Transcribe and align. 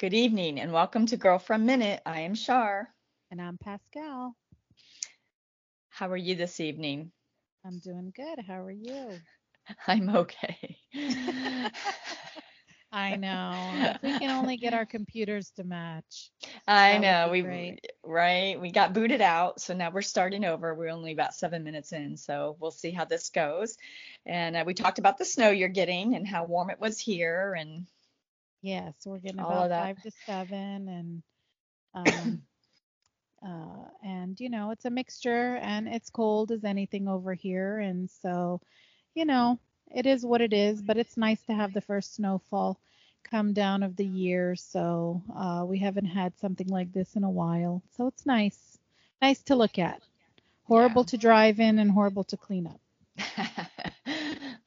Good 0.00 0.14
evening 0.14 0.58
and 0.58 0.72
welcome 0.72 1.04
to 1.04 1.18
Girlfriend 1.18 1.66
Minute. 1.66 2.00
I 2.06 2.20
am 2.20 2.34
Shar. 2.34 2.88
And 3.30 3.38
I'm 3.38 3.58
Pascal. 3.58 4.34
How 5.90 6.08
are 6.08 6.16
you 6.16 6.34
this 6.36 6.58
evening? 6.58 7.12
I'm 7.66 7.80
doing 7.80 8.10
good. 8.16 8.38
How 8.48 8.62
are 8.62 8.70
you? 8.70 9.10
I'm 9.86 10.08
okay. 10.08 10.78
I 12.90 13.16
know. 13.16 13.52
If 13.74 14.02
we 14.02 14.18
can 14.18 14.30
only 14.30 14.56
get 14.56 14.72
our 14.72 14.86
computers 14.86 15.50
to 15.56 15.64
match. 15.64 16.30
I 16.66 16.96
know. 16.96 17.28
We 17.30 17.42
great. 17.42 17.86
right. 18.02 18.58
We 18.58 18.70
got 18.70 18.94
booted 18.94 19.20
out, 19.20 19.60
so 19.60 19.74
now 19.74 19.90
we're 19.90 20.00
starting 20.00 20.46
over. 20.46 20.74
We're 20.74 20.88
only 20.88 21.12
about 21.12 21.34
seven 21.34 21.62
minutes 21.62 21.92
in, 21.92 22.16
so 22.16 22.56
we'll 22.58 22.70
see 22.70 22.90
how 22.90 23.04
this 23.04 23.28
goes. 23.28 23.76
And 24.24 24.56
uh, 24.56 24.64
we 24.66 24.72
talked 24.72 24.98
about 24.98 25.18
the 25.18 25.26
snow 25.26 25.50
you're 25.50 25.68
getting 25.68 26.16
and 26.16 26.26
how 26.26 26.44
warm 26.44 26.70
it 26.70 26.80
was 26.80 26.98
here, 26.98 27.52
and 27.52 27.84
yes, 28.62 28.94
we're 29.04 29.18
getting 29.18 29.40
about 29.40 29.70
five 29.70 30.02
to 30.02 30.10
seven, 30.26 30.88
and 30.88 31.22
um, 31.94 32.42
uh, 33.46 33.88
and 34.04 34.38
you 34.40 34.50
know 34.50 34.70
it's 34.70 34.84
a 34.84 34.90
mixture, 34.90 35.56
and 35.56 35.88
it's 35.88 36.10
cold 36.10 36.50
as 36.50 36.64
anything 36.64 37.08
over 37.08 37.34
here, 37.34 37.78
and 37.78 38.10
so 38.22 38.60
you 39.14 39.24
know 39.24 39.58
it 39.90 40.06
is 40.06 40.24
what 40.24 40.40
it 40.40 40.52
is, 40.52 40.80
but 40.80 40.96
it's 40.96 41.16
nice 41.16 41.42
to 41.42 41.54
have 41.54 41.72
the 41.72 41.80
first 41.80 42.14
snowfall 42.14 42.78
come 43.24 43.52
down 43.52 43.82
of 43.82 43.96
the 43.96 44.04
year. 44.04 44.54
So 44.56 45.22
uh, 45.34 45.64
we 45.66 45.78
haven't 45.78 46.06
had 46.06 46.38
something 46.38 46.68
like 46.68 46.92
this 46.92 47.16
in 47.16 47.24
a 47.24 47.30
while. 47.30 47.82
So 47.96 48.06
it's 48.06 48.26
nice, 48.26 48.78
nice 49.20 49.42
to 49.44 49.56
look 49.56 49.78
at. 49.78 50.00
Horrible 50.64 51.02
yeah. 51.02 51.10
to 51.10 51.18
drive 51.18 51.60
in 51.60 51.78
and 51.78 51.90
horrible 51.90 52.24
to 52.24 52.36
clean 52.36 52.68
up. 52.68 52.80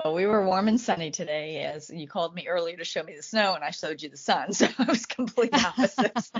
well, 0.03 0.13
we 0.13 0.25
were 0.25 0.45
warm 0.45 0.67
and 0.67 0.79
sunny 0.79 1.11
today, 1.11 1.63
as 1.63 1.89
you 1.89 2.07
called 2.07 2.35
me 2.35 2.47
earlier 2.47 2.77
to 2.77 2.83
show 2.83 3.03
me 3.03 3.15
the 3.15 3.23
snow, 3.23 3.55
and 3.55 3.63
I 3.63 3.71
showed 3.71 4.01
you 4.01 4.09
the 4.09 4.17
sun. 4.17 4.53
So 4.53 4.65
it 4.65 4.87
was 4.87 5.05
complete 5.05 5.53
opposites. 5.53 6.31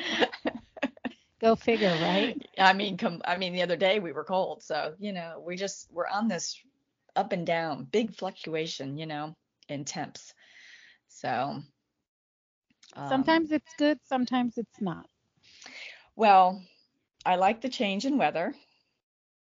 Go 1.41 1.55
figure, 1.55 1.89
right? 1.89 2.41
I 2.57 2.73
mean, 2.73 2.97
com- 2.97 3.21
I 3.25 3.37
mean, 3.37 3.53
the 3.53 3.63
other 3.63 3.75
day 3.75 3.99
we 3.99 4.11
were 4.11 4.23
cold, 4.23 4.63
so 4.63 4.93
you 4.99 5.13
know, 5.13 5.43
we 5.45 5.55
just 5.55 5.87
we're 5.91 6.07
on 6.07 6.27
this 6.27 6.59
up 7.15 7.31
and 7.31 7.45
down, 7.45 7.85
big 7.85 8.15
fluctuation, 8.15 8.97
you 8.97 9.05
know, 9.05 9.35
in 9.67 9.85
temps. 9.85 10.33
So 11.09 11.61
um, 12.95 13.09
sometimes 13.09 13.51
it's 13.51 13.73
good, 13.77 13.99
sometimes 14.05 14.57
it's 14.57 14.81
not. 14.81 15.05
Well, 16.15 16.61
I 17.25 17.35
like 17.35 17.61
the 17.61 17.69
change 17.69 18.05
in 18.05 18.17
weather. 18.17 18.53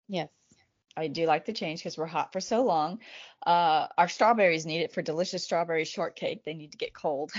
Yes. 0.08 0.30
I 1.00 1.08
do 1.08 1.25
like 1.25 1.45
the 1.45 1.53
change 1.53 1.80
because 1.80 1.97
we're 1.97 2.05
hot 2.05 2.33
for 2.33 2.39
so 2.39 2.64
long. 2.64 3.00
Uh, 3.45 3.88
our 3.97 4.08
strawberries 4.08 4.66
need 4.66 4.81
it 4.81 4.92
for 4.92 5.02
delicious 5.02 5.44
strawberry 5.44 5.86
shortcake. 5.86 6.44
They 6.44 6.53
need 6.53 6.72
to 6.73 6.78
get 6.78 6.94
cold. 6.94 7.31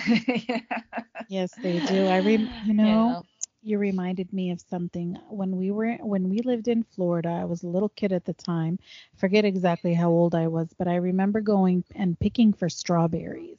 yes, 1.28 1.58
they 1.62 1.80
do. 1.80 2.08
I 2.08 2.16
re- 2.16 2.50
you 2.62 2.74
know, 2.74 3.16
yeah 3.16 3.20
you 3.62 3.78
reminded 3.78 4.32
me 4.32 4.50
of 4.50 4.60
something 4.60 5.18
when 5.28 5.56
we 5.56 5.70
were 5.70 5.94
when 5.96 6.28
we 6.28 6.38
lived 6.38 6.68
in 6.68 6.82
Florida. 6.82 7.28
I 7.28 7.44
was 7.44 7.62
a 7.62 7.68
little 7.68 7.90
kid 7.90 8.12
at 8.12 8.24
the 8.24 8.32
time. 8.32 8.78
Forget 9.16 9.44
exactly 9.44 9.94
how 9.94 10.10
old 10.10 10.34
I 10.34 10.48
was, 10.48 10.72
but 10.78 10.88
I 10.88 10.96
remember 10.96 11.40
going 11.40 11.84
and 11.94 12.18
picking 12.18 12.52
for 12.52 12.68
strawberries. 12.68 13.58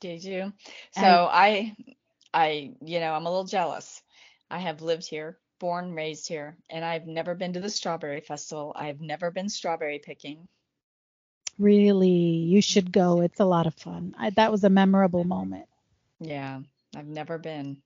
Did 0.00 0.24
you? 0.24 0.52
So 0.92 1.28
I 1.30 1.76
I 2.32 2.74
you 2.84 3.00
know, 3.00 3.12
I'm 3.12 3.26
a 3.26 3.30
little 3.30 3.44
jealous. 3.44 4.02
I 4.50 4.58
have 4.58 4.82
lived 4.82 5.08
here, 5.08 5.38
born, 5.60 5.94
raised 5.94 6.26
here, 6.26 6.56
and 6.68 6.84
I've 6.84 7.06
never 7.06 7.36
been 7.36 7.52
to 7.52 7.60
the 7.60 7.70
strawberry 7.70 8.20
festival. 8.20 8.72
I've 8.74 9.00
never 9.00 9.30
been 9.30 9.48
strawberry 9.48 10.00
picking. 10.00 10.48
Really, 11.58 12.08
you 12.08 12.60
should 12.60 12.90
go. 12.90 13.20
It's 13.20 13.38
a 13.38 13.44
lot 13.44 13.68
of 13.68 13.74
fun. 13.74 14.16
I, 14.18 14.30
that 14.30 14.50
was 14.50 14.64
a 14.64 14.70
memorable 14.70 15.20
mm-hmm. 15.20 15.28
moment. 15.28 15.66
Yeah, 16.18 16.60
I've 16.96 17.06
never 17.06 17.38
been. 17.38 17.76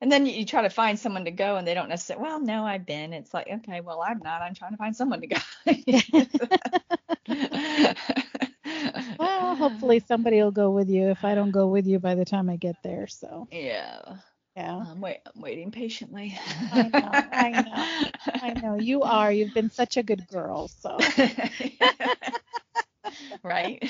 And 0.00 0.12
then 0.12 0.26
you, 0.26 0.44
try 0.44 0.62
to 0.62 0.70
find 0.70 0.96
someone 0.96 1.24
to 1.24 1.32
go, 1.32 1.56
and 1.56 1.66
they 1.66 1.74
don't 1.74 1.88
necessarily. 1.88 2.22
Well, 2.22 2.40
no, 2.40 2.64
I've 2.64 2.86
been. 2.86 3.12
It's 3.12 3.34
like, 3.34 3.48
okay, 3.48 3.80
well, 3.80 4.00
I'm 4.00 4.20
not. 4.20 4.42
I'm 4.42 4.54
trying 4.54 4.70
to 4.70 4.76
find 4.76 4.94
someone 4.94 5.22
to 5.22 5.26
go. 5.26 5.38
well, 9.18 9.56
hopefully 9.56 10.00
somebody 10.06 10.40
will 10.40 10.52
go 10.52 10.70
with 10.70 10.88
you. 10.88 11.08
If 11.08 11.24
I 11.24 11.34
don't 11.34 11.50
go 11.50 11.66
with 11.66 11.86
you 11.86 11.98
by 11.98 12.14
the 12.14 12.24
time 12.24 12.48
I 12.48 12.56
get 12.56 12.76
there, 12.84 13.08
so. 13.08 13.48
Yeah. 13.52 14.18
Yeah. 14.58 14.84
I'm 14.90 15.00
wait. 15.00 15.18
I'm 15.24 15.40
waiting 15.40 15.70
patiently. 15.70 16.36
I 16.72 16.88
know. 16.88 17.10
I 17.12 17.62
know. 17.62 18.10
I 18.42 18.54
know. 18.60 18.74
You 18.74 19.02
are. 19.16 19.30
You've 19.30 19.54
been 19.54 19.70
such 19.70 19.96
a 19.96 20.02
good 20.02 20.26
girl. 20.26 20.66
So. 20.66 20.98
right? 23.44 23.80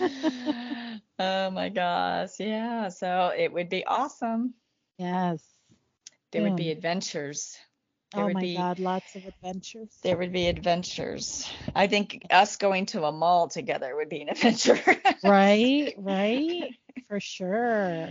oh 1.20 1.50
my 1.50 1.68
gosh. 1.68 2.40
Yeah. 2.40 2.88
So 2.88 3.32
it 3.38 3.52
would 3.52 3.68
be 3.68 3.86
awesome. 3.86 4.54
Yes. 4.98 5.44
There 6.32 6.42
would 6.42 6.56
be 6.56 6.72
adventures. 6.72 7.56
There 8.16 8.24
oh 8.24 8.30
my 8.30 8.40
be, 8.40 8.56
God, 8.56 8.80
lots 8.80 9.14
of 9.14 9.26
adventures. 9.26 9.90
There 10.02 10.16
would 10.16 10.32
be 10.32 10.48
adventures. 10.48 11.48
I 11.76 11.86
think 11.86 12.26
us 12.30 12.56
going 12.56 12.86
to 12.86 13.04
a 13.04 13.12
mall 13.12 13.46
together 13.46 13.94
would 13.94 14.08
be 14.08 14.22
an 14.22 14.30
adventure. 14.30 14.80
right, 15.22 15.94
right. 15.96 16.74
For 17.06 17.20
sure. 17.20 18.08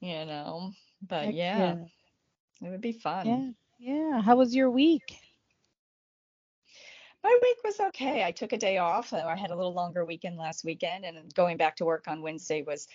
You 0.00 0.24
know, 0.24 0.72
but 1.02 1.32
yeah, 1.34 1.58
yeah, 1.58 2.68
it 2.68 2.70
would 2.70 2.80
be 2.80 2.92
fun. 2.92 3.54
Yeah, 3.78 3.92
yeah. 3.94 4.22
How 4.22 4.36
was 4.36 4.54
your 4.54 4.70
week? 4.70 5.18
My 7.22 7.38
week 7.42 7.56
was 7.64 7.80
okay. 7.88 8.22
I 8.22 8.30
took 8.30 8.52
a 8.52 8.58
day 8.58 8.78
off. 8.78 9.12
I 9.12 9.36
had 9.36 9.50
a 9.50 9.56
little 9.56 9.74
longer 9.74 10.04
weekend 10.04 10.36
last 10.36 10.64
weekend, 10.64 11.04
and 11.04 11.34
going 11.34 11.56
back 11.56 11.76
to 11.76 11.84
work 11.84 12.04
on 12.06 12.22
Wednesday 12.22 12.62
was 12.62 12.86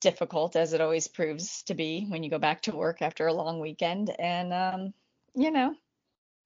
difficult 0.00 0.56
as 0.56 0.72
it 0.72 0.80
always 0.80 1.08
proves 1.08 1.62
to 1.64 1.74
be 1.74 2.06
when 2.08 2.22
you 2.22 2.30
go 2.30 2.38
back 2.38 2.62
to 2.62 2.76
work 2.76 3.02
after 3.02 3.26
a 3.26 3.32
long 3.32 3.60
weekend 3.60 4.14
and 4.18 4.52
um, 4.52 4.92
you 5.34 5.50
know 5.50 5.74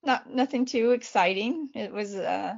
not 0.05 0.33
nothing 0.33 0.65
too 0.65 0.93
exciting 0.93 1.69
it 1.75 1.93
was 1.93 2.15
uh, 2.15 2.55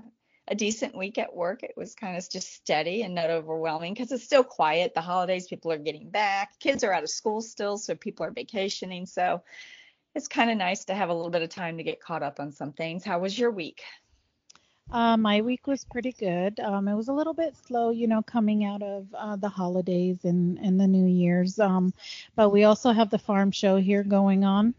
a 0.52 0.54
decent 0.54 0.94
week 0.94 1.16
at 1.16 1.34
work 1.34 1.62
it 1.62 1.72
was 1.78 1.94
kind 1.94 2.14
of 2.14 2.28
just 2.28 2.52
steady 2.52 3.04
and 3.04 3.14
not 3.14 3.30
overwhelming 3.30 3.94
because 3.94 4.12
it's 4.12 4.22
still 4.22 4.44
quiet 4.44 4.92
the 4.92 5.00
holidays 5.00 5.46
people 5.46 5.72
are 5.72 5.78
getting 5.78 6.10
back 6.10 6.58
kids 6.60 6.84
are 6.84 6.92
out 6.92 7.02
of 7.02 7.08
school 7.08 7.40
still 7.40 7.78
so 7.78 7.94
people 7.94 8.26
are 8.26 8.30
vacationing 8.30 9.06
so 9.06 9.42
it's 10.14 10.28
kind 10.28 10.50
of 10.50 10.58
nice 10.58 10.84
to 10.84 10.94
have 10.94 11.08
a 11.08 11.14
little 11.14 11.30
bit 11.30 11.40
of 11.40 11.48
time 11.48 11.78
to 11.78 11.82
get 11.82 12.02
caught 12.02 12.22
up 12.22 12.38
on 12.38 12.52
some 12.52 12.70
things 12.70 13.02
how 13.02 13.18
was 13.18 13.36
your 13.36 13.50
week 13.50 13.82
uh, 14.90 15.16
my 15.16 15.40
week 15.40 15.66
was 15.66 15.86
pretty 15.86 16.12
good. 16.12 16.60
Um, 16.60 16.86
it 16.86 16.94
was 16.94 17.08
a 17.08 17.14
little 17.14 17.32
bit 17.32 17.56
slow, 17.66 17.90
you 17.90 18.06
know, 18.06 18.20
coming 18.20 18.64
out 18.64 18.82
of 18.82 19.06
uh, 19.14 19.36
the 19.36 19.48
holidays 19.48 20.18
and, 20.24 20.58
and 20.58 20.78
the 20.78 20.86
New 20.86 21.06
Year's. 21.06 21.58
Um, 21.58 21.94
but 22.36 22.50
we 22.50 22.64
also 22.64 22.92
have 22.92 23.08
the 23.08 23.18
farm 23.18 23.52
show 23.52 23.76
here 23.76 24.02
going 24.02 24.44
on. 24.44 24.74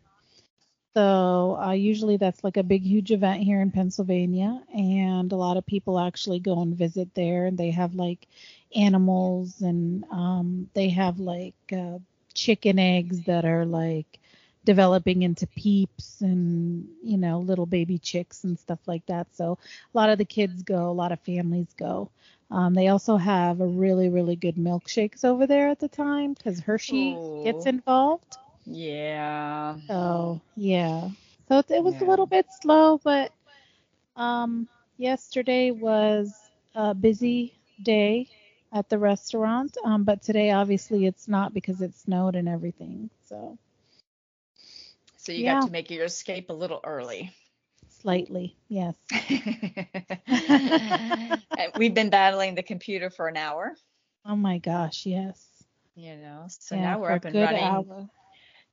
So 0.96 1.58
uh, 1.62 1.72
usually 1.72 2.18
that's 2.18 2.44
like 2.44 2.58
a 2.58 2.64
big, 2.64 2.84
huge 2.84 3.12
event 3.12 3.44
here 3.44 3.62
in 3.62 3.72
Pennsylvania, 3.72 4.62
and 4.74 5.32
a 5.32 5.36
lot 5.36 5.58
of 5.58 5.66
people 5.66 6.00
actually 6.00 6.40
go 6.40 6.62
and 6.62 6.76
visit 6.76 7.14
there. 7.16 7.46
And 7.46 7.58
they 7.58 7.72
have 7.72 7.96
like 7.96 8.28
animals, 8.76 9.62
and 9.62 10.04
um, 10.12 10.70
they 10.74 10.90
have 10.90 11.20
like 11.20 11.56
uh, 11.72 12.00
chicken 12.34 12.80
eggs 12.80 13.24
that 13.26 13.46
are 13.46 13.66
like 13.66 14.20
developing 14.66 15.24
into 15.24 15.48
peeps 15.48 16.22
and 16.22 16.88
you 17.04 17.18
know 17.18 17.40
little 17.40 17.66
baby 17.66 17.98
chicks 17.98 18.44
and 18.44 18.58
stuff 18.60 18.80
like 18.88 19.06
that 19.08 19.28
so 19.36 19.58
a 19.94 19.98
lot 19.98 20.10
of 20.10 20.18
the 20.18 20.26
kids 20.26 20.64
go 20.64 20.90
a 20.90 20.92
lot 20.92 21.12
of 21.12 21.20
families 21.20 21.68
go 21.78 22.10
um, 22.52 22.74
they 22.74 22.88
also 22.88 23.18
have 23.18 23.60
a 23.62 23.68
really 23.68 24.10
really 24.10 24.36
good 24.36 24.56
milkshakes 24.56 25.24
over 25.26 25.46
there 25.48 25.70
at 25.70 25.80
the 25.80 25.88
time 25.90 26.34
because 26.34 26.60
hershey 26.62 27.22
Ooh. 27.22 27.44
gets 27.44 27.66
involved 27.66 28.38
yeah 28.66 29.76
so 29.88 30.42
yeah 30.56 31.10
so 31.48 31.60
it, 31.60 31.66
it 31.70 31.84
was 31.84 31.96
yeah. 31.96 32.04
a 32.04 32.08
little 32.08 32.26
bit 32.26 32.46
slow 32.62 33.00
but 33.04 33.32
um 34.16 34.68
yesterday 34.98 35.72
was 35.72 36.34
a 36.76 36.94
busy 36.94 37.54
day 37.84 38.28
at 38.72 38.90
the 38.90 38.98
restaurant 38.98 39.78
um, 39.84 40.04
but 40.04 40.22
today 40.22 40.52
obviously 40.52 41.06
it's 41.06 41.28
not 41.28 41.54
because 41.54 41.82
it 41.82 41.94
snowed 41.96 42.36
and 42.36 42.48
everything 42.48 43.10
so 43.28 43.58
so 45.24 45.32
you 45.32 45.46
yeah. 45.46 45.62
got 45.62 45.68
to 45.68 45.72
make 45.72 45.90
your 45.90 46.04
escape 46.04 46.50
a 46.50 46.54
little 46.54 46.82
early. 46.84 47.32
Slightly, 48.02 48.58
yes. 48.68 48.94
We've 51.78 51.94
been 51.94 52.10
battling 52.10 52.56
the 52.56 52.64
computer 52.64 53.10
for 53.10 53.30
an 53.30 53.38
hour. 53.38 53.74
Oh 54.26 54.36
my 54.36 54.58
gosh, 54.58 55.06
yes. 55.06 55.42
You 55.96 56.18
know, 56.18 56.48
so 56.50 56.76
yeah, 56.76 56.82
now 56.82 57.00
we're 57.00 57.12
up 57.12 57.24
and 57.24 57.36
running. 57.36 57.64
Hour. 57.64 58.10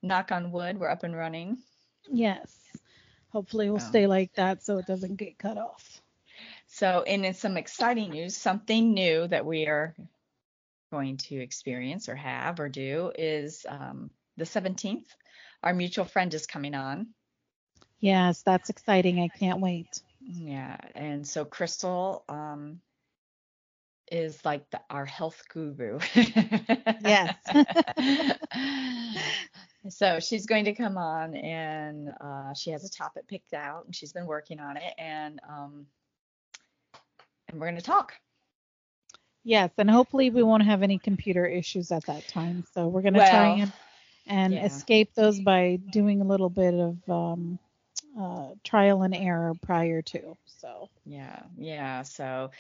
Knock 0.02 0.32
on 0.32 0.52
wood, 0.52 0.79
we're 0.79 0.88
up 0.88 1.02
and 1.02 1.17
running. 1.17 1.58
Yes. 2.11 2.56
Hopefully 3.31 3.69
we'll 3.69 3.82
oh. 3.82 3.88
stay 3.88 4.06
like 4.06 4.32
that 4.35 4.64
so 4.64 4.79
it 4.79 4.87
doesn't 4.87 5.17
get 5.17 5.38
cut 5.38 5.58
off. 5.58 6.00
So, 6.67 7.05
and 7.06 7.25
in 7.25 7.35
some 7.35 7.56
exciting 7.56 8.11
news, 8.11 8.37
something 8.37 8.94
new 8.94 9.26
that 9.29 9.44
we 9.44 9.67
are 9.67 9.94
going 10.91 11.19
to 11.19 11.37
experience 11.37 12.08
or 12.08 12.17
have 12.17 12.61
or 12.61 12.69
do 12.69 13.12
is 13.17 13.64
um, 13.69 14.11
the 14.37 14.44
17th 14.44 15.06
our 15.62 15.75
mutual 15.75 16.05
friend 16.05 16.32
is 16.32 16.47
coming 16.47 16.75
on. 16.75 17.08
Yes, 17.99 18.43
that's 18.43 18.70
exciting. 18.70 19.20
I 19.20 19.29
can't 19.29 19.61
wait. 19.61 20.00
Yeah, 20.20 20.76
and 20.94 21.26
so 21.26 21.44
Crystal 21.44 22.25
um, 22.29 22.81
is 24.11 24.43
like 24.44 24.70
the, 24.70 24.81
our 24.88 25.05
health 25.05 25.43
guru. 25.52 25.99
Yes. 26.14 27.37
so 29.88 30.21
she's 30.21 30.47
going 30.47 30.65
to 30.67 30.75
come 30.75 30.99
on 30.99 31.35
and 31.35 32.12
uh, 32.21 32.53
she 32.55 32.71
has 32.71 32.85
a 32.85 32.91
topic 32.91 33.27
picked 33.27 33.55
out 33.55 33.87
and 33.87 33.94
she's 33.94 34.12
been 34.12 34.27
working 34.27 34.61
on 34.61 34.77
it 34.77 34.93
and 34.99 35.41
um, 35.49 35.87
and 37.49 37.59
we're 37.59 37.67
going 37.67 37.77
to 37.77 37.82
talk. 37.82 38.12
Yes, 39.43 39.71
and 39.79 39.91
hopefully 39.91 40.31
we 40.31 40.43
won't 40.43 40.65
have 40.65 40.82
any 40.82 40.99
computer 40.99 41.47
issues 41.47 41.91
at 41.93 42.05
that 42.06 42.29
time. 42.29 42.65
So 42.75 42.88
we're 42.88 43.00
gonna 43.00 43.19
try 43.19 43.56
and 43.56 43.73
and 44.27 44.53
yeah. 44.53 44.67
escape 44.67 45.15
those 45.15 45.41
by 45.41 45.79
doing 45.91 46.21
a 46.21 46.25
little 46.25 46.50
bit 46.50 46.75
of 46.75 46.97
um, 47.09 47.59
uh, 48.19 48.49
trial 48.65 49.03
and 49.03 49.15
error 49.15 49.55
prior 49.62 50.03
to. 50.03 50.37
So 50.47 50.91
Yeah, 51.06 51.43
yeah. 51.56 52.03
So, 52.03 52.50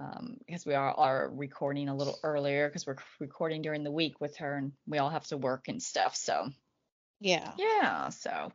um, 0.00 0.38
because 0.46 0.64
we 0.64 0.74
are, 0.74 0.92
are 0.94 1.30
recording 1.30 1.88
a 1.88 1.94
little 1.96 2.18
earlier 2.22 2.68
because 2.68 2.86
we're 2.86 2.96
recording 3.18 3.62
during 3.62 3.84
the 3.84 3.90
week 3.92 4.20
with 4.20 4.36
her 4.38 4.56
and 4.56 4.72
we 4.86 4.98
all 4.98 5.10
have 5.10 5.26
to 5.26 5.36
work 5.36 5.68
and 5.68 5.82
stuff. 5.82 6.16
So, 6.16 6.48
yeah, 7.20 7.52
yeah. 7.58 8.08
So, 8.08 8.52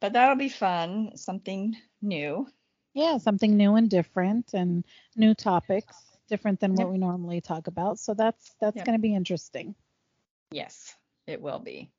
but 0.00 0.12
that'll 0.14 0.36
be 0.36 0.48
fun. 0.48 1.12
Something 1.16 1.76
new. 2.02 2.48
yeah, 2.94 3.18
something 3.18 3.56
new 3.56 3.76
and 3.76 3.88
different 3.88 4.54
and 4.54 4.84
new 5.14 5.34
topics, 5.34 5.96
different 6.28 6.58
than 6.58 6.74
what 6.74 6.86
Yep. 6.86 6.92
we 6.92 6.98
normally 6.98 7.40
talk 7.40 7.68
about. 7.68 7.98
So 8.00 8.14
that's 8.14 8.54
that's 8.60 8.76
Yep. 8.76 8.86
gonna 8.86 8.98
be 8.98 9.14
interesting. 9.14 9.74
Yes, 10.50 10.94
it 11.26 11.40
will 11.40 11.60
be. 11.60 11.92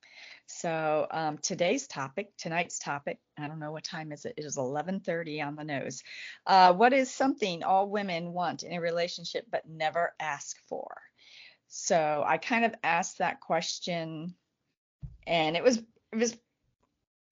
So, 0.60 1.08
um, 1.10 1.38
today's 1.38 1.88
topic, 1.88 2.36
tonight's 2.38 2.80
topic, 2.80 3.18
I 3.38 3.48
don't 3.48 3.60
know 3.60 3.72
what 3.72 3.86
time 3.86 4.12
is 4.12 4.26
it. 4.26 4.34
It 4.36 4.44
is 4.44 4.58
11:30 4.58 5.42
on 5.42 5.56
the 5.56 5.64
nose. 5.64 6.04
Uh, 6.46 6.74
what 6.74 6.92
is 6.92 7.10
something 7.10 7.64
all 7.64 7.90
women 7.90 8.34
want 8.34 8.64
in 8.64 8.74
a 8.74 8.82
relationship 8.82 9.46
but 9.50 9.70
never 9.70 10.14
ask 10.20 10.58
for? 10.68 11.02
So, 11.70 12.26
I 12.28 12.40
kind 12.40 12.66
of 12.66 12.76
asked 12.84 13.20
that 13.20 13.40
question 13.40 14.36
and 15.26 15.56
it 15.56 15.64
was 15.64 15.78
it 15.78 16.18
was 16.18 16.38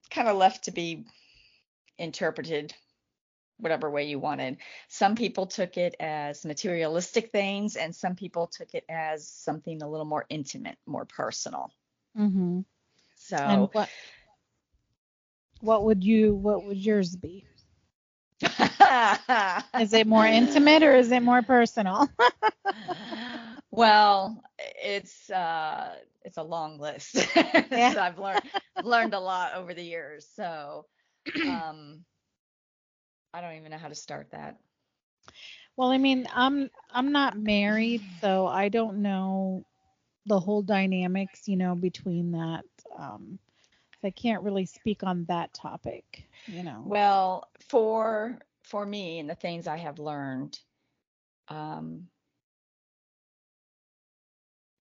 kind 0.10 0.30
of 0.30 0.38
left 0.38 0.64
to 0.66 0.72
be 0.72 1.06
interpreted 1.98 2.74
whatever 3.58 3.92
way 3.92 4.06
you 4.06 4.20
wanted. 4.20 4.60
Some 4.88 5.16
people 5.16 5.48
took 5.48 5.76
it 5.76 5.98
as 6.00 6.46
materialistic 6.46 7.34
things 7.34 7.76
and 7.76 7.94
some 7.94 8.16
people 8.16 8.48
took 8.48 8.74
it 8.74 8.86
as 8.88 9.28
something 9.28 9.82
a 9.82 9.90
little 9.90 10.06
more 10.06 10.26
intimate, 10.30 10.78
more 10.86 11.04
personal. 11.04 11.74
Mm-hmm. 12.18 12.62
So 13.30 13.40
And 13.46 13.70
what 13.74 13.92
what 15.62 15.84
would 15.84 16.04
you 16.04 16.36
what 16.36 16.64
would 16.64 16.78
yours 16.78 17.16
be? 17.16 17.46
Is 19.78 19.94
it 19.94 20.08
more 20.08 20.26
intimate 20.26 20.84
or 20.84 20.96
is 20.96 21.12
it 21.12 21.22
more 21.22 21.42
personal? 21.42 22.08
well, 23.72 24.42
it's 24.82 25.30
uh 25.30 25.96
it's 26.24 26.38
a 26.38 26.44
long 26.44 26.80
list. 26.80 27.16
Yeah. 27.72 27.94
so 27.94 28.02
I've 28.02 28.20
learned 28.20 28.42
learned 28.82 29.14
a 29.14 29.20
lot 29.20 29.56
over 29.56 29.74
the 29.74 29.84
years. 29.84 30.28
So 30.34 30.86
um 31.44 32.06
I 33.34 33.42
don't 33.42 33.56
even 33.56 33.72
know 33.72 33.78
how 33.78 33.90
to 33.90 33.96
start 33.96 34.32
that. 34.32 34.58
Well, 35.78 35.90
I 35.90 35.98
mean, 35.98 36.28
I'm 36.34 36.70
I'm 36.92 37.12
not 37.12 37.38
married, 37.38 38.10
so 38.22 38.48
I 38.48 38.70
don't 38.70 39.02
know 39.02 39.66
the 40.26 40.40
whole 40.40 40.62
dynamics, 40.62 41.48
you 41.48 41.58
know, 41.58 41.76
between 41.76 42.32
that. 42.32 42.66
Um, 42.98 43.40
so 44.02 44.08
I 44.08 44.12
can't 44.12 44.44
really 44.44 44.66
speak 44.66 45.04
on 45.04 45.26
that 45.26 45.54
topic, 45.54 46.28
you 46.48 46.64
know. 46.64 46.94
Well, 46.94 47.50
for 47.70 48.40
for 48.64 48.86
me 48.86 49.20
and 49.20 49.30
the 49.30 49.36
things 49.36 49.68
I 49.68 49.78
have 49.78 50.00
learned, 50.00 50.60
um, 51.50 52.10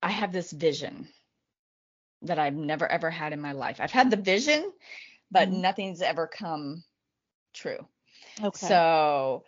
I 0.03 0.11
have 0.11 0.33
this 0.33 0.53
vision 0.53 1.13
that 2.23 2.39
I've 2.39 2.55
never 2.55 2.87
ever 2.91 3.11
had 3.11 3.33
in 3.33 3.41
my 3.41 3.53
life. 3.53 3.81
I've 3.81 3.91
had 3.93 4.11
the 4.11 4.17
vision, 4.17 4.73
but 5.31 5.51
Mhm. 5.51 5.53
nothing's 5.53 6.03
ever 6.03 6.27
come 6.27 6.85
true. 7.55 7.87
Okay. 8.43 8.83
So 8.83 9.45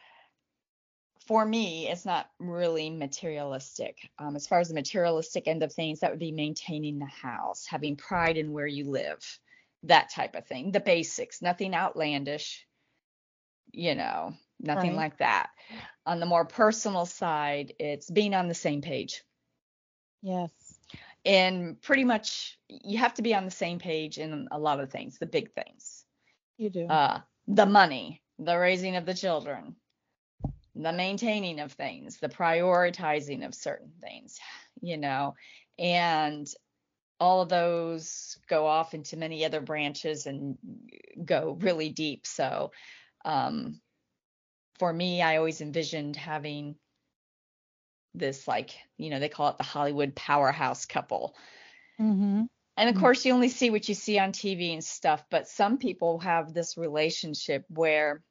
for 1.28 1.44
me, 1.46 1.88
it's 1.88 2.06
not 2.06 2.30
really 2.40 2.90
materialistic. 2.90 4.10
Um, 4.19 4.36
as 4.36 4.46
far 4.48 4.60
as 4.60 4.69
the 4.69 4.75
materialistic 4.75 5.46
end 5.46 5.62
of 5.62 5.72
things, 5.72 6.00
that 6.00 6.10
would 6.10 6.19
be 6.20 6.32
maintaining 6.32 6.98
the 6.98 7.06
house, 7.06 7.66
having 7.66 7.96
pride 7.96 8.38
in 8.38 8.52
where 8.52 8.66
you 8.66 8.90
live, 8.90 9.40
that 9.84 10.10
type 10.10 10.34
of 10.34 10.46
thing. 10.46 10.72
The 10.72 10.80
basics, 10.80 11.42
nothing 11.42 11.75
outlandish, 11.75 12.66
you 13.72 13.94
know, 13.94 14.34
nothing 14.60 14.90
Right. 14.90 14.96
like 14.96 15.19
that. 15.19 15.50
On 16.06 16.20
the 16.20 16.26
more 16.26 16.46
personal 16.46 17.06
side, 17.06 17.75
it's 17.78 18.10
being 18.10 18.34
on 18.34 18.48
the 18.48 18.54
same 18.54 18.82
page. 18.82 19.22
yes. 20.22 20.50
And 21.26 21.80
pretty 21.82 22.04
much 22.04 22.58
you 22.69 22.98
have 22.98 23.14
to 23.14 23.22
be 23.22 23.34
on 23.34 23.44
the 23.44 23.50
same 23.50 23.78
page 23.78 24.19
in 24.19 24.48
a 24.50 24.58
lot 24.58 24.80
of 24.80 24.90
things, 24.90 25.19
the 25.19 25.26
big 25.26 25.52
things. 25.52 26.04
You 26.56 26.70
do. 26.70 26.86
uh, 26.88 27.20
the 27.46 27.66
money, 27.66 28.22
the 28.38 28.56
raising 28.58 28.96
of 28.96 29.06
the 29.06 29.14
children, 29.14 29.76
the 30.82 30.92
maintaining 30.92 31.60
of 31.60 31.72
things, 31.72 32.19
the 32.19 32.28
prioritizing 32.28 33.44
of 33.46 33.54
certain 33.54 33.92
things, 34.00 34.38
you 34.80 34.96
know, 34.96 35.34
and 35.78 36.46
all 37.20 37.42
of 37.42 37.48
those 37.48 38.38
go 38.48 38.66
off 38.66 38.94
into 38.94 39.16
many 39.16 39.44
other 39.44 39.60
branches 39.60 40.26
and 40.26 40.58
go 41.25 41.58
really 41.60 41.90
deep. 41.90 42.26
So, 42.26 42.72
um, 43.25 43.80
for 44.78 44.92
me, 44.92 45.22
I 45.22 45.36
always 45.36 45.60
envisioned 45.60 46.16
having 46.16 46.76
this, 48.14 48.46
like, 48.48 48.70
you 48.96 49.10
know, 49.10 49.19
they 49.20 49.28
call 49.28 49.50
it 49.50 49.58
the 49.58 49.64
Hollywood 49.64 50.14
powerhouse 50.14 50.86
couple. 50.86 51.36
mm-hmm. 52.00 52.42
And 52.76 52.88
of 52.88 52.94
Mm. 52.94 53.00
course, 53.00 53.25
you 53.25 53.34
only 53.34 53.48
see 53.48 53.70
what 53.70 53.88
you 53.88 53.94
see 53.94 54.19
on 54.19 54.32
TV 54.32 54.72
and 54.72 54.84
stuff, 54.84 55.25
but 55.30 55.48
some 55.48 55.78
people 55.78 56.20
have 56.20 56.54
this 56.54 56.76
relationship 56.76 57.64
where 57.69 58.22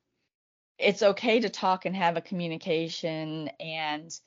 it's 0.78 1.02
okay 1.04 1.40
to 1.40 1.50
talk 1.50 1.86
and 1.86 1.96
have 1.96 2.18
a 2.18 2.22
communication 2.22 3.50
and 3.60 4.18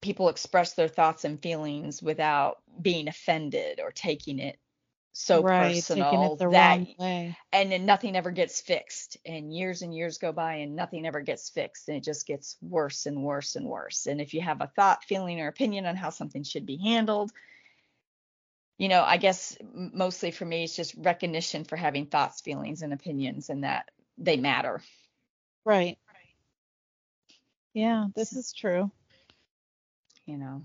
people 0.00 0.28
express 0.28 0.74
their 0.74 0.88
thoughts 0.88 1.24
and 1.24 1.40
feelings 1.40 2.02
without 2.02 2.58
being 2.80 3.08
offended 3.08 3.80
or 3.80 3.90
taking 3.92 4.38
it 4.38 4.58
so 5.12 5.42
right. 5.42 5.74
personal 5.74 6.10
Taking 6.10 6.22
it 6.24 6.38
the 6.38 6.48
that 6.48 6.78
wrong 6.78 6.94
way. 6.98 7.36
and 7.52 7.70
then 7.70 7.84
nothing 7.84 8.16
ever 8.16 8.30
gets 8.30 8.60
fixed 8.62 9.18
and 9.26 9.54
years 9.54 9.82
and 9.82 9.94
years 9.94 10.18
go 10.18 10.32
by 10.32 10.54
and 10.56 10.74
nothing 10.74 11.06
ever 11.06 11.20
gets 11.20 11.50
fixed 11.50 11.88
and 11.88 11.98
it 11.98 12.02
just 12.04 12.26
gets 12.26 12.56
worse 12.62 13.04
and 13.06 13.22
worse 13.22 13.54
and 13.54 13.66
worse 13.66 14.06
and 14.06 14.20
if 14.20 14.32
you 14.32 14.40
have 14.40 14.60
a 14.62 14.70
thought 14.74 15.04
feeling 15.04 15.40
or 15.40 15.48
opinion 15.48 15.84
on 15.86 15.96
how 15.96 16.08
something 16.10 16.42
should 16.42 16.64
be 16.64 16.78
handled 16.78 17.30
you 18.78 18.88
know 18.88 19.02
i 19.02 19.18
guess 19.18 19.56
mostly 19.74 20.30
for 20.30 20.46
me 20.46 20.64
it's 20.64 20.74
just 20.76 20.94
recognition 20.96 21.64
for 21.64 21.76
having 21.76 22.06
thoughts 22.06 22.40
feelings 22.40 22.80
and 22.80 22.92
opinions 22.94 23.50
and 23.50 23.64
that 23.64 23.90
they 24.16 24.38
matter 24.38 24.80
Right. 25.64 25.98
Yeah, 27.74 28.06
this 28.14 28.36
is 28.36 28.52
true. 28.52 28.90
you 30.26 30.36
know 30.38 30.62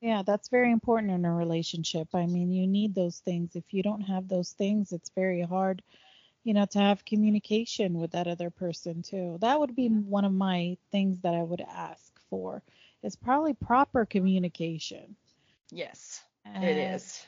Yeah, 0.00 0.22
that's 0.22 0.48
very 0.48 0.70
important 0.72 1.12
in 1.12 1.24
a 1.24 1.32
relationship. 1.32 2.08
I 2.14 2.26
mean, 2.26 2.50
you 2.52 2.66
need 2.66 2.94
those 2.94 3.20
things. 3.20 3.54
If 3.56 3.72
you 3.72 3.82
don't 3.82 4.02
have 4.02 4.28
those 4.28 4.52
things, 4.52 4.92
it's 4.92 5.10
very 5.10 5.42
hard, 5.42 5.82
you 6.44 6.52
know, 6.54 6.66
to 6.66 6.78
have 6.78 7.04
communication 7.04 7.98
with 7.98 8.12
that 8.12 8.26
other 8.28 8.50
person 8.50 9.02
too. 9.02 9.38
That 9.40 9.58
would 9.60 9.74
be 9.74 9.88
mm-hmm. 9.88 10.02
one 10.08 10.24
of 10.24 10.32
my 10.32 10.76
things 10.90 11.20
that 11.20 11.34
I 11.34 11.42
would 11.42 11.62
ask 11.62 12.12
for. 12.30 12.62
Is 13.02 13.16
probably 13.16 13.54
proper 13.54 14.04
communication. 14.06 15.16
yes 15.70 16.22
it 16.60 16.76
And 16.76 17.02
is 17.04 17.26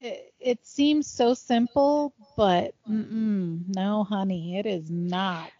It, 0.00 0.34
it 0.40 0.66
seems 0.66 1.06
so 1.08 1.34
simple, 1.34 2.14
but 2.36 2.74
no, 2.86 4.04
honey, 4.04 4.58
it 4.58 4.66
is 4.66 4.90
not. 4.90 5.52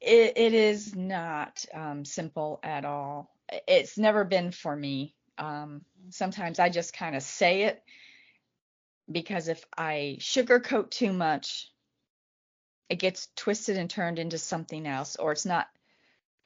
It, 0.00 0.32
it 0.36 0.54
is 0.54 0.94
not 0.94 1.64
um, 1.74 2.04
simple 2.04 2.60
at 2.62 2.84
all. 2.84 3.30
It's 3.66 3.98
never 3.98 4.24
been 4.24 4.52
for 4.52 4.74
me. 4.74 5.14
Um, 5.38 5.82
sometimes 6.08 6.58
i 6.58 6.68
just 6.68 6.92
kind 6.92 7.14
of 7.14 7.22
say 7.22 7.62
it 7.62 7.82
because 9.10 9.48
if 9.48 9.64
i 9.76 10.16
sugarcoat 10.18 10.90
too 10.90 11.12
much 11.12 11.70
it 12.88 12.98
gets 12.98 13.28
twisted 13.36 13.76
and 13.76 13.90
turned 13.90 14.18
into 14.18 14.38
something 14.38 14.86
else 14.86 15.16
or 15.16 15.32
it's 15.32 15.46
not 15.46 15.68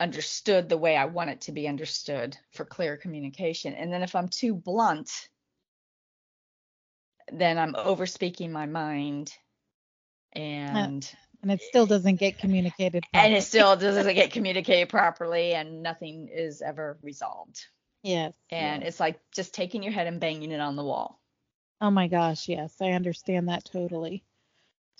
understood 0.01 0.69
the 0.69 0.77
way 0.77 0.97
i 0.97 1.05
want 1.05 1.31
it 1.31 1.43
to 1.43 1.53
be 1.53 1.69
understood 1.69 2.37
for 2.53 2.65
clear 2.65 2.97
communication. 2.97 3.75
And 3.75 3.93
then 3.93 4.03
if 4.03 4.15
i'm 4.15 4.29
too 4.29 4.55
blunt 4.55 5.11
then 7.33 7.59
i'm 7.59 7.75
overspeaking 7.75 8.51
my 8.51 8.67
mind 8.67 9.33
and 10.33 11.09
And 11.45 11.53
it 11.53 11.63
still 11.63 11.85
doesn't 11.87 12.17
get 12.17 12.39
communicated. 12.39 13.05
and 13.13 13.35
it 13.35 13.43
still 13.43 13.77
doesn't 13.77 14.15
get 14.15 14.33
communicated 14.33 14.89
properly 14.89 15.53
and 15.53 15.83
nothing 15.83 16.29
is 16.33 16.63
ever 16.63 16.97
resolved 17.03 17.67
yes. 18.03 18.35
and 18.51 18.83
yes. 18.83 18.89
it's 18.89 19.01
like 19.01 19.21
just 19.31 19.53
taking 19.53 19.83
your 19.83 19.93
head 19.93 20.07
and 20.07 20.21
banging 20.21 20.53
it 20.53 20.61
on 20.61 20.75
the 20.75 20.83
wall 20.83 21.21
Oh 21.81 21.91
my 21.91 22.09
gosh, 22.09 22.49
yes, 22.49 22.75
I 22.81 22.93
understand 22.93 23.49
that 23.51 23.67
totally. 23.67 24.25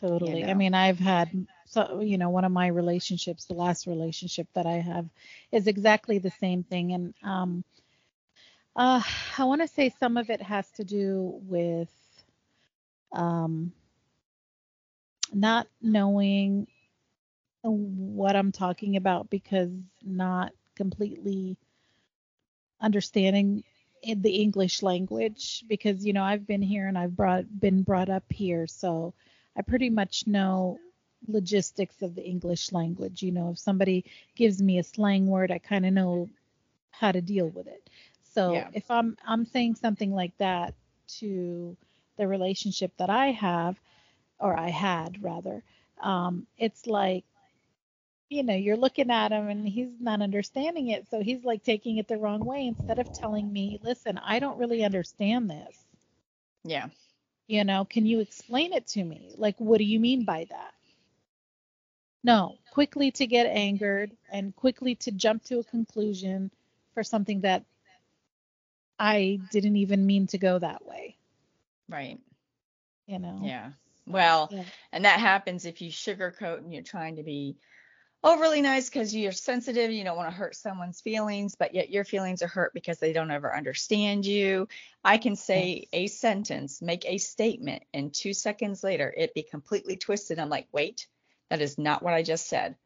Totally. 0.01 0.45
I 0.45 0.49
know. 0.49 0.55
mean, 0.55 0.75
I've 0.75 0.99
had 0.99 1.47
so 1.67 2.01
you 2.01 2.19
know, 2.19 2.29
one 2.29 2.45
of 2.45 2.53
my 2.53 2.67
relationships, 2.67 3.47
the 3.47 3.55
last 3.55 3.87
relationship 3.87 4.49
that 4.55 4.67
I 4.67 4.81
have 4.81 5.09
is 5.51 5.67
exactly 5.67 6.19
the 6.19 6.33
same 6.41 6.63
thing 6.63 6.93
and 6.93 7.15
um 7.23 7.65
Uh, 8.77 9.01
I 9.39 9.45
want 9.45 9.63
to 9.63 9.69
say 9.69 9.89
some 9.89 10.17
of 10.19 10.29
it 10.31 10.43
has 10.43 10.71
to 10.73 10.85
do 10.85 11.41
with 11.49 11.89
um, 13.13 13.73
not 15.35 15.67
knowing 15.83 16.67
what 17.63 18.37
I'm 18.37 18.53
talking 18.53 18.97
about 18.97 19.31
because 19.31 19.71
not 20.03 20.53
completely 20.77 21.57
understanding 22.81 23.65
the 24.05 24.37
English 24.37 24.83
language 24.83 25.65
because 25.67 26.05
you 26.05 26.13
know 26.13 26.23
I've 26.23 26.47
been 26.47 26.61
here 26.61 26.87
and 26.87 26.99
I've 26.99 27.17
brought 27.17 27.45
been 27.59 27.83
brought 27.83 28.11
up 28.11 28.25
here. 28.29 28.67
So 28.67 29.15
I 29.57 29.63
pretty 29.63 29.89
much 29.89 30.27
know 30.27 30.79
logistics 31.27 32.03
of 32.03 32.15
the 32.15 32.23
English 32.23 32.73
language. 32.73 33.23
You 33.23 33.33
know 33.33 33.51
if 33.51 33.59
somebody 33.59 34.05
gives 34.37 34.61
me 34.61 34.79
a 34.79 34.85
slang 34.85 35.27
word 35.27 35.51
I 35.51 35.59
kind 35.59 35.87
of 35.87 35.95
know 35.95 36.29
how 36.91 37.13
to 37.13 37.23
deal 37.23 37.49
with 37.49 37.67
it. 37.67 37.89
So 38.35 38.53
yeah. 38.53 38.69
if 38.75 38.91
I'm 38.91 39.17
I'm 39.27 39.47
saying 39.47 39.77
something 39.77 40.13
like 40.13 40.37
that 40.39 40.75
to 41.21 41.77
the 42.19 42.29
relationship 42.29 42.93
that 42.99 43.11
I 43.11 43.31
have 43.31 43.81
or 44.45 44.59
I 44.59 44.69
had 44.69 45.23
rather 45.23 45.63
um, 46.03 46.47
it's 46.59 46.87
like 46.87 47.25
you 48.31 48.43
know, 48.43 48.55
you're 48.55 48.77
looking 48.77 49.11
at 49.11 49.33
him 49.33 49.49
and 49.49 49.69
he's 49.69 50.01
not 50.01 50.23
understanding 50.23 50.89
it. 50.89 51.07
So 51.09 51.23
he's 51.23 51.45
like 51.45 51.63
taking 51.63 51.99
it 51.99 52.09
the 52.09 52.17
wrong 52.17 52.45
way 52.45 52.67
instead 52.67 52.99
of 52.99 53.13
telling 53.13 53.53
me, 53.53 53.79
listen, 53.83 54.19
I 54.19 54.39
don't 54.41 54.59
really 54.59 54.85
understand 54.85 55.49
this. 55.49 55.79
Yeah. 56.65 56.89
You 57.47 57.65
know, 57.65 57.85
can 57.85 58.07
you 58.07 58.21
explain 58.21 58.73
it 58.73 58.87
to 58.89 59.05
me? 59.05 59.35
Like, 59.37 59.55
what 59.59 59.79
do 59.79 59.85
you 59.85 60.01
mean 60.01 60.25
by 60.25 60.47
that? 60.51 60.73
No, 62.25 62.57
quickly 62.73 63.11
to 63.13 63.27
get 63.27 63.47
angered 63.47 64.11
and 64.33 64.57
quickly 64.57 64.95
to 64.97 65.13
jump 65.13 65.45
to 65.45 65.59
a 65.59 65.65
conclusion 65.65 66.51
for 66.95 67.05
something 67.05 67.43
that 67.43 67.65
I 68.99 69.39
didn't 69.51 69.77
even 69.77 70.07
mean 70.07 70.27
to 70.29 70.39
go 70.39 70.59
that 70.59 70.87
way. 70.87 71.17
Right. 71.89 72.19
You 73.07 73.19
know? 73.19 73.41
Yeah. 73.43 73.73
Well, 74.07 74.49
yeah. 74.53 74.65
and 74.93 75.05
that 75.05 75.21
happens 75.21 75.65
if 75.65 75.81
you 75.81 75.91
sugarcoat 75.91 76.59
and 76.59 76.73
you're 76.73 76.83
trying 76.83 77.17
to 77.17 77.23
be 77.23 77.57
overly 78.25 78.63
nice 78.63 78.89
because 78.89 79.15
you're 79.15 79.33
sensitive, 79.33 79.91
you 79.91 80.03
don't 80.03 80.17
want 80.17 80.31
to 80.31 80.37
hurt 80.37 80.57
someone's 80.57 81.01
feelings, 81.01 81.55
but 81.55 81.75
yet 81.75 81.91
your 81.91 82.05
feelings 82.05 82.43
are 82.43 82.49
hurt 82.49 82.73
because 82.75 82.99
they 82.99 83.13
don't 83.13 83.31
ever 83.31 83.55
understand 83.55 84.25
you. 84.25 84.67
I 85.05 85.19
can 85.19 85.37
say 85.37 85.87
a 85.93 86.07
sentence, 86.07 86.81
make 86.81 87.05
a 87.07 87.19
statement, 87.19 87.85
and 87.93 88.13
two 88.13 88.33
seconds 88.33 88.83
later 88.83 89.13
it 89.17 89.35
be 89.35 89.43
completely 89.43 89.97
twisted. 89.97 90.39
I'm 90.39 90.49
like, 90.49 90.69
wait, 90.73 91.07
that 91.51 91.61
is 91.61 91.79
not 91.79 92.03
what 92.03 92.15
I 92.15 92.23
just 92.23 92.49
said. 92.49 92.77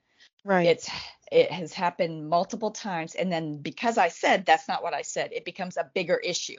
Right. 0.44 0.66
It's 0.66 0.90
it 1.30 1.52
has 1.52 1.72
happened 1.72 2.28
multiple 2.28 2.70
times, 2.70 3.14
and 3.14 3.30
then 3.30 3.58
because 3.58 3.98
I 3.98 4.08
said 4.08 4.44
that's 4.44 4.68
not 4.68 4.82
what 4.82 4.94
I 4.94 5.02
said, 5.02 5.32
it 5.32 5.44
becomes 5.44 5.76
a 5.76 5.90
bigger 5.94 6.16
issue. 6.16 6.58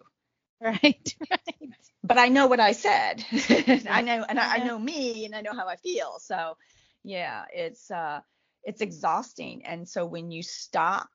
Right, 0.64 1.16
right. 1.32 1.70
But 2.04 2.18
I 2.18 2.28
know 2.30 2.48
what 2.48 2.60
I 2.60 2.74
said. 2.74 3.24
I 3.90 4.02
know, 4.02 4.26
and 4.28 4.40
I, 4.40 4.56
I 4.56 4.64
know 4.66 4.78
me, 4.78 5.26
and 5.26 5.36
I 5.36 5.42
know 5.42 5.54
how 5.54 5.68
I 5.68 5.78
feel. 5.78 6.20
So, 6.20 6.58
yeah, 7.04 7.46
it's 7.54 7.90
uh 7.92 8.22
it's 8.64 8.82
exhausting. 8.82 9.66
And 9.66 9.88
so 9.88 10.06
when 10.06 10.32
you 10.32 10.44
stop 10.44 11.10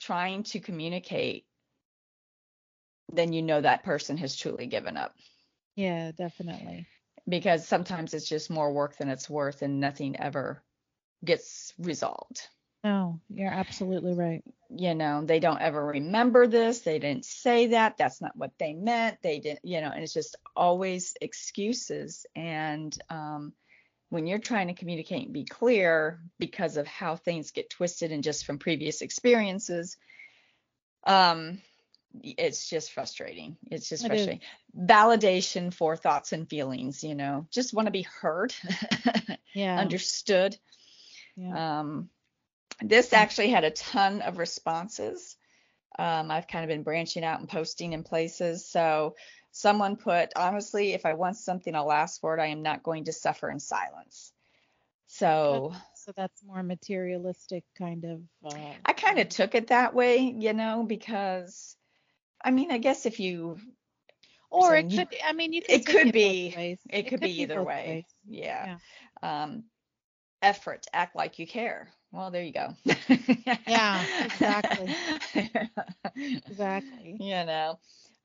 trying 0.00 0.42
to 0.44 0.60
communicate, 0.60 1.46
then 3.12 3.32
you 3.32 3.42
know 3.42 3.60
that 3.60 3.84
person 3.84 4.16
has 4.18 4.36
truly 4.36 4.66
given 4.66 4.96
up. 4.96 5.14
Yeah, 5.76 6.12
definitely. 6.12 6.86
Because 7.28 7.66
sometimes 7.66 8.14
it's 8.14 8.28
just 8.28 8.50
more 8.50 8.72
work 8.72 8.96
than 8.96 9.08
it's 9.08 9.30
worth 9.30 9.62
and 9.62 9.80
nothing 9.80 10.18
ever 10.18 10.62
gets 11.24 11.72
resolved. 11.78 12.48
No, 12.84 13.20
you're 13.28 13.52
absolutely 13.52 14.14
right. 14.14 14.42
You 14.68 14.94
know, 14.94 15.24
they 15.24 15.38
don't 15.38 15.60
ever 15.60 15.84
remember 15.84 16.46
this. 16.46 16.80
They 16.80 16.98
didn't 16.98 17.24
say 17.24 17.68
that. 17.68 17.96
That's 17.96 18.20
not 18.20 18.36
what 18.36 18.52
they 18.58 18.72
meant. 18.72 19.18
They 19.22 19.38
didn't, 19.38 19.64
you 19.64 19.80
know, 19.80 19.90
and 19.90 20.02
it's 20.02 20.14
just 20.14 20.36
always 20.56 21.14
excuses. 21.20 22.26
And 22.34 22.96
um, 23.08 23.52
when 24.12 24.26
you're 24.26 24.38
trying 24.38 24.66
to 24.66 24.74
communicate 24.74 25.24
and 25.24 25.32
be 25.32 25.44
clear 25.44 26.20
because 26.38 26.76
of 26.76 26.86
how 26.86 27.16
things 27.16 27.50
get 27.50 27.70
twisted 27.70 28.12
and 28.12 28.22
just 28.22 28.44
from 28.44 28.58
previous 28.58 29.00
experiences 29.00 29.96
um 31.06 31.58
it's 32.22 32.68
just 32.68 32.92
frustrating 32.92 33.56
it's 33.70 33.88
just 33.88 34.04
it 34.04 34.08
frustrating 34.08 34.40
is. 34.42 34.86
validation 34.86 35.72
for 35.72 35.96
thoughts 35.96 36.32
and 36.32 36.48
feelings 36.50 37.02
you 37.02 37.14
know 37.14 37.46
just 37.50 37.72
want 37.72 37.86
to 37.86 37.90
be 37.90 38.06
heard 38.20 38.54
yeah 39.54 39.78
understood 39.78 40.56
yeah. 41.36 41.80
um 41.80 42.10
this 42.80 43.12
actually 43.12 43.50
had 43.50 43.64
a 43.64 43.70
ton 43.70 44.22
of 44.22 44.38
responses 44.38 45.36
um, 45.98 46.30
I've 46.30 46.48
kind 46.48 46.64
of 46.64 46.68
been 46.68 46.82
branching 46.82 47.24
out 47.24 47.40
and 47.40 47.48
posting 47.48 47.92
in 47.92 48.02
places. 48.02 48.66
So 48.66 49.14
someone 49.50 49.96
put, 49.96 50.32
honestly, 50.36 50.94
if 50.94 51.04
I 51.04 51.14
want 51.14 51.36
something, 51.36 51.74
I'll 51.74 51.92
ask 51.92 52.20
for 52.20 52.36
it. 52.36 52.40
I 52.40 52.46
am 52.46 52.62
not 52.62 52.82
going 52.82 53.04
to 53.04 53.12
suffer 53.12 53.50
in 53.50 53.60
silence. 53.60 54.32
So 55.06 55.74
so 55.94 56.12
that's 56.16 56.42
more 56.42 56.62
materialistic 56.62 57.64
kind 57.76 58.04
of 58.04 58.22
uh, 58.46 58.72
I 58.86 58.94
kind 58.94 59.18
of 59.18 59.28
took 59.28 59.54
it 59.54 59.66
that 59.66 59.94
way, 59.94 60.34
you 60.38 60.54
know, 60.54 60.84
because 60.84 61.76
I 62.42 62.50
mean, 62.50 62.72
I 62.72 62.78
guess 62.78 63.04
if 63.04 63.20
you 63.20 63.58
or 64.48 64.74
it 64.74 64.88
could 64.88 65.08
I 65.22 65.34
mean, 65.34 65.52
you 65.52 65.60
it 65.68 65.84
could 65.84 66.12
be 66.12 66.46
it, 66.56 66.78
it, 66.88 67.08
could, 67.08 67.20
be, 67.20 67.26
be 67.26 67.42
either 67.42 67.62
way. 67.62 68.06
Yeah. 68.26 68.78
yeah. 69.22 69.42
Um 69.42 69.64
effort, 70.40 70.86
act 70.94 71.14
like 71.14 71.38
you 71.38 71.46
care. 71.46 71.92
Well, 72.12 72.30
there 72.30 72.42
you 72.42 72.52
go. 72.52 72.74
yeah, 73.66 74.04
exactly. 74.20 74.94
exactly. 76.46 77.16
You 77.18 77.44
know, 77.44 77.78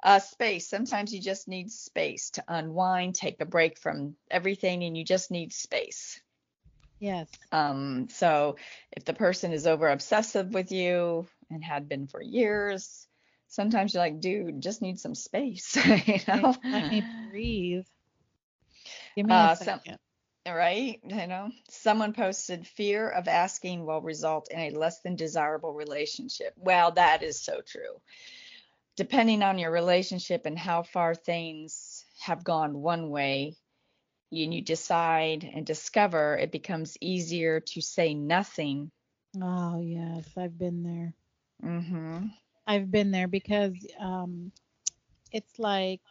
uh, 0.04 0.20
space. 0.20 0.68
Sometimes 0.68 1.14
you 1.14 1.22
just 1.22 1.48
need 1.48 1.72
space 1.72 2.32
to 2.32 2.44
unwind, 2.48 3.16
take 3.16 3.40
a 3.40 3.46
break 3.46 3.80
from 3.80 4.16
everything, 4.30 4.84
and 4.84 4.98
you 4.98 5.06
just 5.06 5.32
need 5.32 5.54
space. 5.54 6.20
Yes. 7.00 7.30
Um, 7.52 8.10
so 8.10 8.58
if 8.92 9.06
the 9.06 9.14
person 9.14 9.54
is 9.54 9.68
over 9.68 9.90
obsessive 9.90 10.54
with 10.54 10.72
you 10.72 11.28
and 11.50 11.64
had 11.64 11.88
been 11.88 12.08
for 12.08 12.22
years, 12.22 13.08
sometimes 13.48 13.94
you're 13.94 14.04
like, 14.04 14.20
dude, 14.20 14.62
just 14.62 14.82
need 14.82 15.00
some 15.00 15.16
space. 15.16 15.76
you 16.06 16.20
know? 16.28 16.56
Let 16.64 16.90
me 16.90 17.04
breathe. 17.30 17.86
Give 19.16 19.26
me 19.26 19.34
a 19.34 19.38
uh, 19.38 19.56
second. 19.56 19.94
Some, 19.94 20.00
right? 20.56 21.00
You 21.04 21.28
know, 21.28 21.52
someone 21.70 22.14
posted 22.14 22.68
fear 22.68 23.10
of 23.10 23.28
asking 23.28 23.86
will 23.86 24.02
result 24.02 24.50
in 24.52 24.60
a 24.60 24.70
less 24.72 25.02
than 25.02 25.16
desirable 25.16 25.74
relationship. 25.74 26.54
Well, 26.58 26.92
that 26.92 27.24
is 27.24 27.40
so 27.42 27.62
true. 27.62 28.02
Depending 28.96 29.44
on 29.44 29.60
your 29.60 29.72
relationship 29.72 30.46
and 30.46 30.58
how 30.58 30.84
far 30.84 31.16
things 31.16 32.06
have 32.20 32.44
gone 32.44 32.82
one 32.82 33.10
way, 33.10 33.56
and 34.32 34.54
you 34.54 34.62
decide 34.62 35.44
and 35.44 35.66
discover, 35.66 36.38
it 36.38 36.52
becomes 36.52 36.98
easier 37.02 37.60
to 37.62 37.82
say 37.82 38.14
nothing. 38.14 38.92
Oh, 39.42 39.80
yes, 39.80 40.38
I've 40.38 40.58
been 40.58 40.84
there. 40.84 41.14
Mhm. 41.64 42.32
I've 42.68 42.92
been 42.92 43.12
there 43.12 43.28
because 43.28 43.74
um 44.00 44.52
it's 45.32 45.60
like 45.60 46.02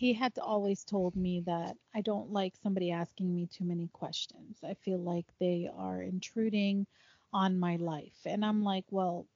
he 0.00 0.14
had 0.14 0.32
always 0.38 0.82
told 0.82 1.14
me 1.14 1.42
that 1.44 1.76
I 1.94 2.00
don't 2.00 2.32
like 2.32 2.54
somebody 2.62 2.90
asking 2.90 3.34
me 3.34 3.46
too 3.46 3.64
many 3.64 3.86
questions. 3.92 4.56
I 4.64 4.72
feel 4.72 4.96
like 4.96 5.26
they 5.38 5.68
are 5.76 6.00
intruding 6.00 6.86
on 7.34 7.60
my 7.60 7.76
life. 7.76 8.16
And 8.24 8.42
I'm 8.42 8.64
like, 8.64 8.86
well, 8.90 9.26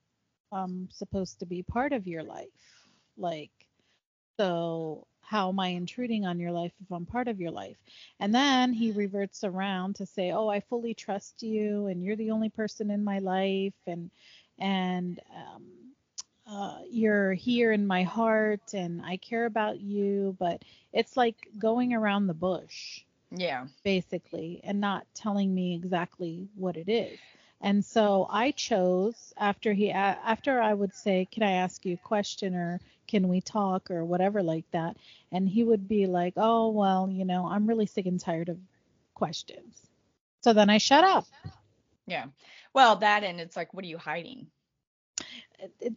I'm 0.50 0.88
supposed 0.90 1.40
to 1.40 1.46
be 1.46 1.62
part 1.62 1.92
of 1.92 2.06
your 2.06 2.22
life. 2.22 2.48
Like, 3.18 3.50
so 4.40 5.06
how 5.20 5.50
am 5.50 5.60
I 5.60 5.68
intruding 5.68 6.24
on 6.24 6.40
your 6.40 6.52
life 6.52 6.72
if 6.80 6.90
I'm 6.90 7.04
part 7.04 7.28
of 7.28 7.42
your 7.42 7.50
life? 7.50 7.76
And 8.18 8.34
then 8.34 8.72
he 8.72 8.90
reverts 8.90 9.44
around 9.44 9.96
to 9.96 10.06
say, 10.06 10.32
oh, 10.32 10.48
I 10.48 10.60
fully 10.60 10.94
trust 10.94 11.42
you 11.42 11.88
and 11.88 12.02
you're 12.02 12.16
the 12.16 12.30
only 12.30 12.48
person 12.48 12.90
in 12.90 13.04
my 13.04 13.18
life. 13.18 13.74
And, 13.86 14.10
and, 14.58 15.20
um, 15.36 15.83
uh, 16.46 16.78
you're 16.90 17.32
here 17.32 17.72
in 17.72 17.86
my 17.86 18.02
heart 18.02 18.74
and 18.74 19.02
I 19.04 19.16
care 19.16 19.46
about 19.46 19.80
you, 19.80 20.36
but 20.38 20.62
it's 20.92 21.16
like 21.16 21.48
going 21.58 21.94
around 21.94 22.26
the 22.26 22.34
bush. 22.34 23.02
Yeah. 23.30 23.66
Basically, 23.82 24.60
and 24.62 24.80
not 24.80 25.06
telling 25.14 25.52
me 25.52 25.74
exactly 25.74 26.48
what 26.54 26.76
it 26.76 26.88
is. 26.88 27.18
And 27.60 27.84
so 27.84 28.26
I 28.30 28.52
chose 28.52 29.32
after 29.36 29.72
he 29.72 29.90
after 29.90 30.60
I 30.60 30.74
would 30.74 30.94
say, 30.94 31.26
"Can 31.30 31.42
I 31.42 31.52
ask 31.52 31.84
you 31.84 31.94
a 31.94 32.08
question 32.08 32.54
or 32.54 32.80
can 33.08 33.28
we 33.28 33.40
talk 33.40 33.90
or 33.90 34.04
whatever 34.04 34.42
like 34.42 34.70
that?" 34.72 34.96
And 35.32 35.48
he 35.48 35.64
would 35.64 35.88
be 35.88 36.06
like, 36.06 36.34
"Oh, 36.36 36.68
well, 36.70 37.08
you 37.10 37.24
know, 37.24 37.46
I'm 37.46 37.66
really 37.66 37.86
sick 37.86 38.06
and 38.06 38.20
tired 38.20 38.50
of 38.50 38.58
questions." 39.14 39.80
So 40.42 40.52
then 40.52 40.68
I 40.68 40.78
shut 40.78 41.04
up. 41.04 41.26
Yeah. 42.06 42.26
Well, 42.74 42.96
that 42.96 43.24
and 43.24 43.40
it's 43.40 43.56
like, 43.56 43.72
what 43.72 43.84
are 43.84 43.88
you 43.88 43.98
hiding? 43.98 44.48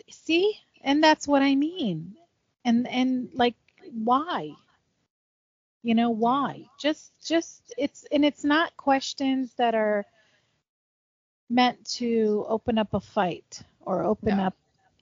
See 0.10 0.60
and 0.82 1.04
that's 1.04 1.28
what 1.28 1.42
i 1.42 1.56
mean 1.56 2.16
and 2.66 2.88
and 2.88 3.30
like 3.34 3.56
why 3.92 4.52
you 5.84 5.96
know 5.96 6.10
why 6.10 6.66
just 6.80 7.12
just 7.26 7.74
it's 7.78 8.06
and 8.12 8.26
it's 8.26 8.44
not 8.44 8.76
questions 8.78 9.54
that 9.58 9.76
are 9.76 10.06
meant 11.50 11.84
to 11.86 12.46
open 12.48 12.78
up 12.78 12.94
a 12.94 13.00
fight 13.00 13.62
or 13.82 14.04
open 14.04 14.38
no. 14.38 14.44
up 14.44 14.56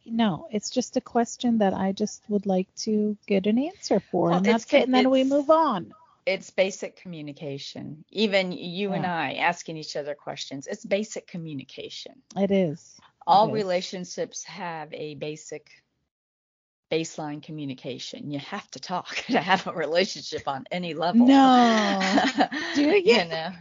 no, 0.05 0.47
it's 0.51 0.69
just 0.69 0.97
a 0.97 1.01
question 1.01 1.57
that 1.59 1.73
I 1.73 1.91
just 1.91 2.21
would 2.29 2.45
like 2.45 2.67
to 2.81 3.17
get 3.25 3.47
an 3.47 3.57
answer 3.57 3.99
for, 3.99 4.29
Well, 4.29 4.37
and 4.37 4.45
that's 4.45 4.71
it. 4.71 4.83
And 4.83 4.93
then 4.93 5.09
we 5.09 5.23
move 5.23 5.49
on. 5.49 5.91
It's 6.25 6.49
basic 6.49 6.95
communication. 6.95 8.03
Even 8.11 8.51
you 8.51 8.93
and 8.93 9.05
I 9.05 9.33
asking 9.33 9.77
each 9.77 9.95
other 9.95 10.15
questions. 10.15 10.65
It's 10.65 10.83
basic 10.83 11.27
communication. 11.27 12.21
It 12.35 12.51
is. 12.51 12.99
All 13.27 13.47
is. 13.47 13.53
relationships 13.53 14.43
have 14.45 14.93
a 14.93 15.15
basic 15.15 15.69
baseline 16.91 17.41
communication. 17.41 18.31
You 18.31 18.39
have 18.39 18.69
to 18.71 18.79
talk 18.79 19.15
to 19.29 19.39
have 19.39 19.67
a 19.67 19.73
relationship 19.73 20.47
on 20.47 20.65
any 20.71 20.93
level. 20.93 21.27
No. 21.27 21.99
Do 22.73 22.81
you? 22.83 23.01
you 23.03 23.25
know. 23.25 23.51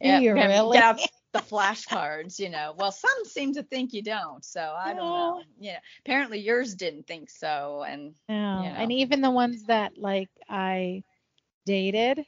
Do 0.00 0.08
you 0.08 0.36
and 0.36 0.48
really? 0.48 0.76
Get 0.76 0.84
out 0.84 1.00
the 1.32 1.40
flashcards, 1.40 2.38
you 2.38 2.50
know. 2.50 2.74
Well, 2.76 2.92
some 2.92 3.24
seem 3.24 3.54
to 3.54 3.62
think 3.62 3.92
you 3.92 4.02
don't, 4.02 4.44
so 4.44 4.74
I 4.76 4.94
don't 4.94 5.12
know. 5.12 5.36
No. 5.38 5.42
Yeah. 5.58 5.78
Apparently 6.00 6.38
yours 6.40 6.74
didn't 6.74 7.06
think 7.06 7.30
so, 7.30 7.82
and 7.86 8.14
No. 8.28 8.62
you 8.64 8.70
And 8.76 8.92
even 8.92 9.20
the 9.20 9.30
ones 9.30 9.64
that 9.64 9.96
like 9.98 10.28
I 10.48 11.04
dated, 11.64 12.24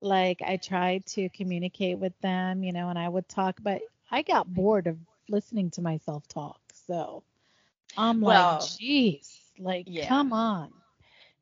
like 0.00 0.40
I 0.42 0.56
tried 0.56 1.06
to 1.06 1.28
communicate 1.30 1.98
with 1.98 2.18
them, 2.20 2.62
you 2.62 2.72
know, 2.72 2.88
and 2.88 2.98
I 2.98 3.08
would 3.08 3.28
talk, 3.28 3.58
but 3.62 3.80
I 4.10 4.22
got 4.22 4.52
bored 4.52 4.86
of 4.86 4.98
listening 5.28 5.70
to 5.72 5.82
myself 5.82 6.26
talk. 6.28 6.60
So 6.72 7.24
I'm 7.96 8.20
Well, 8.20 8.22
like, 8.22 8.58
geez, 8.60 9.52
like, 9.58 9.86
yeah. 9.86 10.08
come 10.08 10.32
on. 10.32 10.72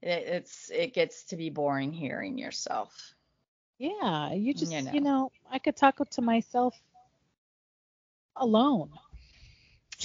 it, 0.03 0.25
it's 0.27 0.71
it 0.71 0.93
gets 0.95 1.25
to 1.25 1.37
be 1.37 1.51
boring 1.51 1.93
hearing 1.93 2.39
yourself. 2.39 3.15
Yeah, 3.79 4.33
you 4.33 4.55
just, 4.55 4.73
You 4.73 4.83
know. 4.83 4.93
you 4.93 5.01
know, 5.01 5.33
I 5.51 5.59
could 5.59 5.77
talk 5.77 5.99
to 6.11 6.23
myself 6.23 6.75
alone. 8.37 8.99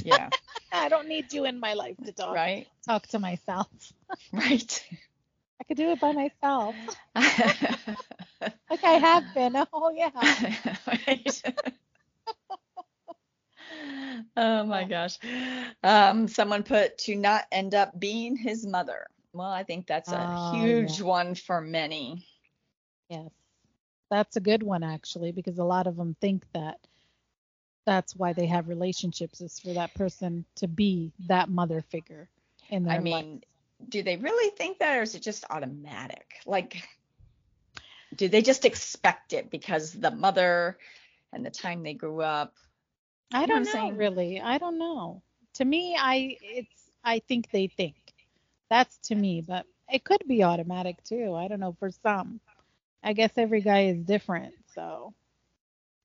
Yeah. 0.03 0.31
I 0.71 0.89
don't 0.89 1.07
need 1.07 1.31
you 1.33 1.45
in 1.45 1.59
my 1.59 1.73
life 1.73 1.97
to 2.05 2.11
talk 2.11 2.39
right. 2.39 2.67
talk 2.85 3.07
to 3.07 3.19
myself. 3.19 3.67
Right. 4.33 4.83
I 5.59 5.63
could 5.63 5.77
do 5.77 5.91
it 5.91 5.99
by 5.99 6.11
myself, 6.11 6.75
like 8.69 8.83
I 8.83 8.93
have 8.93 9.33
been. 9.33 9.55
Oh 9.73 9.91
yeah. 9.95 10.35
right. 10.87 11.41
Oh 14.37 14.63
my 14.65 14.85
gosh. 14.85 15.17
Um, 15.83 16.27
someone 16.27 16.63
put 16.63 16.97
to 16.99 17.15
not 17.15 17.45
end 17.51 17.73
up 17.75 17.99
being 17.99 18.35
his 18.35 18.65
mother. 18.65 19.05
Well, 19.33 19.49
I 19.51 19.63
think 19.63 19.87
that's 19.87 20.11
a 20.11 20.25
Oh, 20.27 20.51
huge 20.51 21.01
yeah. 21.01 21.01
one 21.01 21.35
for 21.35 21.61
many. 21.61 22.25
Yes. 23.09 23.31
That's 24.09 24.35
a 24.35 24.41
good 24.41 24.63
one 24.63 24.83
actually 24.83 25.31
because 25.31 25.57
a 25.57 25.63
lot 25.63 25.87
of 25.87 25.95
them 25.97 26.15
think 26.21 26.45
that 26.53 26.79
that's 27.85 28.15
why 28.15 28.33
they 28.33 28.45
have 28.47 28.67
relationships 28.67 29.41
is 29.41 29.59
for 29.59 29.73
that 29.73 29.93
person 29.93 30.45
to 30.55 30.67
be 30.67 31.11
that 31.19 31.49
mother 31.49 31.81
figure 31.81 32.29
in 32.69 32.83
their 32.83 32.87
I 32.87 32.99
life. 32.99 33.09
mean, 33.09 33.43
do 33.87 34.01
they 34.03 34.17
really 34.17 34.55
think 34.55 34.79
that 34.79 34.97
or 34.97 35.01
is 35.01 35.15
it 35.15 35.21
just 35.21 35.45
automatic? 35.49 36.35
Like 36.45 36.83
do 38.15 38.27
they 38.27 38.41
just 38.41 38.65
expect 38.65 39.33
it 39.33 39.49
because 39.49 39.93
the 39.93 40.11
mother 40.11 40.77
and 41.31 41.45
the 41.45 41.51
time 41.51 41.83
they 41.83 41.93
grew 41.93 42.21
up? 42.21 42.55
I 43.33 43.45
you 43.45 43.49
know 43.49 43.55
what 43.55 43.59
don't 43.59 43.65
know 43.65 43.89
saying? 43.89 43.91
really. 43.91 44.41
I 44.41 44.57
don't 44.57 44.77
know. 44.79 45.21
To 45.55 45.65
me, 45.65 45.95
I 45.99 46.37
it's 46.41 46.91
I 47.03 47.19
think 47.19 47.49
they 47.51 47.67
think. 47.67 47.95
That's 48.69 48.97
to 49.09 49.15
me, 49.15 49.41
but 49.41 49.65
it 49.91 50.03
could 50.03 50.23
be 50.27 50.43
automatic 50.43 51.03
too. 51.03 51.35
I 51.35 51.47
don't 51.47 51.59
know 51.59 51.73
for 51.79 51.91
some. 51.91 52.39
I 53.03 53.13
guess 53.13 53.37
every 53.37 53.61
guy 53.61 53.85
is 53.85 54.03
different, 54.03 54.55
so 54.73 55.13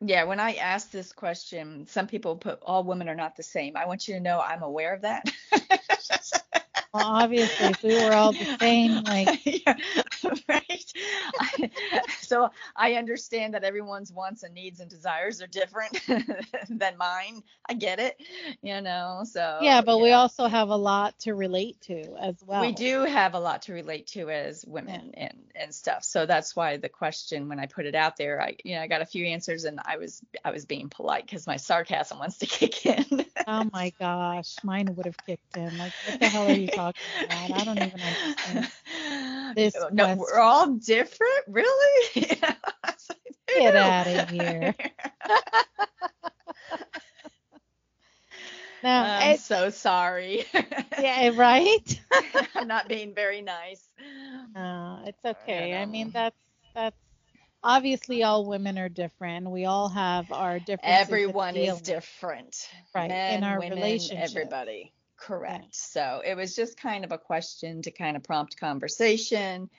Yeah, 0.00 0.24
when 0.24 0.40
I 0.40 0.54
asked 0.54 0.92
this 0.92 1.12
question, 1.12 1.86
some 1.86 2.06
people 2.06 2.36
put 2.36 2.60
all 2.62 2.84
women 2.84 3.08
are 3.08 3.14
not 3.14 3.36
the 3.36 3.42
same. 3.42 3.76
I 3.76 3.86
want 3.86 4.08
you 4.08 4.14
to 4.14 4.20
know 4.20 4.40
I'm 4.40 4.62
aware 4.62 4.94
of 4.94 5.02
that. 5.02 5.24
well, 6.96 7.04
obviously 7.04 7.66
if 7.66 7.82
we 7.82 7.94
were 7.94 8.12
all 8.12 8.32
the 8.32 8.56
same, 8.60 9.02
like 9.04 9.40
yeah, 9.66 9.76
right. 10.48 10.92
I, 11.40 11.70
so 12.20 12.50
I 12.74 12.94
understand 12.94 13.54
that 13.54 13.64
everyone's 13.64 14.12
wants 14.12 14.42
and 14.42 14.54
needs 14.54 14.80
and 14.80 14.88
desires 14.88 15.42
are 15.42 15.46
different 15.46 16.00
than 16.06 16.96
mine. 16.96 17.42
I 17.68 17.74
get 17.74 18.00
it, 18.00 18.16
you 18.62 18.80
know. 18.80 19.22
So 19.24 19.58
yeah, 19.62 19.82
but 19.82 20.00
we 20.00 20.08
yeah. 20.08 20.18
also 20.18 20.46
have 20.46 20.70
a 20.70 20.76
lot 20.76 21.18
to 21.20 21.34
relate 21.34 21.80
to 21.82 22.16
as 22.20 22.36
well. 22.44 22.62
we 22.62 22.72
do 22.72 23.04
have 23.04 23.34
a 23.34 23.40
lot 23.40 23.62
to 23.62 23.72
relate 23.72 24.06
to 24.08 24.30
as 24.30 24.64
women 24.66 25.12
and 25.14 25.38
and 25.54 25.74
stuff. 25.74 26.04
So 26.04 26.26
that's 26.26 26.56
why 26.56 26.76
the 26.76 26.88
question 26.88 27.48
when 27.48 27.60
I 27.60 27.66
put 27.66 27.86
it 27.86 27.94
out 27.94 28.16
there, 28.16 28.40
I 28.40 28.56
you 28.64 28.76
know 28.76 28.82
I 28.82 28.86
got 28.86 29.02
a 29.02 29.06
few 29.06 29.26
answers 29.26 29.64
and 29.64 29.80
I 29.84 29.98
was 29.98 30.22
I 30.44 30.50
was 30.50 30.64
being 30.64 30.88
polite 30.88 31.26
because 31.26 31.46
my 31.46 31.56
sarcasm 31.56 32.18
wants 32.18 32.38
to 32.38 32.46
kick 32.46 32.86
in. 32.86 33.26
Oh 33.46 33.68
my 33.72 33.92
gosh, 33.98 34.56
mine 34.64 34.94
would 34.94 35.06
have 35.06 35.16
kicked 35.26 35.56
in. 35.56 35.76
Like, 35.78 35.92
what 36.08 36.20
the 36.20 36.28
hell 36.28 36.48
are 36.48 36.54
you 36.54 36.68
talking 36.68 36.85
about? 36.88 36.96
I 37.30 37.64
don't 37.64 37.78
even 37.78 38.00
understand. 38.00 38.72
This 39.56 39.74
no, 39.92 40.04
question. 40.04 40.18
we're 40.18 40.38
all 40.38 40.66
different, 40.74 41.44
really. 41.48 42.10
Yeah, 42.28 42.54
like, 42.84 43.74
Get 43.74 43.76
out 43.76 44.06
of 44.06 44.30
here. 44.30 44.74
No, 48.82 48.90
I'm 48.90 49.36
so 49.38 49.70
sorry. 49.70 50.44
yeah, 51.00 51.30
right. 51.34 52.00
I'm 52.54 52.68
not 52.68 52.86
being 52.88 53.14
very 53.14 53.42
nice. 53.42 53.88
No, 54.54 55.00
it's 55.06 55.24
okay. 55.24 55.74
I 55.76 55.86
mean, 55.86 56.10
that's 56.12 56.36
that's 56.74 56.96
obviously 57.64 58.22
all 58.22 58.46
women 58.46 58.78
are 58.78 58.88
different. 58.88 59.50
We 59.50 59.64
all 59.64 59.88
have 59.88 60.30
our 60.30 60.58
differences. 60.60 61.02
of 61.02 61.08
Everyone 61.08 61.56
is 61.56 61.80
different. 61.80 62.68
Right, 62.94 63.10
in 63.10 63.42
our 63.42 63.58
women, 63.58 63.78
relationship. 63.78 64.30
everybody. 64.30 64.92
Correct. 65.16 65.74
So 65.74 66.22
it 66.24 66.36
was 66.36 66.54
just 66.54 66.78
kind 66.78 67.04
of 67.04 67.12
a 67.12 67.18
question 67.18 67.82
to 67.82 67.90
kind 67.90 68.16
of 68.16 68.22
prompt 68.22 68.58
conversation 68.58 69.70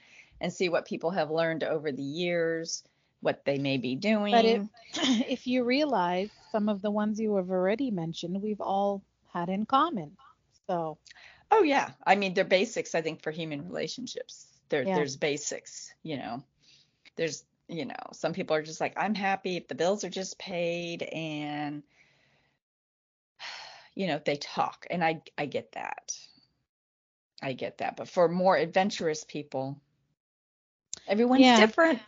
and 0.42 0.54
see 0.54 0.70
what 0.70 0.86
people 0.86 1.12
have 1.12 1.32
learned 1.32 1.64
over 1.64 1.92
the 1.92 2.04
years, 2.04 2.84
what 3.22 3.46
they 3.46 3.58
may 3.58 3.78
be 3.78 3.96
doing. 3.96 4.32
But 4.32 4.46
if 4.46 4.64
if 5.30 5.48
you 5.48 5.64
realize 5.64 6.30
some 6.52 6.70
of 6.70 6.82
the 6.82 6.92
ones 6.92 7.20
you 7.20 7.36
have 7.36 7.50
already 7.50 7.92
mentioned, 7.92 8.42
we've 8.42 8.62
all 8.62 9.02
had 9.34 9.50
in 9.50 9.66
common. 9.66 10.18
So 10.68 10.98
Oh 11.52 11.64
yeah, 11.64 11.92
I 12.06 12.16
mean 12.16 12.34
they're 12.34 12.44
basics. 12.44 12.96
I 12.96 13.02
think 13.02 13.22
for 13.22 13.32
human 13.32 13.68
relationships, 13.68 14.48
there 14.70 14.86
Yeah. 14.86 14.96
there's 14.96 15.16
basics. 15.16 15.94
You 16.04 16.18
know, 16.18 16.44
there's 17.16 17.44
you 17.68 17.86
know 17.86 17.96
some 18.12 18.34
people 18.34 18.56
are 18.56 18.64
just 18.64 18.82
like 18.82 18.94
I'm 18.98 19.16
happy 19.16 19.58
if 19.58 19.68
the 19.68 19.76
bills 19.76 20.04
are 20.04 20.10
just 20.10 20.38
paid 20.40 21.04
and 21.04 21.84
you 23.98 24.08
know 24.08 24.22
they 24.26 24.38
talk, 24.38 24.88
and 24.92 25.04
I 25.04 25.22
I 25.38 25.48
get 25.48 25.74
that. 25.74 26.14
I 27.42 27.54
get 27.54 27.80
that. 27.80 27.98
But 27.98 28.10
for 28.10 28.28
more 28.30 28.58
adventurous 28.58 29.24
people, 29.24 29.80
everyone's 31.08 31.52
Yeah. 31.52 31.54
different. 31.54 32.00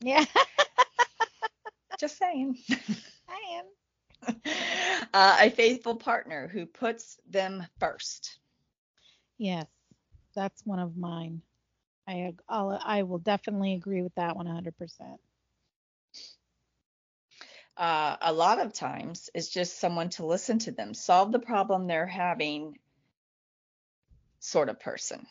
yeah, 0.00 0.24
Just 1.98 2.18
saying. 2.18 2.58
I 3.28 3.38
am. 3.58 3.64
uh, 5.14 5.36
a 5.40 5.50
faithful 5.50 5.96
partner 5.96 6.48
who 6.48 6.66
puts 6.66 7.18
them 7.28 7.64
first. 7.80 8.38
Yes, 9.38 9.66
that's 10.34 10.64
one 10.66 10.78
of 10.80 10.96
mine. 10.96 11.42
I 12.08 12.34
I'll, 12.48 12.78
I 12.84 13.02
will 13.02 13.18
definitely 13.18 13.74
agree 13.74 14.02
with 14.02 14.14
that 14.16 14.36
100%. 14.36 15.20
Uh, 17.80 18.16
a 18.20 18.32
lot 18.32 18.60
of 18.60 18.74
times 18.74 19.30
it's 19.34 19.48
just 19.48 19.80
someone 19.80 20.10
to 20.10 20.26
listen 20.26 20.58
to 20.60 20.70
them, 20.72 20.94
solve 20.94 21.32
the 21.32 21.40
problem 21.40 21.86
they're 21.86 22.06
having, 22.06 22.78
sort 24.40 24.68
of 24.68 24.78
person. 24.80 25.26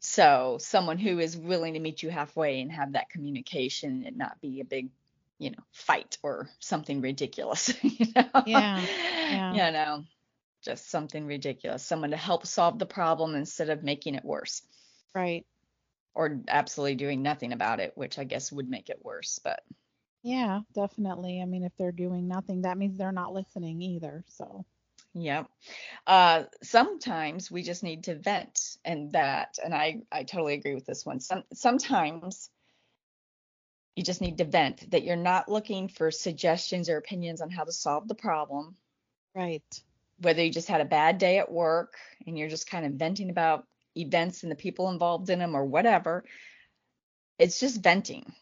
So 0.00 0.58
someone 0.60 0.98
who 0.98 1.18
is 1.18 1.36
willing 1.36 1.74
to 1.74 1.80
meet 1.80 2.02
you 2.02 2.10
halfway 2.10 2.60
and 2.60 2.72
have 2.72 2.92
that 2.92 3.10
communication 3.10 4.04
and 4.06 4.16
not 4.18 4.40
be 4.40 4.60
a 4.60 4.64
big, 4.64 4.90
you 5.38 5.50
know, 5.50 5.64
fight 5.72 6.18
or 6.22 6.50
something 6.58 7.00
ridiculous. 7.02 7.72
you 7.82 8.06
know? 8.16 8.42
Yeah, 8.46 8.80
yeah. 9.28 9.52
You 9.52 9.72
know, 9.72 10.04
just 10.62 10.90
something 10.90 11.26
ridiculous. 11.26 11.82
Someone 11.82 12.10
to 12.10 12.16
help 12.16 12.46
solve 12.46 12.78
the 12.78 12.86
problem 12.86 13.34
instead 13.34 13.70
of 13.70 13.82
making 13.82 14.14
it 14.14 14.24
worse 14.24 14.62
Right. 15.14 15.46
or 16.14 16.40
absolutely 16.48 16.96
doing 16.96 17.22
nothing 17.22 17.52
about 17.52 17.80
it, 17.80 17.92
which 17.96 18.18
I 18.18 18.24
guess 18.24 18.52
would 18.52 18.68
make 18.68 18.90
it 18.90 19.04
worse. 19.04 19.40
But 19.42 19.62
Yeah, 20.24 20.62
definitely. 20.72 21.40
I 21.40 21.44
mean, 21.44 21.62
if 21.62 21.76
they're 21.76 21.92
doing 21.92 22.26
nothing, 22.26 22.62
that 22.62 22.78
means 22.78 22.98
they're 22.98 23.12
not 23.12 23.32
listening 23.32 23.80
either. 23.80 24.24
So, 24.26 24.64
Yep. 25.14 25.48
Uh, 26.06 26.44
sometimes 26.62 27.50
we 27.50 27.62
just 27.62 27.82
need 27.84 28.04
to 28.04 28.16
vent, 28.16 28.78
and 28.84 29.12
that, 29.12 29.58
and 29.64 29.72
I, 29.74 30.02
I 30.10 30.24
totally 30.24 30.54
agree 30.54 30.74
with 30.74 30.86
this 30.86 31.06
one. 31.06 31.20
Some, 31.20 31.44
sometimes 31.54 32.50
you 33.96 34.04
just 34.04 34.20
need 34.20 34.38
to 34.38 34.44
vent. 34.44 34.88
That 34.92 35.02
you're 35.02 35.16
not 35.16 35.48
looking 35.48 35.88
for 35.88 36.10
suggestions 36.12 36.88
or 36.88 36.96
opinions 36.96 37.40
on 37.40 37.50
how 37.50 37.64
to 37.64 37.72
solve 37.72 38.06
the 38.06 38.14
problem. 38.14 38.76
right. 39.34 39.82
Whether 40.18 40.42
you 40.44 40.50
just 40.50 40.68
had 40.68 40.80
a 40.80 40.84
bad 40.86 41.18
day 41.18 41.38
at 41.38 41.50
work 41.52 41.96
and 42.26 42.36
you're 42.38 42.48
just 42.48 42.68
kind 42.68 42.84
of 42.86 42.92
venting 42.94 43.30
about 43.30 43.66
events 43.96 44.42
and 44.42 44.50
the 44.50 44.56
people 44.56 44.90
involved 44.90 45.30
in 45.30 45.38
them 45.38 45.54
or 45.56 45.64
whatever. 45.64 46.24
It's 47.38 47.60
just 47.60 47.80
venting, 47.80 48.34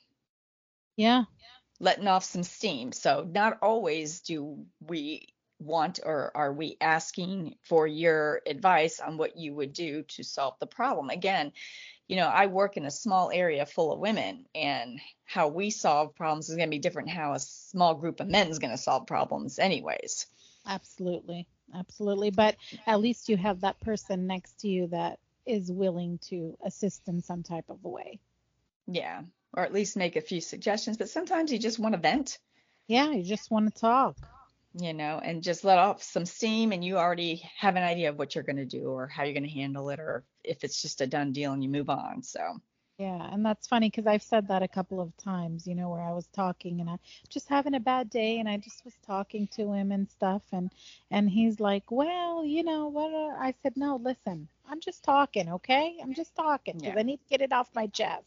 Yeah. 0.97 1.25
Letting 1.83 2.07
off 2.07 2.25
some 2.25 2.45
steam. 2.45 2.93
So 2.93 3.29
not 3.29 3.59
always 3.61 4.21
do 4.21 4.65
we 4.81 5.27
want 5.59 5.99
or 6.05 6.31
are 6.35 6.53
we 6.53 6.77
asking 6.81 7.57
for 7.63 7.87
your 7.87 8.41
advice 8.47 9.01
on 9.01 9.19
what 9.19 9.37
you 9.37 9.55
would 9.55 9.73
do 9.73 10.05
to 10.05 10.23
solve 10.23 10.55
the 10.61 10.67
problem? 10.67 11.11
Again, 11.11 11.53
you 12.07 12.17
know, 12.17 12.29
I 12.29 12.47
work 12.47 12.77
in 12.77 12.85
a 12.85 12.91
small 12.91 13.31
area 13.33 13.67
full 13.67 13.93
of 13.93 13.99
women, 13.99 14.47
and 14.55 15.01
how 15.25 15.49
we 15.49 15.71
solve 15.71 16.15
problems 16.15 16.51
is 16.51 16.57
going 16.57 16.69
to 16.69 16.75
be 16.75 16.79
different 16.79 17.09
how 17.09 17.33
a 17.33 17.39
small 17.39 17.95
group 17.95 18.21
of 18.21 18.29
men 18.29 18.49
is 18.49 18.59
going 18.59 18.73
to 18.73 18.77
solve 18.77 19.07
problems, 19.07 19.59
anyways. 19.59 20.27
Absolutely. 20.67 21.49
Absolutely. 21.75 22.31
But 22.31 22.57
at 22.87 23.01
least 23.01 23.29
you 23.29 23.37
have 23.37 23.63
that 23.63 23.81
person 23.81 24.27
next 24.27 24.61
to 24.61 24.69
you 24.69 24.89
that 24.89 25.19
is 25.47 25.73
willing 25.73 26.19
to 26.29 26.57
assist 26.65 27.09
in 27.09 27.23
some 27.23 27.43
type 27.43 27.65
of 27.71 27.79
a 27.85 27.89
way. 27.89 28.21
Yeah. 28.87 29.23
Or 29.55 29.63
at 29.63 29.73
least 29.73 29.97
make 29.97 30.17
a 30.17 30.21
few 30.21 30.41
suggestions. 30.41 30.97
But 30.97 31.11
sometimes 31.11 31.53
you 31.53 31.59
just 31.59 31.79
want 31.79 31.95
to 31.95 32.01
vent. 32.01 32.39
Yeah. 32.87 33.11
You 33.11 33.23
just 33.23 33.51
want 33.51 33.73
to 33.73 33.81
talk. 33.81 34.17
You 34.75 34.95
know, 34.95 35.21
and 35.23 35.43
just 35.43 35.65
let 35.65 35.77
off 35.79 36.03
some 36.03 36.25
steam, 36.25 36.73
and 36.73 36.83
you 36.83 36.97
already 36.97 37.43
have 37.59 37.77
an 37.77 37.83
idea 37.83 38.09
of 38.09 38.19
what 38.19 38.35
you're 38.35 38.45
going 38.45 38.57
to 38.57 38.65
do 38.65 38.85
or 38.89 39.07
how 39.07 39.25
you're 39.25 39.35
going 39.35 39.43
to 39.43 39.51
handle 39.51 39.91
it, 39.91 40.01
or 40.01 40.25
if 40.43 40.65
it's 40.65 40.81
just 40.81 41.03
a 41.03 41.07
done 41.07 41.33
deal 41.33 41.53
and 41.53 41.63
you 41.63 41.69
move 41.69 41.91
on. 41.91 42.23
So, 42.23 42.41
yeah, 42.99 43.29
and 43.33 43.45
that's 43.45 43.67
funny 43.67 43.91
because 43.91 44.07
I've 44.07 44.23
said 44.23 44.49
that 44.49 44.63
a 44.63 44.69
couple 44.69 45.01
of 45.01 45.17
times, 45.17 45.67
you 45.67 45.75
know, 45.75 45.91
where 45.91 46.01
I 46.03 46.13
was 46.13 46.27
talking 46.29 46.81
and 46.81 46.89
I 46.89 46.99
just 47.29 47.49
having 47.49 47.75
a 47.75 47.81
bad 47.81 48.11
day 48.11 48.39
and 48.39 48.49
I 48.49 48.59
just 48.59 48.85
was 48.85 48.95
talking 49.05 49.49
to 49.57 49.73
him 49.73 49.93
and 49.93 50.09
stuff 50.09 50.43
and 50.53 50.71
and 51.11 51.29
he's 51.29 51.59
like, 51.61 51.91
"Well, 51.91 52.45
you 52.45 52.63
know, 52.63 52.89
what 52.89 53.13
uh, 53.13 53.37
I 53.39 53.55
said, 53.63 53.77
"No, 53.77 53.97
listen. 53.97 54.49
I'm 54.69 54.81
just 54.81 55.03
talking, 55.05 55.49
okay? 55.51 55.97
I'm 56.03 56.15
just 56.15 56.35
talking 56.35 56.79
because 56.79 56.95
Yeah. 56.95 57.01
I 57.01 57.03
need 57.03 57.19
to 57.19 57.29
get 57.29 57.41
it 57.43 57.53
off 57.53 57.69
my 57.75 57.89
chest." 57.89 58.25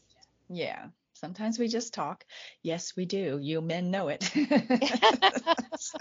yeah. 0.48 0.88
Sometimes 1.16 1.58
we 1.58 1.68
just 1.68 1.94
talk. 1.94 2.24
Yes, 2.62 2.94
we 2.96 3.06
do. 3.06 3.38
You 3.40 3.60
men 3.62 3.90
know 3.90 4.08
it. 4.08 4.30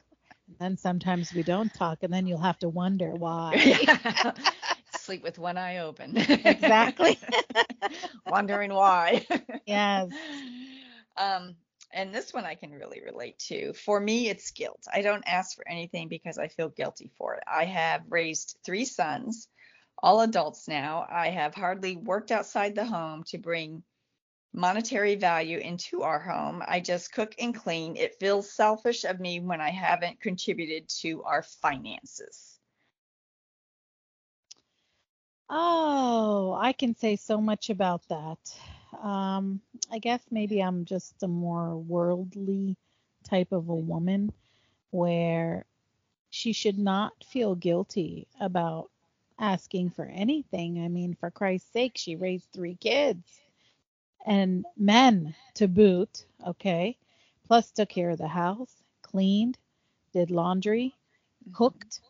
then 0.59 0.77
sometimes 0.77 1.33
we 1.33 1.43
don't 1.43 1.73
talk 1.73 1.99
and 2.03 2.13
then 2.13 2.27
you'll 2.27 2.41
have 2.41 2.59
to 2.59 2.69
wonder 2.69 3.09
why. 3.11 3.53
Yeah. 3.65 4.31
Sleep 4.97 5.23
with 5.23 5.37
one 5.37 5.57
eye 5.57 5.77
open. 5.79 6.17
Exactly. 6.17 7.19
Wondering 8.25 8.73
why. 8.73 9.25
yes. 9.67 10.09
Um, 11.15 11.55
and 11.93 12.13
this 12.13 12.33
one 12.33 12.43
I 12.43 12.55
can 12.55 12.71
really 12.71 13.01
relate 13.05 13.37
to. 13.47 13.73
For 13.73 13.99
me, 13.99 14.29
it's 14.29 14.49
guilt. 14.51 14.83
I 14.91 15.01
don't 15.01 15.23
ask 15.27 15.55
for 15.55 15.67
anything 15.67 16.07
because 16.07 16.39
I 16.39 16.47
feel 16.47 16.69
guilty 16.69 17.11
for 17.17 17.35
it. 17.35 17.43
I 17.47 17.65
have 17.65 18.01
raised 18.09 18.57
three 18.65 18.85
sons, 18.85 19.47
all 20.01 20.21
adults 20.21 20.67
now. 20.67 21.05
I 21.07 21.29
have 21.29 21.53
hardly 21.53 21.95
worked 21.95 22.31
outside 22.31 22.73
the 22.73 22.85
home 22.85 23.23
to 23.27 23.37
bring 23.37 23.83
monetary 24.55 25.15
value 25.15 25.57
into 25.57 26.03
our 26.03 26.19
home. 26.19 26.63
I 26.65 26.79
just 26.79 27.11
cook 27.11 27.35
and 27.39 27.53
clean. 27.53 27.97
It 27.97 28.15
feels 28.19 28.49
selfish 28.49 29.03
of 29.03 29.19
me 29.19 29.39
when 29.39 29.59
I 29.59 29.69
haven't 29.69 30.21
contributed 30.21 30.87
to 31.01 31.23
our 31.23 31.43
finances. 31.43 32.57
Oh, 35.49 36.57
I 36.59 36.73
can 36.73 36.95
say 36.95 37.17
so 37.17 37.39
much 37.39 37.69
about 37.69 38.01
that. 38.07 38.39
Um, 39.03 39.61
I 39.91 39.99
guess 39.99 40.21
maybe 40.31 40.61
I'm 40.61 40.85
just 40.85 41.21
a 41.21 41.27
more 41.27 41.77
worldly 41.77 42.77
type 43.23 43.51
of 43.51 43.69
a 43.69 43.75
woman 43.75 44.31
where 44.91 45.65
she 46.29 46.53
should 46.53 46.79
not 46.79 47.11
feel 47.23 47.55
guilty 47.55 48.27
about 48.39 48.89
asking 49.37 49.89
for 49.89 50.05
anything. 50.05 50.83
I 50.83 50.87
mean, 50.87 51.13
for 51.13 51.29
Christ's 51.29 51.71
sake, 51.73 51.93
she 51.95 52.15
raised 52.15 52.47
three 52.53 52.75
kids 52.75 53.41
and 54.25 54.65
men 54.77 55.35
to 55.55 55.67
boot, 55.67 56.25
okay? 56.47 56.97
Plus 57.47 57.71
took 57.71 57.89
care 57.89 58.11
of 58.11 58.19
the 58.19 58.29
house, 58.29 58.83
cleaned, 59.03 59.57
did 60.13 60.31
laundry, 60.31 60.95
cooked, 61.53 62.01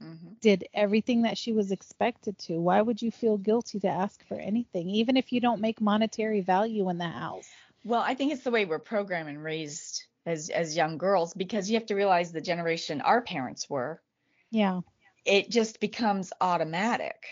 hmm 0.00 0.34
did 0.40 0.68
everything 0.74 1.22
that 1.22 1.38
she 1.38 1.52
was 1.52 1.72
expected 1.72 2.38
to. 2.38 2.60
Why 2.60 2.82
would 2.82 3.02
you 3.02 3.10
feel 3.12 3.38
guilty 3.38 3.80
to 3.80 3.88
ask 3.88 4.24
for 4.26 4.36
anything, 4.36 4.90
even 4.90 5.16
if 5.16 5.32
you 5.32 5.40
don't 5.40 5.60
make 5.60 5.80
monetary 5.80 6.40
value 6.40 6.88
in 6.90 6.98
the 6.98 7.08
house? 7.08 7.56
Well, 7.84 8.00
I 8.00 8.14
think 8.14 8.32
it's 8.32 8.44
the 8.44 8.50
way 8.50 8.64
we're 8.64 8.78
programmed 8.78 9.28
and 9.28 9.42
raised 9.42 10.04
as 10.26 10.50
as 10.50 10.76
young 10.76 10.98
girls 10.98 11.34
because 11.34 11.70
you 11.70 11.76
have 11.78 11.86
to 11.86 11.94
realize 11.94 12.32
the 12.32 12.40
generation 12.40 13.00
our 13.00 13.22
parents 13.22 13.68
were. 13.70 14.02
Yeah, 14.50 14.80
It 15.24 15.50
just 15.50 15.80
becomes 15.80 16.32
automatic. 16.40 17.24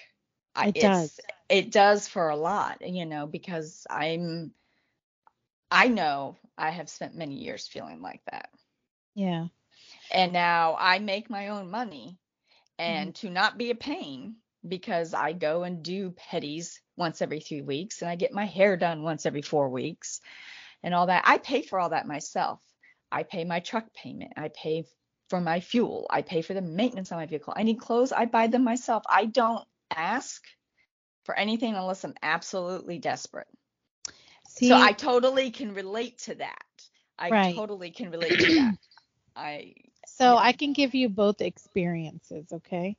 I- 0.54 0.68
It 0.68 0.76
it's- 0.76 1.18
does. 1.18 1.20
It 1.48 1.70
does 1.72 2.08
for 2.08 2.28
a 2.28 2.36
lot, 2.36 2.86
you 2.86 3.06
know, 3.06 3.26
because 3.26 3.86
I'm 3.90 4.52
I 5.70 5.88
know 5.88 6.36
I 6.56 6.70
have 6.70 6.88
spent 6.88 7.14
many 7.14 7.34
years 7.34 7.66
feeling 7.68 8.00
like 8.00 8.22
that. 8.30 8.50
yeah, 9.14 9.46
And 10.10 10.32
now 10.32 10.76
I 10.78 10.98
make 10.98 11.30
my 11.30 11.48
own 11.48 11.70
money 11.70 12.18
mm-hmm. 12.80 12.90
and 12.90 13.14
to 13.16 13.30
not 13.30 13.58
be 13.58 13.70
a 13.70 13.74
pain 13.74 14.36
because 14.66 15.14
I 15.14 15.32
go 15.32 15.62
and 15.64 15.82
do 15.82 16.12
petties 16.12 16.78
once 16.96 17.22
every 17.22 17.40
three 17.40 17.62
weeks 17.62 18.02
and 18.02 18.10
I 18.10 18.16
get 18.16 18.32
my 18.32 18.46
hair 18.46 18.76
done 18.76 19.02
once 19.02 19.26
every 19.26 19.42
four 19.42 19.68
weeks 19.68 20.20
and 20.82 20.94
all 20.94 21.06
that. 21.06 21.24
I 21.26 21.38
pay 21.38 21.62
for 21.62 21.78
all 21.78 21.90
that 21.90 22.06
myself. 22.06 22.60
I 23.10 23.22
pay 23.22 23.44
my 23.44 23.60
truck 23.60 23.92
payment. 23.94 24.32
I 24.36 24.48
pay 24.48 24.84
for 25.28 25.40
my 25.40 25.60
fuel. 25.60 26.06
I 26.10 26.22
pay 26.22 26.42
for 26.42 26.54
the 26.54 26.62
maintenance 26.62 27.12
on 27.12 27.18
my 27.18 27.26
vehicle. 27.26 27.54
I 27.56 27.62
need 27.62 27.80
clothes. 27.80 28.12
I 28.12 28.26
buy 28.26 28.46
them 28.48 28.64
myself. 28.64 29.04
I 29.08 29.26
don't 29.26 29.66
ask 29.94 30.42
for 31.28 31.36
anything 31.38 31.76
unless 31.76 32.04
I'm 32.04 32.14
absolutely 32.22 32.98
desperate. 32.98 33.48
See, 34.46 34.62
so 34.62 34.76
I 34.76 34.92
totally 34.92 35.50
can 35.50 35.74
relate 35.74 36.18
to 36.20 36.34
that. 36.36 36.88
I 37.18 37.30
Right. 37.30 37.64
totally 37.64 37.90
can 37.90 38.10
relate 38.10 38.40
to 38.40 38.52
that. 38.54 38.74
I 39.36 39.74
so 40.06 40.36
yeah. 40.36 40.38
I 40.38 40.52
can 40.52 40.72
give 40.72 40.94
you 40.94 41.08
both 41.08 41.40
experiences, 41.40 42.52
okay? 42.52 42.96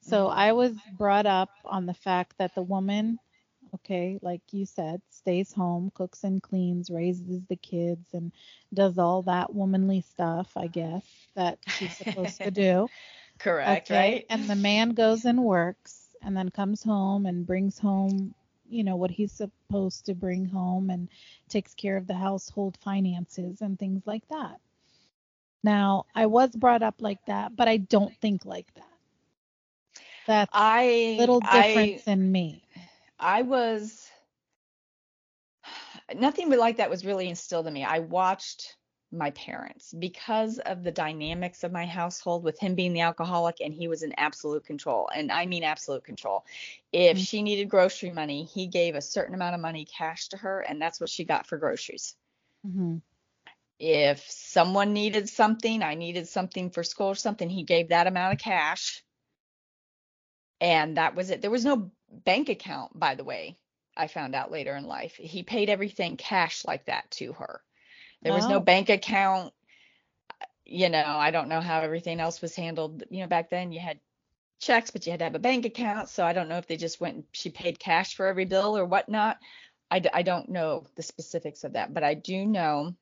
So 0.00 0.28
Mhm. 0.28 0.28
I 0.28 0.52
was 0.52 0.76
brought 0.98 1.26
up 1.26 1.50
on 1.64 1.86
the 1.86 1.94
fact 1.94 2.38
that 2.38 2.54
the 2.54 2.62
woman, 2.62 3.18
okay, 3.74 4.18
like 4.22 4.42
you 4.52 4.66
said, 4.66 5.00
stays 5.10 5.52
home, 5.52 5.90
cooks 5.94 6.24
and 6.24 6.42
cleans, 6.42 6.90
raises 6.90 7.44
the 7.46 7.56
kids, 7.56 8.14
and 8.14 8.32
does 8.72 8.98
all 8.98 9.22
that 9.22 9.54
womanly 9.54 10.00
stuff, 10.02 10.52
I 10.56 10.68
guess, 10.68 11.04
that 11.34 11.58
she's 11.66 11.96
supposed 11.96 12.42
to 12.44 12.50
do. 12.50 12.90
correct, 13.38 13.90
okay. 13.90 13.90
right? 13.90 14.24
And 14.28 14.48
the 14.50 14.56
man 14.56 14.90
goes 14.90 15.24
and 15.24 15.42
works 15.44 16.01
and 16.22 16.36
then 16.36 16.50
comes 16.50 16.82
home 16.82 17.26
and 17.26 17.46
brings 17.46 17.78
home, 17.78 18.34
you 18.68 18.84
know, 18.84 18.96
what 18.96 19.10
he's 19.10 19.32
supposed 19.32 20.06
to 20.06 20.14
bring 20.14 20.44
home 20.46 20.90
and 20.90 21.08
takes 21.48 21.74
care 21.74 21.96
of 21.96 22.06
the 22.06 22.14
household 22.14 22.78
finances 22.82 23.60
and 23.60 23.78
things 23.78 24.02
like 24.06 24.26
that. 24.28 24.60
Now, 25.62 26.06
I 26.14 26.26
was 26.26 26.50
brought 26.50 26.82
up 26.82 26.96
like 27.00 27.24
that, 27.26 27.56
but 27.56 27.68
I 27.68 27.76
don't 27.76 28.16
think 28.20 28.44
like 28.44 28.72
that. 28.74 28.84
That's 30.26 30.50
I 30.52 30.82
a 30.82 31.16
little 31.18 31.40
difference 31.40 32.06
I, 32.06 32.12
in 32.12 32.32
me. 32.32 32.64
I 33.18 33.42
was 33.42 34.10
nothing 36.14 36.50
like 36.50 36.76
that 36.78 36.90
was 36.90 37.04
really 37.04 37.28
instilled 37.28 37.66
in 37.66 37.72
me. 37.72 37.84
I 37.84 38.00
watched 38.00 38.76
my 39.12 39.30
parents 39.32 39.94
because 39.98 40.58
of 40.58 40.82
the 40.82 40.90
dynamics 40.90 41.64
of 41.64 41.72
my 41.72 41.86
household 41.86 42.42
with 42.44 42.58
him 42.58 42.74
being 42.74 42.92
the 42.92 43.00
alcoholic 43.00 43.60
and 43.60 43.74
he 43.74 43.88
was 43.88 44.02
in 44.02 44.14
absolute 44.18 44.64
control 44.64 45.08
and 45.14 45.30
I 45.32 45.46
mean 45.46 45.64
absolute 45.64 46.04
control. 46.04 46.44
If 46.92 47.18
Mhm. 47.18 47.18
she 47.18 47.42
needed 47.42 47.68
grocery 47.68 48.10
money, 48.10 48.44
he 48.44 48.66
gave 48.66 48.94
a 48.94 49.02
certain 49.02 49.34
amount 49.34 49.54
of 49.54 49.60
money 49.60 49.84
cash 49.84 50.28
to 50.28 50.36
her 50.38 50.60
and 50.60 50.80
that's 50.80 51.00
what 51.00 51.10
she 51.10 51.24
got 51.24 51.46
for 51.46 51.58
groceries. 51.58 52.16
hmm 52.64 52.96
If 53.78 54.30
someone 54.30 54.94
needed 54.94 55.28
something, 55.28 55.82
I 55.82 55.94
needed 55.94 56.26
something 56.26 56.70
for 56.70 56.82
school 56.82 57.08
or 57.08 57.14
something, 57.14 57.50
he 57.50 57.64
gave 57.64 57.88
that 57.88 58.06
amount 58.06 58.32
of 58.32 58.38
cash 58.38 59.04
and 60.60 60.96
that 60.96 61.14
was 61.14 61.30
it. 61.30 61.42
There 61.42 61.50
was 61.50 61.64
no 61.64 61.90
bank 62.10 62.48
account, 62.48 62.98
by 62.98 63.14
the 63.14 63.24
way. 63.24 63.58
I 63.96 64.06
found 64.06 64.34
out 64.34 64.50
later 64.50 64.74
in 64.76 64.84
life. 64.86 65.16
He 65.16 65.42
paid 65.42 65.68
everything 65.68 66.16
cash 66.16 66.64
like 66.64 66.86
that 66.86 67.10
to 67.12 67.32
her. 67.34 67.62
There 68.22 68.32
was 68.32 68.48
no 68.48 68.60
bank 68.60 68.88
account. 68.90 69.52
You 70.64 70.88
know, 70.88 71.04
I 71.04 71.30
don't 71.30 71.48
know 71.48 71.60
how 71.60 71.80
everything 71.80 72.20
else 72.20 72.40
was 72.42 72.54
handled. 72.56 73.04
You 73.10 73.20
know, 73.20 73.26
back 73.26 73.50
then 73.50 73.72
you 73.72 73.80
had 73.80 74.00
checks, 74.60 74.90
but 74.90 75.06
you 75.06 75.12
had 75.12 75.18
to 75.20 75.24
have 75.24 75.34
a 75.34 75.38
bank 75.40 75.64
account. 75.66 76.08
So 76.08 76.24
I 76.24 76.32
don't 76.32 76.48
know 76.48 76.58
if 76.58 76.66
they 76.66 76.76
just 76.76 77.00
went 77.00 77.16
and 77.16 77.24
she 77.32 77.50
paid 77.50 77.78
cash 77.78 78.14
for 78.14 78.26
every 78.26 78.44
bill 78.44 78.76
or 78.76 78.84
whatnot. 78.84 79.38
I, 79.90 79.98
d- 80.00 80.10
I 80.12 80.22
don't 80.22 80.48
know 80.50 80.86
the 80.96 81.02
specifics 81.02 81.64
of 81.64 81.74
that, 81.74 81.92
but 81.94 82.04
I 82.04 82.14
do 82.14 82.46
know 82.46 82.94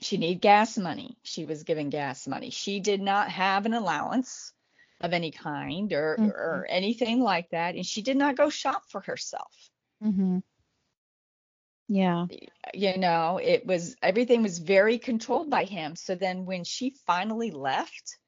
she 0.00 0.16
needed 0.18 0.40
gas 0.42 0.76
money. 0.78 1.16
She 1.22 1.44
was 1.44 1.64
given 1.64 1.90
gas 1.90 2.26
money. 2.26 2.50
She 2.50 2.80
did 2.80 3.00
not 3.00 3.30
have 3.30 3.66
an 3.66 3.74
allowance 3.74 4.52
of 5.00 5.12
any 5.12 5.30
kind 5.30 5.92
or, 5.92 6.16
Mhm. 6.18 6.32
or 6.34 6.66
anything 6.68 7.20
like 7.20 7.50
that. 7.50 7.74
And 7.76 7.86
she 7.86 8.02
did 8.02 8.16
not 8.16 8.36
go 8.36 8.50
shop 8.50 8.84
for 8.90 9.00
herself. 9.00 9.52
hmm 10.00 10.38
Yeah. 11.90 12.28
you 12.74 12.98
know 12.98 13.38
it 13.42 13.66
was 13.66 13.96
everything 14.02 14.42
was 14.42 14.58
very 14.58 14.98
controlled 14.98 15.50
by 15.50 15.64
him 15.64 15.96
so 15.96 16.14
then 16.14 16.44
when 16.46 16.64
she 16.64 16.90
finally 17.06 17.50
left 17.50 18.18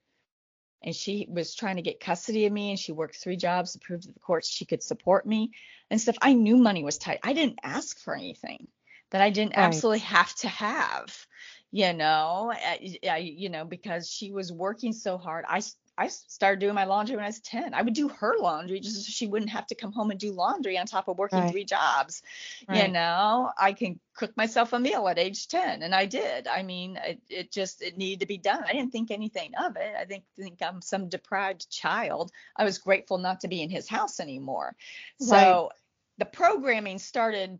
and 0.82 0.94
she 0.96 1.26
was 1.30 1.54
trying 1.54 1.76
to 1.76 1.82
get 1.82 2.00
custody 2.00 2.46
of 2.46 2.52
me 2.52 2.70
and 2.70 2.78
she 2.78 2.92
worked 2.92 3.16
three 3.16 3.36
jobs 3.36 3.72
to 3.72 3.78
prove 3.78 4.00
to 4.02 4.12
the 4.12 4.20
courts 4.20 4.48
she 4.48 4.64
could 4.66 4.82
support 4.82 5.26
me 5.26 5.52
and 5.90 6.00
stuff 6.00 6.16
i 6.22 6.32
knew 6.32 6.56
money 6.56 6.82
was 6.82 6.98
tight 6.98 7.20
i 7.22 7.32
didn't 7.32 7.60
ask 7.62 8.00
for 8.00 8.16
anything 8.16 8.66
that 9.10 9.22
i 9.22 9.30
didn't 9.30 9.54
Right. 9.56 9.84
absolutely 9.84 10.00
have 10.00 10.34
to 10.36 10.48
have 10.48 11.26
you 11.74 11.94
know, 11.94 12.52
eh, 12.54 12.96
I, 13.08 13.16
you 13.18 13.48
know, 13.48 13.64
because 13.64 14.10
she 14.10 14.30
was 14.30 14.52
working 14.52 14.92
so 14.92 15.16
hard. 15.16 15.46
I 15.48 15.62
I 15.98 16.08
started 16.08 16.58
doing 16.60 16.74
my 16.74 16.84
laundry 16.84 17.16
when 17.16 17.24
I 17.24 17.28
was 17.28 17.40
10. 17.40 17.74
I 17.74 17.82
would 17.82 17.92
do 17.92 18.08
her 18.08 18.34
laundry 18.38 18.80
just 18.80 19.04
so 19.04 19.10
she 19.10 19.26
wouldn't 19.26 19.50
have 19.50 19.66
to 19.66 19.74
come 19.74 19.92
home 19.92 20.10
and 20.10 20.18
do 20.18 20.32
laundry 20.32 20.78
on 20.78 20.86
top 20.86 21.06
of 21.06 21.18
working 21.18 21.40
right. 21.40 21.50
three 21.50 21.64
jobs. 21.64 22.22
Right. 22.66 22.86
You 22.86 22.92
know, 22.92 23.52
I 23.58 23.74
can 23.74 24.00
cook 24.16 24.34
myself 24.34 24.72
a 24.72 24.78
meal 24.78 25.06
at 25.06 25.18
age 25.18 25.48
10 25.48 25.82
and 25.82 25.94
I 25.94 26.06
did. 26.06 26.48
I 26.48 26.62
mean, 26.62 26.98
it, 27.04 27.20
it, 27.28 27.52
just 27.52 27.82
it 27.82 27.98
needed 27.98 28.20
to 28.20 28.26
be 28.26 28.38
done. 28.38 28.64
I 28.66 28.72
didn't 28.72 28.90
think 28.90 29.10
anything 29.10 29.52
of 29.62 29.76
it. 29.76 29.94
I 29.98 30.06
think 30.06 30.24
think 30.38 30.62
I'm 30.62 30.80
some 30.80 31.10
deprived 31.10 31.70
child. 31.70 32.32
I 32.56 32.64
was 32.64 32.78
grateful 32.78 33.18
not 33.18 33.40
to 33.40 33.48
be 33.48 33.60
in 33.60 33.68
his 33.68 33.86
house 33.86 34.18
anymore. 34.18 34.74
So 35.20 35.72
the 36.16 36.24
programming 36.24 36.98
started 37.00 37.58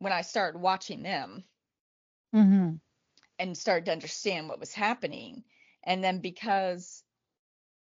when 0.00 0.12
I 0.12 0.22
started 0.22 0.58
watching 0.58 1.02
them. 1.02 1.44
Mm-hmm. 2.34 2.74
And 3.38 3.58
started 3.58 3.86
to 3.86 3.92
understand 3.92 4.48
what 4.48 4.60
was 4.60 4.72
happening. 4.72 5.42
And 5.84 6.02
then 6.02 6.20
because 6.20 7.01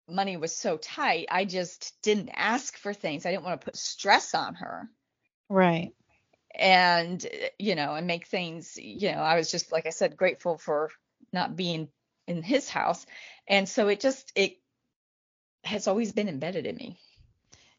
money 0.09 0.37
was 0.37 0.55
so 0.55 0.77
tight, 0.77 1.27
I 1.31 1.45
just 1.45 1.95
didn't 2.03 2.31
ask 2.35 2.77
for 2.77 2.95
things. 2.95 3.27
I 3.27 3.31
didn't 3.31 3.45
want 3.45 3.61
to 3.61 3.65
put 3.65 3.77
stress 3.77 4.35
on 4.35 4.55
her. 4.55 4.89
Right. 5.49 5.93
And, 6.55 7.25
you 7.59 7.75
know, 7.75 7.95
and 7.95 8.07
make 8.07 8.27
things, 8.27 8.77
you 8.77 9.13
know, 9.13 9.19
I 9.19 9.37
was 9.37 9.51
just, 9.51 9.73
like 9.73 9.87
I 9.87 9.91
said, 9.91 10.17
grateful 10.17 10.59
for 10.59 10.91
not 11.33 11.57
being 11.57 11.89
in 12.27 12.43
his 12.43 12.69
house. 12.69 13.05
And 13.47 13.69
so 13.69 13.89
it 13.89 14.01
just, 14.01 14.33
it 14.35 14.59
has 15.65 15.87
always 15.87 16.13
been 16.13 16.29
embedded 16.29 16.67
in 16.67 16.77
me. 16.77 16.99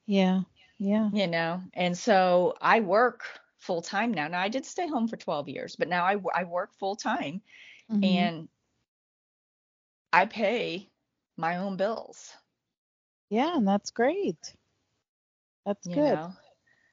Yeah. 0.06 0.42
Yeah. 0.80 1.10
You 1.12 1.28
know, 1.28 1.62
and 1.74 1.98
so 1.98 2.56
I 2.62 2.82
work 2.82 3.24
full 3.58 3.82
time 3.82 4.14
now. 4.14 4.28
Now 4.28 4.42
I 4.42 4.50
did 4.50 4.66
stay 4.66 4.88
home 4.88 5.08
for 5.08 5.18
12 5.18 5.50
years, 5.50 5.76
but 5.76 5.88
now 5.88 6.06
I, 6.06 6.18
I 6.36 6.44
work 6.44 6.72
full 6.78 6.96
time 6.96 7.42
mm-hmm. 7.92 8.04
and 8.04 8.48
I 10.14 10.26
pay 10.26 10.90
my 11.38 11.58
own 11.58 11.78
bills. 11.78 12.36
Yeah, 13.30 13.58
and 13.58 13.68
that's 13.68 13.92
great. 13.92 14.56
That's 15.66 15.88
you 15.88 15.96
good. 15.96 16.20
Know? 16.20 16.34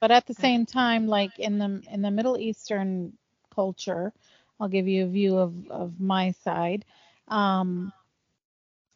But 0.01 0.11
at 0.11 0.25
the 0.25 0.33
same 0.33 0.65
time, 0.65 1.07
like 1.07 1.39
in 1.39 1.57
the 1.57 1.81
in 1.91 2.01
the 2.01 2.11
Middle 2.11 2.37
Eastern 2.37 3.17
culture, 3.53 4.13
I'll 4.59 4.67
give 4.69 4.87
you 4.87 5.05
a 5.05 5.09
view 5.09 5.37
of 5.37 5.69
of 5.69 5.99
my 5.99 6.31
side. 6.31 6.85
Um, 7.27 7.91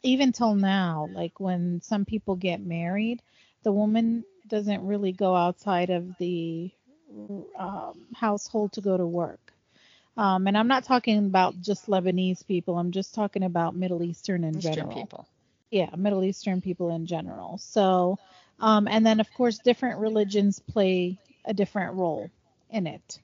even 0.04 0.32
till 0.32 0.56
now, 0.56 1.08
like 1.12 1.40
when 1.40 1.82
some 1.82 2.06
people 2.06 2.36
get 2.36 2.62
married, 2.62 3.22
the 3.64 3.72
woman 3.72 4.24
doesn't 4.48 4.86
really 4.86 5.12
go 5.12 5.36
outside 5.36 5.90
of 5.90 6.18
the 6.18 6.72
um, 7.58 8.08
household 8.14 8.74
to 8.74 8.82
go 8.82 8.98
to 8.98 9.06
work. 9.06 9.54
Um, 10.18 10.48
and 10.48 10.58
I'm 10.58 10.68
not 10.68 10.84
talking 10.84 11.18
about 11.18 11.60
just 11.62 11.88
Lebanese 11.88 12.46
people. 12.46 12.78
I'm 12.78 12.92
just 12.92 13.14
talking 13.16 13.44
about 13.44 13.76
Middle 13.76 14.04
Eastern 14.04 14.44
in 14.44 14.60
Eastern 14.60 14.88
general. 14.88 14.92
people 14.92 15.28
yeah, 15.72 15.90
Middle 15.96 16.24
Eastern 16.24 16.62
people 16.62 16.96
in 16.96 17.06
general. 17.06 17.58
So, 17.58 18.18
um, 18.60 18.88
and 18.88 19.06
then 19.06 19.20
of 19.20 19.32
course, 19.34 19.60
different 19.60 20.00
religions 20.00 20.60
play 20.60 21.20
a 21.46 21.54
different 21.54 21.96
role 21.96 22.30
in 22.70 22.88
it. 22.88 23.20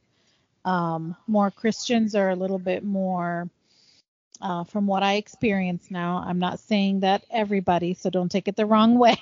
Um, 0.63 1.15
more 1.27 1.51
Christians 1.51 2.15
are 2.15 2.29
a 2.29 2.35
little 2.35 2.59
bit 2.59 2.83
more, 2.83 3.49
uh, 4.41 4.63
from 4.63 4.87
what 4.87 5.03
I 5.03 5.15
experience 5.15 5.89
now. 5.91 6.23
I'm 6.25 6.39
not 6.39 6.59
saying 6.59 7.01
that 7.01 7.23
everybody, 7.29 7.93
so 7.93 8.09
don't 8.09 8.29
take 8.31 8.47
it 8.47 8.55
the 8.55 8.65
wrong 8.65 8.97
way. 8.99 9.17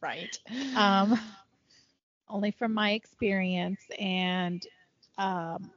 right. 0.00 0.38
Um, 0.76 1.18
only 2.28 2.50
from 2.50 2.72
my 2.72 2.92
experience, 2.92 3.80
and 3.98 4.66
um, 5.18 5.70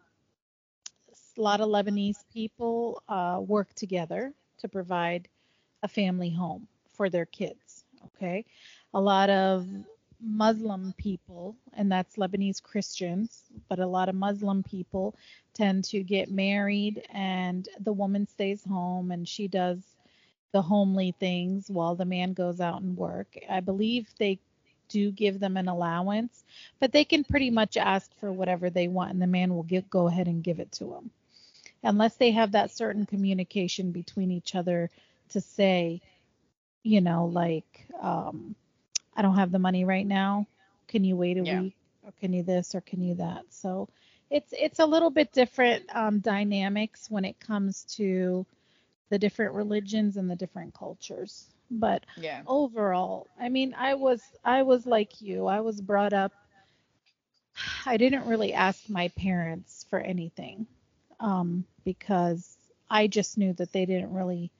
a 1.37 1.41
lot 1.41 1.59
of 1.59 1.67
Lebanese 1.67 2.23
people 2.33 3.03
uh, 3.09 3.41
work 3.45 3.73
together 3.73 4.33
to 4.59 4.69
provide 4.69 5.27
a 5.85 5.87
family 5.87 6.31
home 6.31 6.67
for 6.93 7.09
their 7.09 7.25
kids. 7.25 7.85
Okay. 8.07 8.43
A 8.93 8.99
lot 8.99 9.29
of 9.29 9.67
Muslim 10.19 10.93
people, 10.97 11.55
and 11.73 11.91
that's 11.91 12.15
Lebanese 12.15 12.61
Christians, 12.61 13.43
but 13.69 13.79
a 13.79 13.85
lot 13.85 14.09
of 14.09 14.15
Muslim 14.15 14.63
people 14.63 15.13
tend 15.53 15.83
to 15.85 16.01
get 16.01 16.31
married 16.31 17.05
and 17.13 17.69
the 17.79 17.93
woman 17.93 18.27
stays 18.27 18.63
home 18.63 19.11
and 19.11 19.27
she 19.27 19.47
does 19.47 19.77
the 20.53 20.61
homely 20.61 21.13
things 21.19 21.69
while 21.69 21.95
the 21.95 22.05
man 22.05 22.33
goes 22.33 22.59
out 22.59 22.81
and 22.81 22.97
work. 22.97 23.37
I 23.47 23.59
believe 23.59 24.07
they 24.17 24.39
do 24.89 25.11
give 25.11 25.39
them 25.39 25.55
an 25.55 25.67
allowance, 25.67 26.43
but 26.79 26.91
they 26.91 27.05
can 27.05 27.23
pretty 27.23 27.51
much 27.51 27.77
ask 27.77 28.09
for 28.19 28.31
whatever 28.31 28.69
they 28.71 28.87
want 28.87 29.11
and 29.11 29.21
the 29.21 29.27
man 29.27 29.53
will 29.53 29.63
get, 29.63 29.89
go 29.89 30.07
ahead 30.07 30.27
and 30.27 30.43
give 30.43 30.59
it 30.59 30.71
to 30.73 30.85
them. 30.85 31.11
Unless 31.83 32.15
they 32.15 32.31
have 32.31 32.53
that 32.53 32.71
certain 32.71 33.05
communication 33.05 33.91
between 33.91 34.31
each 34.31 34.55
other 34.55 34.89
to 35.29 35.41
say, 35.41 36.01
you 36.83 37.01
know, 37.01 37.25
like, 37.25 37.87
um, 38.01 38.55
I 39.15 39.21
don't 39.21 39.35
have 39.35 39.51
the 39.51 39.59
money 39.59 39.85
right 39.85 40.05
now. 40.05 40.47
Can 40.87 41.03
you 41.03 41.15
wait 41.15 41.37
a 41.37 41.43
yeah. 41.43 41.61
week? 41.61 41.75
Or 42.03 42.11
can 42.19 42.33
you 42.33 42.43
this 42.43 42.75
or 42.75 42.81
can 42.81 43.01
you 43.01 43.15
that? 43.15 43.45
So 43.49 43.89
it's 44.29 44.53
it's 44.57 44.79
a 44.79 44.85
little 44.85 45.09
bit 45.09 45.31
different 45.31 45.85
um, 45.95 46.19
dynamics 46.19 47.09
when 47.09 47.25
it 47.25 47.39
comes 47.39 47.83
to 47.95 48.45
the 49.09 49.19
different 49.19 49.53
religions 49.53 50.17
and 50.17 50.29
the 50.29 50.35
different 50.35 50.73
cultures. 50.73 51.45
But 51.71 52.05
yeah. 52.17 52.41
overall, 52.45 53.27
I 53.39 53.49
mean, 53.49 53.73
I 53.77 53.95
was 53.95 54.21
I 54.43 54.63
was 54.63 54.85
like 54.85 55.21
you. 55.21 55.47
I 55.47 55.61
was 55.61 55.81
brought 55.81 56.13
up. 56.13 56.31
I 57.85 57.97
didn't 57.97 58.27
really 58.27 58.53
ask 58.53 58.89
my 58.89 59.07
parents 59.09 59.85
for 59.89 59.99
anything 59.99 60.67
um, 61.19 61.65
because 61.83 62.57
I 62.89 63.07
just 63.07 63.37
knew 63.37 63.53
that 63.53 63.71
they 63.71 63.85
didn't 63.85 64.13
really 64.13 64.51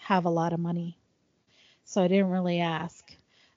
have 0.00 0.24
a 0.24 0.30
lot 0.30 0.52
of 0.52 0.60
money. 0.60 0.98
So 1.84 2.02
I 2.02 2.08
didn't 2.08 2.30
really 2.30 2.60
ask. 2.60 3.12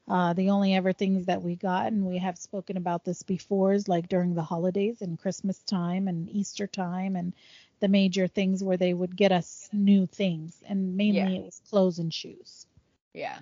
Uh, 0.06 0.34
the 0.34 0.49
only 0.49 0.75
ever 0.75 0.91
things 0.91 1.27
that 1.27 1.41
we 1.41 1.56
got, 1.56 1.88
and 1.88 2.06
we 2.06 2.17
have 2.17 2.38
spoken 2.38 2.75
about 2.75 3.06
this 3.06 3.23
before, 3.23 3.71
is 3.71 3.88
like 3.88 4.10
during 4.10 4.34
the 4.34 4.41
holidays 4.41 5.01
and 5.01 5.17
Christmas 5.17 5.60
time 5.60 6.10
and 6.10 6.29
Easter 6.29 6.67
time 6.67 7.15
and 7.15 7.34
the 7.79 7.88
major 7.88 8.27
things 8.27 8.62
where 8.62 8.75
they 8.75 8.93
would 8.93 9.15
get 9.15 9.32
us 9.32 9.69
new 9.71 10.06
things, 10.06 10.62
and 10.67 10.97
mainly 10.97 11.19
yeah. 11.19 11.39
it 11.39 11.45
was 11.45 11.62
clothes 11.69 11.99
and 11.99 12.13
shoes. 12.13 12.67
Yeah. 13.13 13.38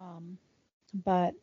Um, 0.00 0.38
but 0.94 1.34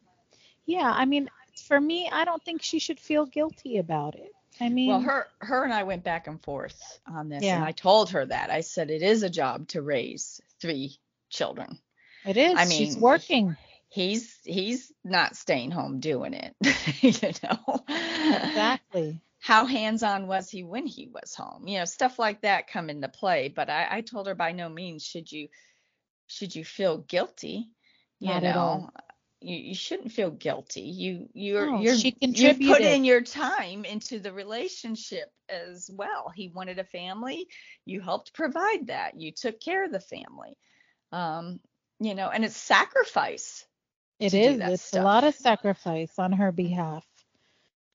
yeah, 0.66 0.92
I 0.92 1.06
mean, 1.06 1.30
for 1.68 1.80
me, 1.80 2.10
I 2.12 2.26
don't 2.26 2.44
think 2.44 2.64
she 2.64 2.80
should 2.80 3.00
feel 3.00 3.28
guilty 3.28 3.78
about 3.78 4.16
it. 4.16 4.32
I 4.60 4.70
mean, 4.70 4.90
well, 4.90 5.02
her 5.02 5.28
her 5.40 5.64
and 5.64 5.74
I 5.74 5.84
went 5.84 6.04
back 6.04 6.28
and 6.28 6.42
forth 6.42 7.00
on 7.08 7.30
this, 7.30 7.44
yeah. 7.44 7.56
and 7.56 7.66
I 7.66 7.72
told 7.72 8.12
her 8.12 8.26
that 8.26 8.50
I 8.50 8.62
said 8.62 8.90
it 8.90 9.02
is 9.02 9.24
a 9.24 9.30
job 9.30 9.68
to 9.70 9.82
raise 9.82 10.42
three 10.60 10.98
children. 11.34 11.80
It 12.26 12.38
is. 12.38 12.54
I 12.58 12.66
mean, 12.66 12.78
she's 12.78 12.98
working. 12.98 13.58
He's 13.90 14.40
he's 14.44 14.92
not 15.04 15.36
staying 15.36 15.72
home 15.72 16.00
doing 16.00 16.34
it. 16.34 16.56
you 17.02 17.32
know. 17.44 17.84
Exactly. 17.88 19.20
How 19.40 19.66
hands-on 19.66 20.28
was 20.28 20.50
he 20.50 20.64
when 20.64 20.88
he 20.88 21.10
was 21.10 21.36
home? 21.36 21.68
You 21.68 21.80
know, 21.80 21.86
stuff 21.86 22.18
like 22.18 22.42
that 22.42 22.70
come 22.70 22.90
into 22.90 23.10
play. 23.10 23.50
But 23.50 23.70
I, 23.70 23.88
I 23.92 24.02
told 24.02 24.28
her 24.28 24.36
by 24.36 24.54
no 24.54 24.70
means 24.70 25.06
should 25.06 25.30
you 25.32 25.50
should 26.28 26.56
you 26.56 26.64
feel 26.64 27.00
guilty. 27.00 27.70
You 28.20 28.30
not 28.30 28.44
know, 28.44 28.90
you, 29.42 29.58
you 29.58 29.76
shouldn't 29.76 30.14
feel 30.14 30.32
guilty. 30.32 30.82
You 30.82 31.28
you're 31.34 31.70
no, 31.70 31.82
you're 31.82 31.94
you 31.94 32.54
put 32.68 32.82
in 32.82 33.04
your 33.04 33.22
time 33.22 33.84
into 33.84 34.20
the 34.20 34.32
relationship 34.32 35.30
as 35.50 35.90
well. 35.94 36.32
He 36.34 36.48
wanted 36.48 36.80
a 36.80 36.86
family. 36.86 37.48
You 37.86 38.00
helped 38.00 38.34
provide 38.34 38.88
that. 38.88 39.20
You 39.20 39.34
took 39.34 39.60
care 39.60 39.84
of 39.84 39.92
the 39.92 40.00
family 40.00 40.56
um, 41.14 41.60
you 42.00 42.16
know, 42.16 42.30
and 42.30 42.44
it's 42.44 42.58
sacrifice. 42.58 43.66
It 44.20 44.34
is. 44.34 44.60
It's 44.60 44.84
stuff. 44.84 45.02
a 45.02 45.06
lot 45.06 45.24
of 45.24 45.36
sacrifice 45.36 46.18
on 46.18 46.34
her 46.34 46.52
behalf, 46.52 47.06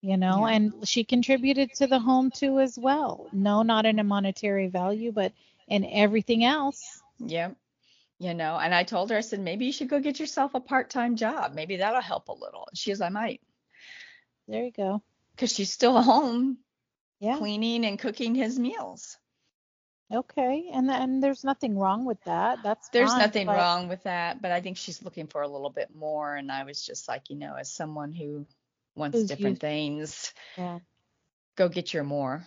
you 0.00 0.16
know, 0.16 0.46
yeah. 0.46 0.54
and 0.54 0.88
she 0.88 1.04
contributed 1.04 1.72
to 1.74 1.86
the 1.86 1.98
home 1.98 2.30
too 2.30 2.60
as 2.60 2.78
well. 2.78 3.28
No, 3.32 3.62
not 3.62 3.86
in 3.86 3.98
a 3.98 4.04
monetary 4.04 4.68
value, 4.68 5.12
but 5.12 5.32
in 5.66 5.84
everything 5.84 6.44
else. 6.44 7.02
Yeah. 7.18 7.50
You 8.20 8.34
know, 8.34 8.58
and 8.58 8.74
I 8.74 8.82
told 8.82 9.10
her, 9.10 9.16
I 9.16 9.20
said, 9.20 9.40
maybe 9.40 9.66
you 9.66 9.72
should 9.72 9.88
go 9.88 10.00
get 10.00 10.18
yourself 10.18 10.54
a 10.54 10.60
part 10.60 10.90
time 10.90 11.16
job. 11.16 11.54
Maybe 11.54 11.76
that'll 11.76 12.00
help 12.00 12.28
a 12.28 12.32
little. 12.32 12.68
She 12.74 12.90
goes, 12.90 13.00
I 13.00 13.10
might. 13.10 13.40
There 14.48 14.64
you 14.64 14.72
go. 14.72 15.02
Because 15.34 15.52
she's 15.52 15.72
still 15.72 16.00
home 16.02 16.58
yeah. 17.20 17.36
cleaning 17.36 17.84
and 17.84 17.98
cooking 17.98 18.34
his 18.34 18.58
meals. 18.58 19.18
Okay, 20.10 20.70
and 20.72 20.90
and 20.90 21.22
there's 21.22 21.44
nothing 21.44 21.78
wrong 21.78 22.06
with 22.06 22.22
that. 22.24 22.62
That's 22.62 22.88
there's 22.88 23.10
fine, 23.10 23.20
nothing 23.20 23.46
but... 23.46 23.56
wrong 23.56 23.88
with 23.88 24.02
that, 24.04 24.40
but 24.40 24.50
I 24.50 24.62
think 24.62 24.78
she's 24.78 25.02
looking 25.02 25.26
for 25.26 25.42
a 25.42 25.48
little 25.48 25.68
bit 25.68 25.94
more. 25.94 26.34
And 26.34 26.50
I 26.50 26.64
was 26.64 26.84
just 26.84 27.08
like, 27.08 27.28
you 27.28 27.36
know, 27.36 27.54
as 27.54 27.70
someone 27.70 28.12
who 28.12 28.46
wants 28.94 29.18
Who's 29.18 29.28
different 29.28 29.56
used... 29.56 29.60
things, 29.60 30.34
yeah, 30.56 30.78
go 31.56 31.68
get 31.68 31.92
your 31.92 32.04
more. 32.04 32.46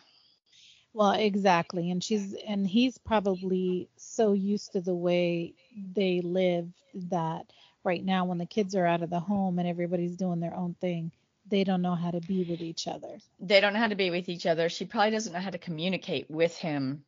Well, 0.93 1.11
exactly, 1.11 1.91
and 1.91 2.03
she's 2.03 2.35
and 2.47 2.67
he's 2.67 2.97
probably 2.97 3.89
so 3.95 4.33
used 4.33 4.71
to 4.73 4.81
the 4.81 4.95
way 4.95 5.53
they 5.93 6.21
live 6.21 6.67
that 6.95 7.45
right 7.83 8.03
now 8.03 8.25
when 8.25 8.39
the 8.39 8.47
kids 8.47 8.75
are 8.75 8.87
out 8.87 9.03
of 9.03 9.11
the 9.11 9.19
home 9.19 9.59
and 9.59 9.67
everybody's 9.67 10.15
doing 10.15 10.39
their 10.39 10.55
own 10.55 10.75
thing, 10.81 11.11
they 11.47 11.63
don't 11.63 11.83
know 11.83 11.95
how 11.95 12.09
to 12.09 12.21
be 12.21 12.43
with 12.43 12.61
each 12.61 12.87
other. 12.87 13.19
They 13.39 13.61
don't 13.61 13.73
know 13.73 13.79
how 13.79 13.87
to 13.87 13.95
be 13.95 14.09
with 14.09 14.29
each 14.29 14.47
other. 14.47 14.67
She 14.67 14.85
probably 14.85 15.11
doesn't 15.11 15.31
know 15.31 15.39
how 15.39 15.51
to 15.51 15.59
communicate 15.59 16.29
with 16.29 16.57
him 16.57 17.05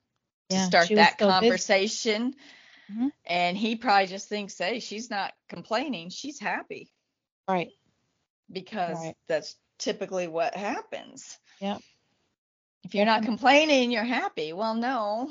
to 0.53 0.59
Yeah, 0.59 0.65
start 0.65 0.89
that 0.95 1.19
so 1.19 1.27
conversation. 1.27 2.35
Mhm. 2.91 3.11
And 3.25 3.57
he 3.57 3.75
probably 3.75 4.07
just 4.07 4.27
thinks, 4.29 4.57
hey, 4.57 4.79
she's 4.79 5.09
not 5.09 5.33
complaining, 5.49 6.09
she's 6.09 6.39
happy 6.39 6.91
Right. 7.47 7.71
because 8.51 8.97
Right. 8.97 9.15
that's 9.27 9.55
typically 9.79 10.27
what 10.27 10.55
happens. 10.55 11.37
Yep. 11.59 11.81
If 12.83 12.95
you're 12.95 13.05
not 13.05 13.23
complaining, 13.23 13.91
you're 13.91 14.03
happy. 14.03 14.53
Well, 14.53 14.75
no. 14.75 15.29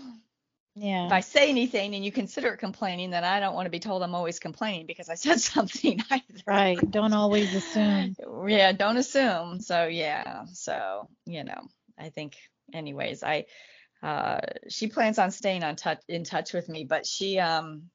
Yeah. 0.74 1.06
If 1.06 1.12
I 1.12 1.20
say 1.20 1.50
anything 1.50 1.94
and 1.94 2.04
you 2.04 2.10
consider 2.10 2.54
it 2.54 2.58
complaining, 2.58 3.10
then 3.10 3.24
I 3.24 3.40
don't 3.40 3.54
want 3.54 3.66
to 3.66 3.70
be 3.70 3.78
told 3.78 4.02
I'm 4.02 4.14
always 4.14 4.38
complaining 4.38 4.86
because 4.86 5.10
I 5.10 5.14
said 5.16 5.40
something 5.40 6.00
either. 6.10 6.42
Right. 6.46 6.90
Don't 6.90 7.12
always 7.12 7.54
assume. 7.54 8.16
Yeah, 8.48 8.72
don't 8.72 8.96
assume. 8.96 9.60
So 9.60 9.86
yeah. 9.86 10.46
So, 10.52 11.08
you 11.26 11.44
know, 11.44 11.60
I 11.98 12.08
think 12.08 12.36
anyways, 12.72 13.22
I 13.22 13.46
uh 14.02 14.40
she 14.68 14.88
plans 14.88 15.18
on 15.18 15.30
staying 15.30 15.62
on 15.64 15.76
touch 15.76 16.00
in 16.08 16.24
touch 16.24 16.52
with 16.52 16.68
me, 16.68 16.84
but 16.84 17.06
she 17.06 17.38
um 17.38 17.90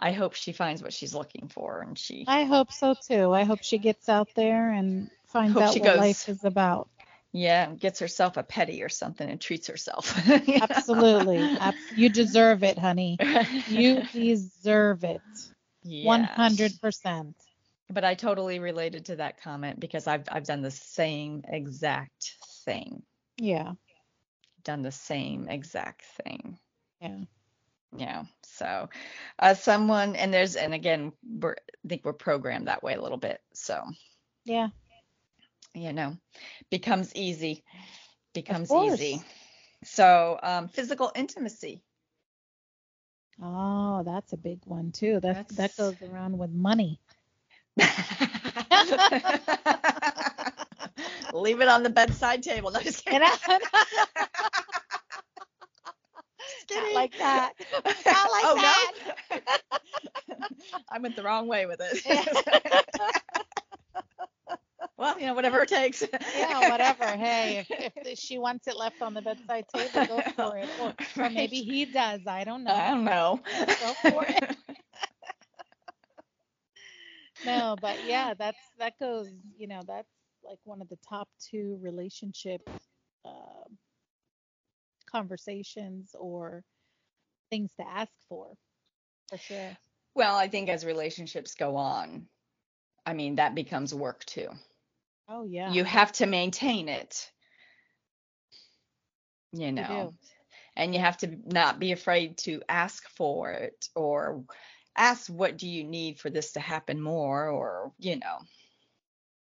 I 0.00 0.12
hope 0.12 0.34
she 0.34 0.52
finds 0.52 0.82
what 0.82 0.92
she's 0.92 1.14
looking 1.14 1.48
for 1.48 1.80
and 1.80 1.98
she 1.98 2.24
I 2.28 2.44
hope 2.44 2.72
so 2.72 2.94
too. 2.94 3.32
I 3.32 3.44
hope 3.44 3.62
she 3.62 3.78
gets 3.78 4.08
out 4.08 4.28
there 4.36 4.70
and 4.70 5.10
finds 5.26 5.56
out 5.56 5.74
what 5.74 5.82
goes- 5.82 5.98
life 5.98 6.28
is 6.28 6.44
about. 6.44 6.88
yeah, 7.32 7.72
gets 7.74 7.98
herself 8.00 8.36
a 8.36 8.42
petty 8.42 8.82
or 8.82 8.88
something 8.88 9.28
and 9.28 9.40
treats 9.40 9.66
herself. 9.66 10.16
You? 10.26 10.60
Absolutely. 10.62 11.38
Abs- 11.38 11.92
you 11.96 12.08
deserve 12.08 12.62
it, 12.64 12.78
honey. 12.78 13.18
You 13.66 14.02
deserve 14.12 15.04
it. 15.04 15.20
Yes. 15.82 16.30
hundred 16.30 16.72
percent. 16.80 17.34
But 17.90 18.04
I 18.04 18.14
totally 18.14 18.58
related 18.60 19.06
to 19.06 19.16
that 19.16 19.40
comment 19.42 19.80
because 19.80 20.06
I've 20.06 20.24
I've 20.30 20.44
done 20.44 20.62
the 20.62 20.70
same 20.70 21.42
exact 21.48 22.34
thing. 22.64 23.02
Yeah. 23.36 23.72
Done 24.68 24.82
the 24.82 24.92
same 24.92 25.48
exact 25.48 26.04
thing. 26.04 26.58
Yeah. 27.00 27.24
Yeah. 27.96 28.24
So, 28.44 28.90
uh, 29.38 29.54
someone 29.54 30.16
and 30.16 30.32
there's 30.32 30.56
and 30.56 30.74
again 30.74 31.12
we're 31.24 31.56
I 31.84 31.88
think 31.88 32.04
we're 32.04 32.12
programmed 32.12 32.68
that 32.68 32.82
way 32.82 32.94
a 32.94 33.02
little 33.02 33.18
bit. 33.18 33.40
So 33.54 33.82
Yeah. 34.44 34.70
you 35.74 35.92
know, 35.92 36.16
becomes 36.70 37.14
easy. 37.16 37.64
Becomes 38.34 38.74
easy. 38.74 39.22
So 39.84 40.38
um, 40.42 40.68
physical 40.68 41.12
intimacy. 41.14 41.82
Oh, 43.42 44.02
that's 44.04 44.32
a 44.32 44.36
big 44.36 44.60
one 44.66 44.92
too. 44.92 45.20
That 45.20 45.38
that 45.56 45.76
goes 45.76 46.02
around 46.02 46.38
with 46.38 46.50
money. 46.50 47.00
Leave 51.32 51.60
it 51.60 51.68
on 51.68 51.82
the 51.82 51.90
bedside 51.90 52.42
table. 52.42 52.70
No, 52.70 52.80
just 52.82 53.04
kidding. 53.04 53.28
And 53.48 53.62
I- 53.72 53.86
Kidding. 56.66 56.84
Not 56.84 56.94
like 56.94 57.18
that. 57.18 57.52
Not 57.72 58.30
like 58.30 58.44
oh, 58.44 58.54
that. 58.56 58.92
No? 59.30 59.38
I 60.90 60.98
went 60.98 61.16
the 61.16 61.22
wrong 61.22 61.48
way 61.48 61.66
with 61.66 61.80
it. 61.82 62.02
well, 64.98 65.18
you 65.18 65.26
know, 65.26 65.34
whatever 65.34 65.62
it 65.62 65.68
takes. 65.68 66.02
yeah, 66.36 66.68
whatever. 66.70 67.06
Hey, 67.06 67.66
if, 67.70 67.92
if 67.96 68.18
she 68.18 68.38
wants 68.38 68.66
it 68.66 68.76
left 68.76 69.00
on 69.02 69.14
the 69.14 69.22
bedside 69.22 69.64
table, 69.74 70.04
go 70.06 70.20
for 70.36 70.58
it. 70.58 70.68
Or, 70.80 70.94
or 71.24 71.30
maybe 71.30 71.62
he 71.62 71.86
does. 71.86 72.20
I 72.26 72.44
don't 72.44 72.64
know. 72.64 72.74
I 72.74 72.90
don't 72.90 73.04
know. 73.04 73.40
Go 73.66 73.94
for 74.10 74.24
it. 74.28 74.56
no, 77.46 77.76
but 77.80 78.04
yeah, 78.04 78.34
that's 78.34 78.58
that 78.78 78.94
goes. 78.98 79.28
You 79.56 79.68
know, 79.68 79.80
that's 79.86 80.08
like 80.44 80.58
one 80.64 80.80
of 80.80 80.88
the 80.88 80.98
top 81.08 81.28
two 81.50 81.78
relationship 81.82 82.60
uh, 83.24 83.68
conversations 85.10 86.14
or 86.18 86.62
things 87.50 87.70
to 87.78 87.86
ask 87.86 88.12
for, 88.28 88.54
for 89.30 89.38
sure. 89.38 89.76
Well, 90.14 90.36
I 90.36 90.48
think 90.48 90.68
as 90.68 90.84
relationships 90.84 91.54
go 91.54 91.76
on, 91.76 92.26
I 93.06 93.12
mean, 93.14 93.36
that 93.36 93.54
becomes 93.54 93.94
work 93.94 94.24
too. 94.24 94.48
Oh 95.28 95.44
yeah. 95.44 95.72
You 95.72 95.84
have 95.84 96.12
to 96.12 96.26
maintain 96.26 96.88
it. 96.88 97.30
You 99.52 99.72
know, 99.72 100.12
do. 100.12 100.28
and 100.76 100.94
you 100.94 101.00
have 101.00 101.16
to 101.18 101.38
not 101.46 101.78
be 101.78 101.92
afraid 101.92 102.36
to 102.38 102.60
ask 102.68 103.08
for 103.08 103.50
it 103.50 103.88
or 103.94 104.44
ask 104.94 105.28
what 105.28 105.56
do 105.56 105.66
you 105.66 105.84
need 105.84 106.18
for 106.18 106.28
this 106.28 106.52
to 106.52 106.60
happen 106.60 107.00
more 107.00 107.48
or, 107.48 107.92
you 107.98 108.16
know, 108.16 108.38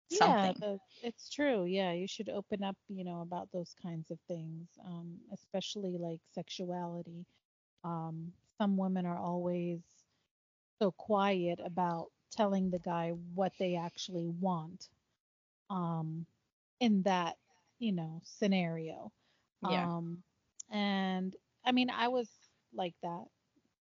something. 0.09 0.55
the, 0.59 0.79
it's 1.03 1.29
true. 1.29 1.65
Yeah, 1.65 1.91
you 1.93 2.07
should 2.07 2.29
open 2.29 2.63
up, 2.63 2.75
you 2.87 3.03
know, 3.03 3.21
about 3.21 3.49
those 3.51 3.75
kinds 3.81 4.11
of 4.11 4.19
things, 4.27 4.67
um, 4.85 5.17
especially 5.33 5.97
like 5.97 6.19
sexuality. 6.33 7.25
Um, 7.83 8.31
some 8.57 8.77
women 8.77 9.05
are 9.05 9.19
always 9.19 9.79
so 10.79 10.91
quiet 10.91 11.59
about 11.63 12.07
telling 12.31 12.69
the 12.69 12.79
guy 12.79 13.11
what 13.33 13.53
they 13.59 13.75
actually 13.75 14.27
want 14.27 14.89
um, 15.69 16.25
in 16.79 17.01
that, 17.03 17.35
you 17.79 17.91
know, 17.91 18.21
scenario. 18.23 19.11
Yeah. 19.69 19.87
Um, 19.87 20.23
and 20.71 21.35
I 21.65 21.71
mean, 21.71 21.89
I 21.89 22.07
was 22.09 22.29
like 22.73 22.95
that, 23.03 23.25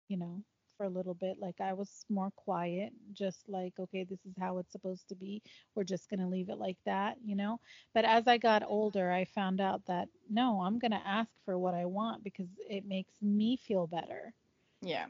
you 0.07 0.17
know, 0.17 0.43
for 0.77 0.85
a 0.85 0.89
little 0.89 1.13
bit. 1.13 1.37
Like 1.39 1.59
I 1.61 1.73
was 1.73 2.05
more 2.09 2.31
quiet, 2.35 2.93
just 3.13 3.49
like, 3.49 3.73
okay, 3.79 4.03
this 4.03 4.25
is 4.25 4.35
how 4.39 4.57
it's 4.59 4.71
supposed 4.71 5.07
to 5.09 5.15
be. 5.15 5.41
We're 5.75 5.83
just 5.83 6.09
going 6.09 6.19
to 6.19 6.27
leave 6.27 6.49
it 6.49 6.57
like 6.57 6.77
that, 6.85 7.17
you 7.23 7.35
know. 7.35 7.59
But 7.93 8.05
as 8.05 8.27
I 8.27 8.37
got 8.37 8.63
older, 8.65 9.11
I 9.11 9.25
found 9.25 9.59
out 9.61 9.85
that 9.87 10.07
no, 10.29 10.61
I'm 10.61 10.79
going 10.79 10.91
to 10.91 11.07
ask 11.07 11.31
for 11.45 11.57
what 11.57 11.73
I 11.73 11.85
want 11.85 12.23
because 12.23 12.49
it 12.69 12.85
makes 12.85 13.21
me 13.21 13.57
feel 13.57 13.87
better, 13.87 14.33
Yeah. 14.81 15.07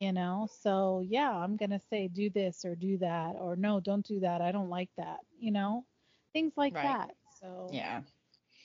you 0.00 0.12
know. 0.12 0.46
So, 0.50 1.02
yeah, 1.06 1.30
I'm 1.30 1.56
going 1.56 1.70
to 1.70 1.78
say 1.78 2.08
do 2.08 2.30
this 2.30 2.64
or 2.64 2.74
do 2.74 2.98
that 2.98 3.36
or 3.38 3.56
no, 3.56 3.80
don't 3.80 4.04
do 4.06 4.20
that. 4.20 4.40
I 4.40 4.52
don't 4.52 4.68
like 4.70 4.90
that, 4.96 5.18
you 5.38 5.52
know. 5.52 5.84
Things 6.32 6.54
like 6.56 6.74
Right. 6.74 6.82
that. 6.82 7.10
So, 7.40 7.80
Yeah. 7.80 8.02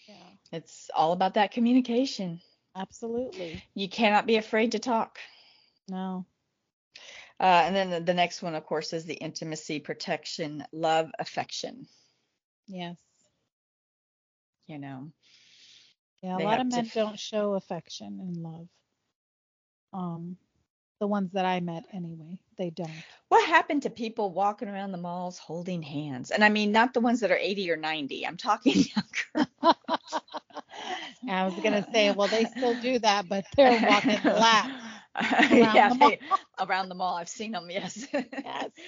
yeah, 0.08 0.32
It's 0.52 0.90
all 0.96 1.12
about 1.12 1.34
that 1.36 1.52
communication. 1.52 2.42
absolutely. 2.76 3.64
You 3.76 3.88
cannot 3.90 4.26
be 4.26 4.38
afraid 4.38 4.72
to 4.72 4.80
talk. 4.80 5.20
No. 5.88 6.26
Uh, 7.40 7.64
and 7.66 7.76
then 7.76 7.90
the, 7.90 8.00
the 8.00 8.14
next 8.14 8.42
one, 8.42 8.56
of 8.56 8.66
course, 8.66 8.94
is 8.94 9.06
the 9.06 9.14
intimacy, 9.16 9.80
protection, 9.80 10.66
love, 10.72 11.12
affection. 11.20 11.88
Yes. 12.68 12.98
You 14.68 14.80
know, 14.80 15.12
Yeah, 16.22 16.38
a 16.38 16.40
lot 16.40 16.60
of 16.60 16.68
men 16.68 16.88
f- 16.88 16.94
don't 16.94 17.20
show 17.20 17.54
affection 17.56 18.20
and 18.20 18.38
love. 18.38 18.68
Um, 19.94 20.38
the 21.00 21.08
ones 21.08 21.32
that 21.34 21.46
I 21.46 21.60
met 21.62 21.86
anyway, 21.94 22.40
they 22.58 22.70
don't. 22.72 23.04
what 23.30 23.46
happened 23.48 23.84
to 23.84 23.90
people 23.90 24.32
walking 24.32 24.68
around 24.70 24.92
the 24.92 24.98
malls 24.98 25.38
holding 25.38 25.82
hands? 25.82 26.32
And 26.32 26.44
I 26.44 26.50
mean, 26.50 26.72
not 26.72 26.94
the 26.94 27.02
ones 27.02 27.20
that 27.22 27.32
are 27.32 27.38
80 27.38 27.72
or 27.72 27.78
90. 27.78 28.26
I'm 28.26 28.38
talking 28.38 28.74
younger. 29.36 29.50
I 31.28 31.46
was 31.46 31.60
gonna 31.60 31.84
say, 31.94 32.12
well, 32.12 32.28
they 32.28 32.46
still 32.46 32.76
do 32.76 33.00
that, 33.00 33.28
but 33.28 33.46
they're 33.56 33.78
walking 33.78 34.22
laps. 34.34 34.85
yeah, 35.52 35.90
the 35.90 35.96
they- 36.00 36.20
around 36.60 36.90
the 36.90 36.96
mall. 36.96 37.16
I've 37.16 37.30
seen 37.30 37.52
them. 37.52 37.70
Yes. 37.70 38.06
Yes. 38.14 38.72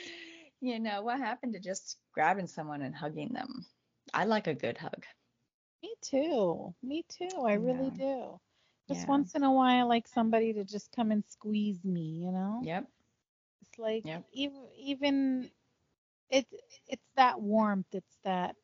You 0.60 0.80
know, 0.80 1.04
what 1.04 1.20
happened 1.20 1.54
to 1.54 1.60
just 1.60 2.00
grabbing 2.14 2.48
someone 2.48 2.82
and 2.82 2.96
hugging 2.96 3.30
them? 3.32 3.64
I 4.12 4.26
like 4.26 4.48
a 4.48 4.56
good 4.56 4.76
hug. 4.76 5.06
Me 5.84 5.94
too. 6.02 6.74
Me 6.82 7.06
too. 7.08 7.44
I 7.46 7.54
really 7.54 7.92
do. 7.92 8.40
Just 8.88 9.02
Yeah. 9.02 9.08
once 9.08 9.36
in 9.36 9.44
a 9.44 9.52
while, 9.52 9.82
I 9.82 9.84
like 9.84 10.08
somebody 10.08 10.54
to 10.54 10.64
just 10.64 10.92
come 10.92 11.12
and 11.12 11.24
squeeze 11.28 11.84
me, 11.86 12.02
you 12.26 12.32
know? 12.32 12.62
Yep. 12.64 12.88
It's 13.62 13.78
like 13.78 14.06
Yep. 14.06 14.26
even 14.34 14.68
even 14.78 15.52
it's 16.30 16.52
it's 16.88 17.08
that 17.16 17.40
warmth, 17.40 17.94
it's 17.94 18.18
that 18.24 18.56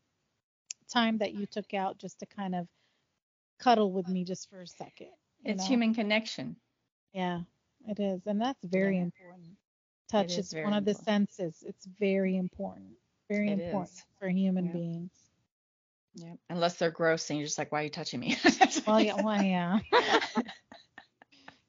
time 0.89 1.19
that 1.19 1.33
you 1.33 1.45
took 1.45 1.73
out 1.73 1.99
just 1.99 2.19
to 2.19 2.25
kind 2.25 2.55
of 2.55 2.67
cuddle 3.59 3.91
with 3.91 4.07
me 4.07 4.23
just 4.23 4.49
for 4.49 4.61
a 4.61 4.67
second. 4.67 5.11
It's 5.43 5.63
know? 5.63 5.67
human 5.67 5.93
connection. 5.93 6.55
Yeah, 7.13 7.41
it 7.87 7.99
is, 7.99 8.25
and 8.25 8.41
that's 8.41 8.63
very 8.63 8.97
Yeah. 8.97 9.03
important. 9.03 9.57
Touch 10.09 10.37
is 10.37 10.53
is, 10.53 10.63
one 10.63 10.73
of 10.73 10.85
the 10.85 10.93
senses. 10.93 11.63
It's 11.65 11.85
very 11.85 12.37
important. 12.37 12.93
Very 13.29 13.49
It 13.49 13.59
important 13.59 13.89
is. 13.89 14.05
for 14.19 14.29
human 14.29 14.65
Yeah. 14.65 14.71
beings. 14.71 15.11
Yep. 16.15 16.37
Unless 16.49 16.75
they're 16.75 16.91
gross 16.91 17.29
and 17.29 17.39
you're 17.39 17.47
just 17.47 17.57
like, 17.57 17.71
why 17.71 17.81
are 17.81 17.83
you 17.83 17.89
touching 17.89 18.19
me? 18.19 18.37
Well, 18.85 19.01
yeah, 19.01 19.15
well, 19.15 19.41
yeah. 19.41 19.79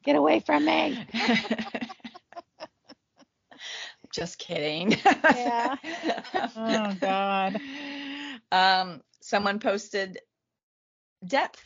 Get 0.05 0.17
away 0.17 0.41
from 0.41 0.65
me. 0.65 1.07
just 4.13 4.39
kidding. 4.39 4.97
Yeah. 5.35 5.77
Oh 6.57 6.95
God. 7.01 7.61
Um, 8.53 9.01
someone 9.21 9.59
posted 9.59 10.19
depth. 11.27 11.65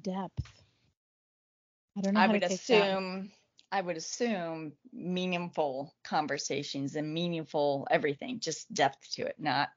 Depth. 0.00 0.57
I 1.98 2.00
don't 2.00 2.14
know 2.14 2.20
I 2.20 2.26
would 2.28 2.42
assume 2.44 3.30
I 3.70 3.80
would 3.80 3.96
assume 3.96 4.72
meaningful 4.92 5.94
conversations 6.04 6.96
and 6.96 7.12
meaningful 7.12 7.86
everything, 7.90 8.40
just 8.40 8.72
depth 8.72 9.14
to 9.14 9.26
it, 9.26 9.34
not 9.38 9.68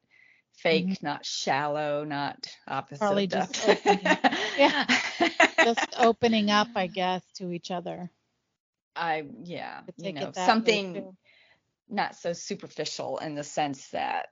fake, 0.54 0.88
mm-hmm. 0.88 1.06
not 1.06 1.26
shallow, 1.26 2.06
not 2.06 2.48
opposite 2.68 3.00
Probably 3.00 3.28
just 3.28 3.68
opening, 3.68 4.18
yeah, 4.58 4.86
just 5.64 5.94
opening 6.00 6.52
up, 6.52 6.70
I 6.76 6.88
guess, 6.88 7.24
to 7.36 7.52
each 7.52 7.72
other. 7.72 8.10
I 8.96 9.26
yeah, 9.44 9.82
you 9.98 10.14
know, 10.14 10.32
something 10.34 11.16
not 11.90 12.16
so 12.16 12.34
superficial 12.34 13.18
in 13.18 13.36
the 13.36 13.44
sense 13.44 13.90
that 13.90 14.28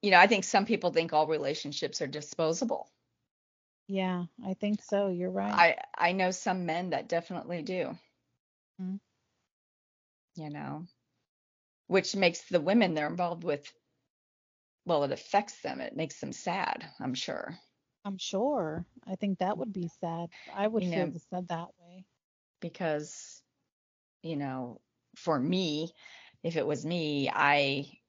you 0.00 0.10
know, 0.10 0.18
I 0.18 0.26
think 0.26 0.44
some 0.44 0.64
people 0.64 0.92
think 0.92 1.12
all 1.12 1.26
relationships 1.26 2.00
are 2.00 2.06
disposable. 2.06 2.88
Yeah, 3.88 4.26
I 4.44 4.54
think 4.54 4.82
so. 4.82 5.08
You're 5.08 5.32
right. 5.32 5.64
I 5.64 5.76
I 5.96 6.12
know 6.12 6.30
some 6.30 6.64
men 6.66 6.90
that 6.90 7.08
definitely 7.08 7.62
do. 7.62 7.98
Mm-hmm. 8.80 8.96
You 10.36 10.48
know, 10.48 10.86
which 11.88 12.14
makes 12.14 12.42
the 12.48 12.60
women 12.60 12.94
they're 12.94 13.08
involved 13.08 13.42
with 13.44 13.72
well, 14.84 15.04
it 15.04 15.12
affects 15.12 15.60
them. 15.60 15.80
It 15.80 15.94
makes 15.96 16.18
them 16.20 16.32
sad, 16.32 16.90
I'm 16.98 17.14
sure. 17.14 17.58
I'm 18.04 18.18
sure. 18.18 18.86
I 19.06 19.14
think 19.16 19.38
that 19.38 19.56
would 19.58 19.72
be 19.72 19.88
sad. 19.88 20.30
I 20.52 20.66
would 20.66 20.84
you 20.84 20.88
feel 20.88 21.08
know, 21.08 21.12
sad 21.30 21.48
that 21.48 21.68
way. 21.78 22.04
Because, 22.60 23.42
you 24.22 24.36
know, 24.36 24.80
for 25.16 25.38
me, 25.38 25.92
if 26.42 26.56
it 26.56 26.66
was 26.66 26.84
me, 26.86 27.28
I, 27.30 28.00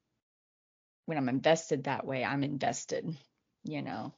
when 1.06 1.18
I'm 1.18 1.30
invested 1.30 1.84
that 1.86 2.06
way, 2.06 2.24
I'm 2.24 2.44
invested, 2.44 3.18
you 3.64 3.82
know. 3.82 4.14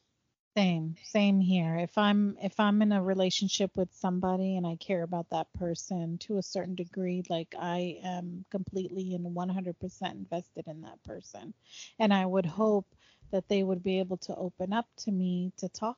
Same, 0.56 0.96
same 1.04 1.40
here. 1.40 1.78
If 1.78 1.98
I'm 1.98 2.38
if 2.42 2.60
I'm 2.60 2.82
in 2.82 2.92
a 2.92 3.02
relationship 3.02 3.76
with 3.78 3.94
somebody 3.94 4.58
and 4.58 4.66
I 4.68 4.76
care 4.76 5.04
about 5.04 5.30
that 5.30 5.52
person 5.54 6.18
to 6.20 6.38
a 6.38 6.44
certain 6.44 6.76
degree, 6.76 7.24
like 7.30 7.56
I 7.58 8.00
am 8.04 8.44
completely 8.50 9.14
and 9.14 9.34
100% 9.34 10.16
invested 10.18 10.68
in 10.68 10.82
that 10.82 11.02
person. 11.04 11.54
And 12.00 12.14
I 12.14 12.26
would 12.26 12.46
hope 12.46 12.86
that 13.32 13.48
they 13.48 13.64
would 13.64 13.82
be 13.84 14.00
able 14.00 14.18
to 14.18 14.36
open 14.36 14.74
up 14.74 14.88
to 14.98 15.12
me 15.12 15.54
to 15.58 15.70
talk 15.70 15.98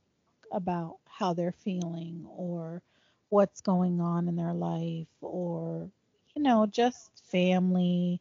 about 0.52 0.98
how 1.08 1.34
they're 1.34 1.52
feeling 1.52 2.26
or 2.30 2.84
what's 3.30 3.62
going 3.62 4.02
on 4.02 4.28
in 4.28 4.36
their 4.36 4.54
life 4.54 5.08
or 5.22 5.90
you 6.36 6.42
know, 6.44 6.66
just 6.68 7.12
family, 7.32 8.20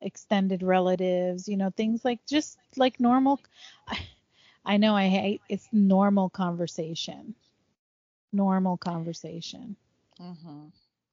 extended 0.00 0.62
relatives, 0.62 1.48
you 1.48 1.56
know, 1.56 1.70
things 1.70 2.04
like 2.04 2.20
just 2.26 2.58
like 2.76 3.00
normal 3.00 3.40
I, 4.66 4.76
know 4.78 4.96
I 4.96 5.08
hate 5.08 5.40
it's 5.48 5.68
normal 5.72 6.28
conversation. 6.28 7.34
Normal 8.32 8.76
conversation. 8.76 9.76
Mm-hmm. 10.20 10.66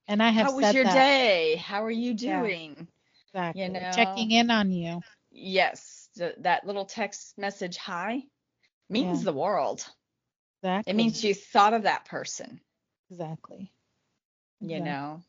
And 0.08 0.24
I 0.24 0.30
have 0.30 0.48
How 0.48 0.56
was 0.56 0.74
your 0.74 0.84
that. 0.84 0.94
day? 0.94 1.56
How 1.56 1.84
are 1.84 1.92
you 1.92 2.16
doing? 2.16 2.88
Yeah, 3.34 3.50
exactly. 3.50 3.64
You 3.64 3.70
know, 3.70 3.92
checking 3.94 4.32
in 4.32 4.50
on 4.50 4.72
you. 4.72 5.02
Yes, 5.32 6.10
that 6.40 6.66
little 6.66 6.86
text 6.86 7.38
message 7.38 7.78
hi 7.78 8.24
means 8.90 9.20
yeah. 9.20 9.26
the 9.26 9.34
world. 9.34 9.86
Exactly. 10.62 10.92
It 10.92 10.96
means 10.96 11.24
you 11.24 11.34
thought 11.34 11.74
of 11.74 11.84
that 11.84 12.06
person. 12.06 12.60
Exactly. 13.12 13.72
You 14.62 14.82
know. 14.82 15.22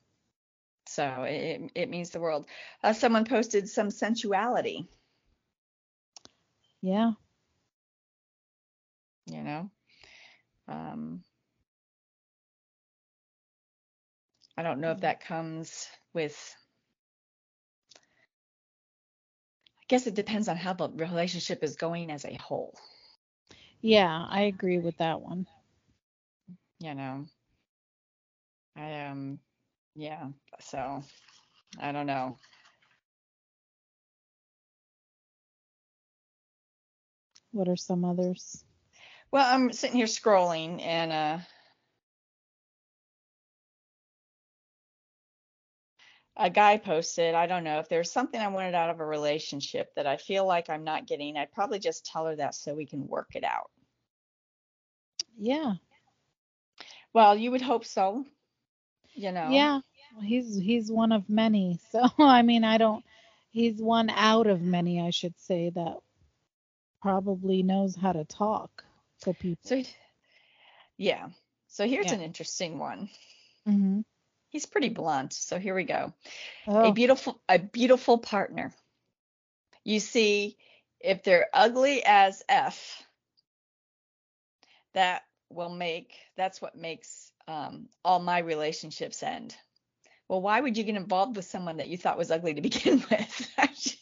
So 0.87 1.25
it 1.27 1.71
it 1.75 1.91
means 1.91 2.11
the 2.11 2.21
world. 2.21 2.47
Uh, 2.83 2.93
someone 2.93 3.25
posted 3.25 3.69
some 3.69 3.91
sensuality. 3.91 4.87
Yeah 6.83 7.13
you 9.27 9.43
know? 9.43 9.71
Um, 10.69 11.23
i 14.57 14.63
don't 14.63 14.81
know 14.81 14.93
if 14.93 15.01
that 15.01 15.21
comes 15.25 15.89
with 16.15 16.55
i 19.81 19.85
guess 19.89 20.07
it 20.07 20.15
depends 20.15 20.49
on 20.49 20.57
how 20.57 20.73
the 20.73 20.89
relationship 20.91 21.63
is 21.63 21.77
going 21.77 22.11
as 22.11 22.25
a 22.25 22.35
whole. 22.35 22.75
Yeah 23.81 24.27
i 24.31 24.43
agree 24.43 24.79
with 24.79 24.97
that 24.99 25.21
one. 25.21 25.47
You 26.81 26.95
know? 26.95 27.27
I 28.77 29.07
um 29.07 29.39
yeah 29.95 30.29
so 30.61 31.03
i 31.81 31.93
don't 31.93 32.07
know. 32.07 32.37
What 37.53 37.69
are 37.69 37.77
some 37.77 38.05
others 38.05 38.65
well, 39.35 39.53
I'm 39.53 39.73
sitting 39.73 39.97
here 39.97 40.07
scrolling 40.07 40.81
and 40.81 41.13
uh 41.13 41.39
a 46.37 46.51
guy 46.51 46.77
posted, 46.79 47.35
I 47.35 47.47
don't 47.49 47.65
know, 47.65 47.81
if 47.81 47.89
there's 47.89 48.13
something 48.13 48.41
I 48.41 48.47
wanted 48.47 48.75
out 48.75 48.91
of 48.91 49.01
a 49.01 49.07
relationship 49.07 49.93
that 49.97 50.07
I 50.07 50.19
feel 50.19 50.47
like 50.47 50.71
I'm 50.71 50.85
not 50.85 51.07
getting, 51.09 51.37
I'd 51.37 51.53
probably 51.53 51.81
just 51.81 52.07
tell 52.07 52.27
her 52.27 52.37
that 52.37 52.55
so 52.55 52.75
we 52.75 52.87
can 52.87 53.09
work 53.09 53.31
it 53.35 53.43
out. 53.43 53.71
Yeah. 55.37 55.75
Well, 57.13 57.37
you 57.37 57.51
would 57.51 57.63
hope 57.63 57.85
so. 57.85 58.25
You 59.15 59.33
know. 59.33 59.49
Yeah. 59.51 59.81
He's 60.23 60.57
he's 60.57 60.93
one 60.93 61.11
of 61.11 61.29
many. 61.29 61.81
So 61.91 62.09
I 62.19 62.43
mean, 62.43 62.63
I 62.63 62.79
don't 62.79 63.05
he's 63.51 63.83
one 63.83 64.11
out 64.11 64.47
of 64.47 64.63
many, 64.63 65.01
I 65.01 65.11
should 65.11 65.35
say, 65.41 65.71
that 65.75 65.99
probably 67.03 67.65
knows 67.65 67.97
how 67.97 68.13
to 68.13 68.25
talk 68.25 68.85
to 69.23 69.35
people. 69.35 69.61
So, 69.65 69.83
yeah. 70.97 71.29
So 71.69 71.87
here's 71.87 72.07
yeah. 72.07 72.15
an 72.15 72.21
interesting 72.23 72.79
one. 72.79 73.09
Mm-hmm. 73.69 74.01
He's 74.51 74.67
pretty 74.67 74.91
blunt. 74.91 75.33
So 75.33 75.59
here 75.59 75.75
we 75.75 75.85
go. 75.85 76.13
Oh. 76.69 76.91
A 76.91 76.93
beautiful, 76.93 77.41
a 77.49 77.59
beautiful 77.59 78.19
partner. 78.19 78.73
You 79.85 80.01
see, 80.01 80.57
if 81.01 81.23
they're 81.25 81.49
ugly 81.53 82.03
as 82.05 82.43
f, 82.49 83.03
that 84.95 85.23
will 85.51 85.71
make. 85.71 86.15
That's 86.37 86.63
what 86.63 86.77
makes 86.77 87.33
um, 87.49 87.89
all 88.05 88.21
my 88.21 88.39
relationships 88.39 89.23
end. 89.23 89.55
Well, 90.29 90.41
why 90.41 90.61
would 90.61 90.77
you 90.77 90.85
get 90.85 90.97
involved 90.97 91.37
with 91.37 91.45
someone 91.45 91.77
that 91.77 91.89
you 91.89 91.99
thought 91.99 92.17
was 92.17 92.31
ugly 92.31 92.55
to 92.55 92.63
begin 92.63 93.05
with? 93.11 93.51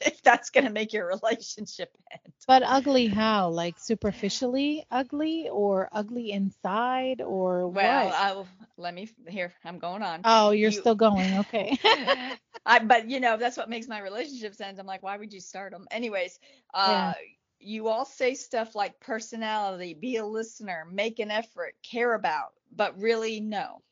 if 0.04 0.22
that's 0.22 0.50
going 0.50 0.64
to 0.64 0.70
make 0.70 0.92
your 0.92 1.06
relationship 1.06 1.96
end. 2.10 2.32
But 2.46 2.62
ugly 2.64 3.06
how? 3.06 3.50
Like 3.50 3.78
superficially 3.78 4.84
ugly 4.90 5.48
or 5.50 5.88
ugly 5.92 6.30
inside 6.30 7.20
or 7.20 7.68
well, 7.68 8.06
what? 8.06 8.12
Well, 8.12 8.48
let 8.76 8.94
me 8.94 9.08
here. 9.28 9.52
I'm 9.64 9.78
going 9.78 10.02
on. 10.02 10.20
Oh, 10.24 10.50
you're 10.50 10.70
you, 10.70 10.80
still 10.80 10.94
going. 10.94 11.38
Okay. 11.38 11.78
I 12.66 12.78
but 12.80 13.08
you 13.08 13.20
know, 13.20 13.36
that's 13.36 13.56
what 13.56 13.68
makes 13.68 13.88
my 13.88 14.00
relationships 14.00 14.60
end. 14.60 14.78
I'm 14.78 14.86
like, 14.86 15.02
why 15.02 15.16
would 15.16 15.32
you 15.32 15.40
start 15.40 15.72
them? 15.72 15.86
Anyways, 15.90 16.38
uh 16.74 16.88
yeah. 16.88 17.14
you 17.58 17.88
all 17.88 18.04
say 18.04 18.34
stuff 18.34 18.74
like 18.74 19.00
personality, 19.00 19.94
be 19.94 20.16
a 20.16 20.26
listener, 20.26 20.86
make 20.90 21.18
an 21.18 21.30
effort, 21.30 21.74
care 21.82 22.14
about, 22.14 22.52
but 22.74 22.98
really 22.98 23.40
no. 23.40 23.82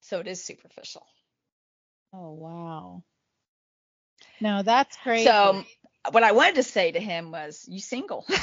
So 0.00 0.20
it 0.20 0.28
is 0.28 0.44
superficial. 0.44 1.06
Oh, 2.16 2.32
wow. 2.32 3.02
No, 4.40 4.62
that's 4.62 4.96
crazy. 4.98 5.24
So 5.24 5.64
what 6.12 6.22
I 6.22 6.32
wanted 6.32 6.56
to 6.56 6.62
say 6.62 6.92
to 6.92 7.00
him 7.00 7.32
was, 7.32 7.64
"You 7.68 7.80
single?" 7.80 8.24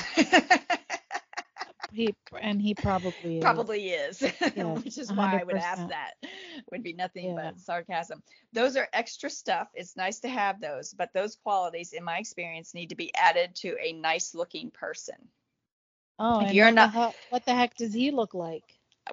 he 1.94 2.14
and 2.40 2.62
he 2.62 2.74
probably 2.74 3.38
is. 3.38 3.42
probably 3.42 3.90
is, 3.90 4.22
yes, 4.56 4.84
which 4.84 4.98
is 4.98 5.12
why 5.12 5.36
100%. 5.36 5.40
I 5.40 5.44
would 5.44 5.56
ask 5.56 5.88
that. 5.88 6.14
Would 6.72 6.84
be 6.84 6.94
nothing 6.94 7.28
yeah. 7.28 7.36
but 7.36 7.60
sarcasm. 7.60 8.24
Those 8.52 8.76
are 8.76 8.88
extra 8.94 9.30
stuff. 9.30 9.70
It's 9.74 9.96
nice 9.96 10.20
to 10.20 10.30
have 10.30 10.60
those, 10.60 10.94
but 10.94 11.14
those 11.14 11.36
qualities, 11.36 11.94
in 11.94 12.04
my 12.04 12.18
experience, 12.18 12.74
need 12.74 12.90
to 12.90 12.96
be 12.96 13.14
added 13.16 13.56
to 13.58 13.78
a 13.82 13.94
nice-looking 13.94 14.72
person. 14.72 15.16
Oh, 16.20 16.42
if 16.42 16.54
you're 16.54 16.72
not, 16.72 16.92
the 16.92 17.00
heck, 17.00 17.16
what 17.30 17.46
the 17.46 17.54
heck 17.54 17.76
does 17.76 17.94
he 17.94 18.12
look 18.12 18.34
like? 18.34 18.64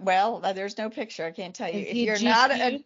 Well, 0.02 0.40
uh, 0.42 0.52
there's 0.52 0.78
no 0.78 0.90
picture. 0.90 1.24
I 1.24 1.30
can't 1.30 1.54
tell 1.54 1.72
you. 1.72 1.80
Is 1.80 1.88
if 1.88 1.96
you're 1.96 2.20
not 2.20 2.50
a 2.50 2.84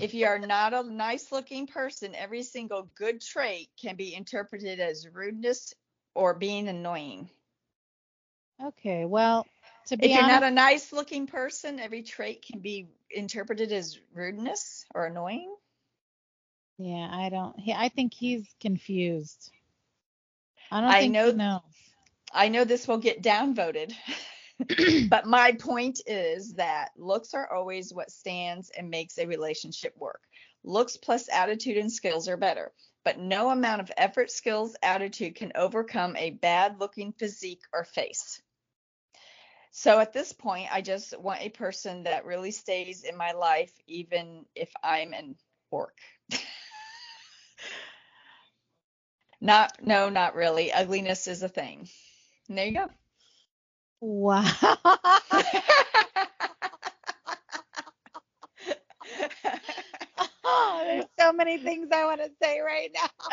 if 0.00 0.14
you 0.14 0.26
are 0.26 0.38
not 0.38 0.72
a 0.72 0.82
nice 0.82 1.30
looking 1.32 1.66
person, 1.66 2.14
every 2.14 2.42
single 2.42 2.88
good 2.94 3.20
trait 3.20 3.70
can 3.80 3.96
be 3.96 4.14
interpreted 4.14 4.80
as 4.80 5.08
rudeness 5.08 5.74
or 6.14 6.34
being 6.34 6.68
annoying. 6.68 7.30
Okay, 8.62 9.04
well, 9.04 9.46
to 9.86 9.96
be 9.96 10.08
if 10.08 10.14
you're 10.14 10.24
not 10.24 10.42
a 10.42 10.50
nice 10.50 10.92
looking 10.92 11.26
person, 11.26 11.80
every 11.80 12.02
trait 12.02 12.42
can 12.42 12.60
be 12.60 12.88
interpreted 13.10 13.72
as 13.72 13.98
rudeness 14.14 14.84
or 14.94 15.06
annoying. 15.06 15.54
Yeah, 16.78 17.08
I 17.10 17.28
don't. 17.30 17.58
He, 17.58 17.72
I 17.72 17.88
think 17.88 18.12
he's 18.14 18.54
confused. 18.60 19.50
I 20.70 20.80
don't 20.80 20.96
I 20.96 20.98
think 20.98 21.14
know, 21.14 21.24
he 21.24 21.32
knows. 21.32 21.60
I 22.32 22.48
know 22.48 22.64
this 22.64 22.86
will 22.88 22.98
get 22.98 23.22
downvoted. 23.22 23.92
but 25.08 25.26
my 25.26 25.52
point 25.52 26.00
is 26.06 26.54
that 26.54 26.90
looks 26.96 27.34
are 27.34 27.52
always 27.52 27.92
what 27.92 28.10
stands 28.10 28.70
and 28.76 28.90
makes 28.90 29.18
a 29.18 29.26
relationship 29.26 29.94
work. 29.98 30.20
Looks 30.64 30.96
plus 30.96 31.28
attitude 31.28 31.76
and 31.76 31.90
skills 31.90 32.28
are 32.28 32.36
better, 32.36 32.72
but 33.04 33.18
no 33.18 33.50
amount 33.50 33.80
of 33.80 33.90
effort, 33.96 34.30
skills, 34.30 34.76
attitude 34.82 35.34
can 35.34 35.52
overcome 35.54 36.16
a 36.16 36.30
bad 36.30 36.78
looking 36.78 37.12
physique 37.12 37.62
or 37.72 37.84
face. 37.84 38.40
So 39.72 39.98
at 39.98 40.12
this 40.12 40.32
point, 40.32 40.68
I 40.70 40.82
just 40.82 41.18
want 41.18 41.40
a 41.40 41.48
person 41.48 42.04
that 42.04 42.26
really 42.26 42.50
stays 42.50 43.04
in 43.04 43.16
my 43.16 43.32
life, 43.32 43.72
even 43.86 44.44
if 44.54 44.70
I'm 44.84 45.14
in 45.14 45.34
work. 45.70 45.96
Not, 49.40 49.72
no, 49.84 50.08
not 50.08 50.36
really. 50.36 50.72
Ugliness 50.72 51.26
is 51.26 51.42
a 51.42 51.48
thing. 51.48 51.88
And 52.48 52.56
there 52.56 52.66
you 52.66 52.74
go. 52.74 52.88
Wow. 54.02 54.44
oh, 60.44 60.82
there's 60.86 61.04
so 61.18 61.32
many 61.32 61.58
things 61.58 61.88
I 61.92 62.04
want 62.06 62.20
to 62.22 62.30
say 62.42 62.60
right 62.60 62.90
now. 62.94 63.08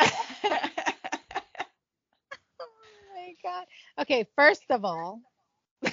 oh 2.60 2.68
my 3.16 3.34
god. 3.44 3.66
Okay, 4.02 4.26
first 4.36 4.64
of 4.70 4.84
all, 4.84 5.20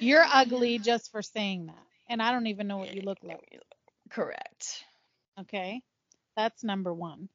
you're 0.00 0.24
ugly 0.32 0.78
just 0.78 1.12
for 1.12 1.22
saying 1.22 1.66
that. 1.66 1.76
And 2.08 2.22
I 2.22 2.32
don't 2.32 2.48
even 2.48 2.68
know 2.68 2.78
what 2.78 2.94
you 2.94 3.02
look 3.02 3.18
like. 3.22 3.60
Correct. 4.10 4.84
Okay. 5.40 5.82
That's 6.36 6.64
number 6.64 6.94
1. 6.94 7.28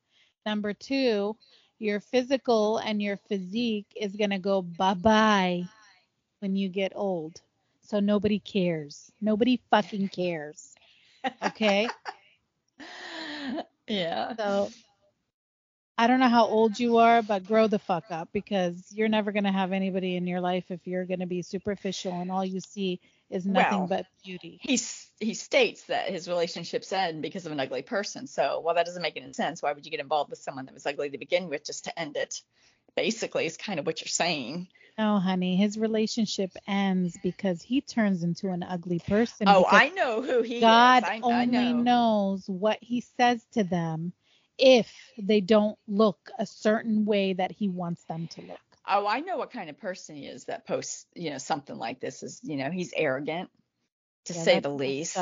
Number 0.45 0.73
2, 0.73 1.37
your 1.81 1.99
physical 2.01 2.77
and 2.79 3.01
your 3.01 3.17
physique 3.17 3.87
is 3.95 4.15
going 4.15 4.31
to 4.31 4.39
go 4.39 4.61
bye-bye 4.61 5.69
when 6.39 6.55
you 6.55 6.69
get 6.69 6.93
old. 6.95 7.41
So 7.81 7.99
nobody 7.99 8.39
cares. 8.39 9.11
Nobody 9.21 9.61
fucking 9.71 10.09
cares. 10.09 10.75
Okay? 11.43 11.93
yeah. 13.87 14.33
So 14.37 14.73
I 15.97 16.07
don't 16.07 16.19
know 16.19 16.29
how 16.29 16.45
old 16.45 16.79
you 16.79 16.97
are, 16.97 17.21
but 17.23 17.45
grow 17.45 17.67
the 17.67 17.79
fuck 17.79 18.05
up 18.11 18.29
because 18.33 18.91
you're 18.91 19.09
never 19.09 19.31
going 19.31 19.43
to 19.45 19.51
have 19.51 19.71
anybody 19.73 20.15
in 20.17 20.27
your 20.27 20.41
life 20.41 20.71
if 20.71 20.87
you're 20.87 21.05
going 21.05 21.19
to 21.21 21.27
be 21.27 21.41
superficial 21.43 22.19
and 22.21 22.31
all 22.31 22.45
you 22.45 22.61
see 22.61 22.99
is 23.29 23.45
nothing 23.45 23.85
Well, 23.85 23.87
but 23.87 24.07
beauty. 24.23 24.59
He 24.61 24.75
s- 24.75 25.10
he 25.21 25.35
states 25.35 25.83
that 25.83 26.09
his 26.09 26.27
relationships 26.27 26.91
end 26.91 27.21
because 27.21 27.45
of 27.45 27.51
an 27.51 27.59
ugly 27.59 27.83
person. 27.83 28.27
So, 28.27 28.61
well, 28.65 28.75
that 28.75 28.85
doesn't 28.85 29.01
make 29.01 29.15
any 29.15 29.31
sense. 29.33 29.61
Why 29.61 29.71
would 29.71 29.85
you 29.85 29.91
get 29.91 29.99
involved 29.99 30.31
with 30.31 30.39
someone 30.39 30.65
that 30.65 30.73
was 30.73 30.85
ugly 30.85 31.11
to 31.11 31.17
begin 31.17 31.47
with 31.47 31.65
just 31.65 31.85
to 31.85 31.99
end 31.99 32.17
it? 32.17 32.41
Basically, 32.95 33.45
is 33.45 33.55
kind 33.55 33.79
of 33.79 33.85
what 33.85 34.01
you're 34.01 34.07
saying. 34.09 34.67
No, 34.97 35.19
honey, 35.19 35.55
his 35.55 35.77
relationship 35.77 36.51
ends 36.67 37.17
because 37.23 37.61
he 37.61 37.79
turns 37.79 38.23
into 38.23 38.49
an 38.49 38.63
ugly 38.63 38.99
person. 38.99 39.47
oh, 39.47 39.65
I 39.69 39.89
know 39.89 40.21
who 40.21 40.41
he 40.41 40.59
God 40.59 41.03
is. 41.03 41.09
I, 41.09 41.19
only 41.23 41.35
I 41.35 41.45
know. 41.45 41.81
knows 41.81 42.43
what 42.47 42.79
he 42.81 43.01
says 43.17 43.45
to 43.53 43.63
them 43.63 44.11
if 44.57 44.91
they 45.17 45.39
don't 45.39 45.77
look 45.87 46.29
a 46.37 46.45
certain 46.45 47.05
way 47.05 47.33
that 47.33 47.51
he 47.51 47.69
wants 47.69 48.03
them 48.05 48.27
to 48.33 48.41
look. 48.41 48.59
Oh, 48.87 49.07
I 49.07 49.21
know 49.21 49.37
what 49.37 49.51
kind 49.51 49.69
of 49.69 49.79
person 49.79 50.15
he 50.15 50.25
is 50.25 50.45
that 50.45 50.67
posts, 50.67 51.05
you 51.15 51.29
know, 51.29 51.37
something 51.37 51.77
like 51.77 51.99
this. 51.99 52.23
Is 52.23 52.41
you 52.43 52.57
know, 52.57 52.69
he's 52.71 52.93
arrogant, 52.95 53.49
to 54.25 54.33
Yeah, 54.33 54.43
say 54.43 54.59
the 54.59 54.69
least. 54.69 55.17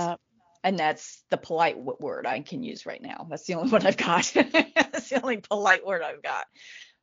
And 0.61 0.77
that's 0.77 1.23
the 1.29 1.37
polite 1.37 1.75
w- 1.75 1.95
word 2.01 2.25
I 2.25 2.41
can 2.41 2.63
use 2.63 2.85
right 2.85 3.01
now. 3.01 3.27
That's 3.29 3.45
the 3.45 3.53
only 3.55 3.71
one 3.77 3.85
I've 3.87 3.95
got. 3.97 4.31
that's 4.35 5.09
the 5.09 5.21
only 5.21 5.37
polite 5.37 5.85
word 5.85 6.01
I've 6.01 6.21
got. 6.21 6.45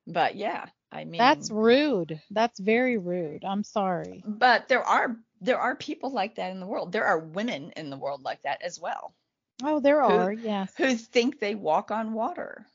But 0.06 0.36
yeah, 0.36 0.66
I 0.92 1.04
mean, 1.04 1.18
That's 1.18 1.50
rude. 1.50 2.20
That's 2.30 2.60
very 2.60 2.98
rude. 2.98 3.44
I'm 3.44 3.64
sorry. 3.64 4.22
but 4.26 4.68
there 4.68 4.82
are 4.84 5.16
there 5.40 5.58
are 5.58 5.74
people 5.74 6.10
like 6.12 6.36
that 6.36 6.50
in 6.52 6.60
the 6.60 6.66
world. 6.66 6.92
There 6.92 7.04
are 7.06 7.18
women 7.18 7.72
in 7.76 7.90
the 7.90 7.96
world 7.96 8.22
like 8.22 8.42
that 8.42 8.62
as 8.62 8.78
well 8.80 9.14
Oh, 9.62 9.80
there 9.80 10.02
Who- 10.02 10.08
are. 10.08 10.32
Yes. 10.32 10.72
who 10.76 10.94
think 10.94 11.40
they 11.40 11.54
walk 11.54 11.90
on 11.90 12.12
water. 12.12 12.66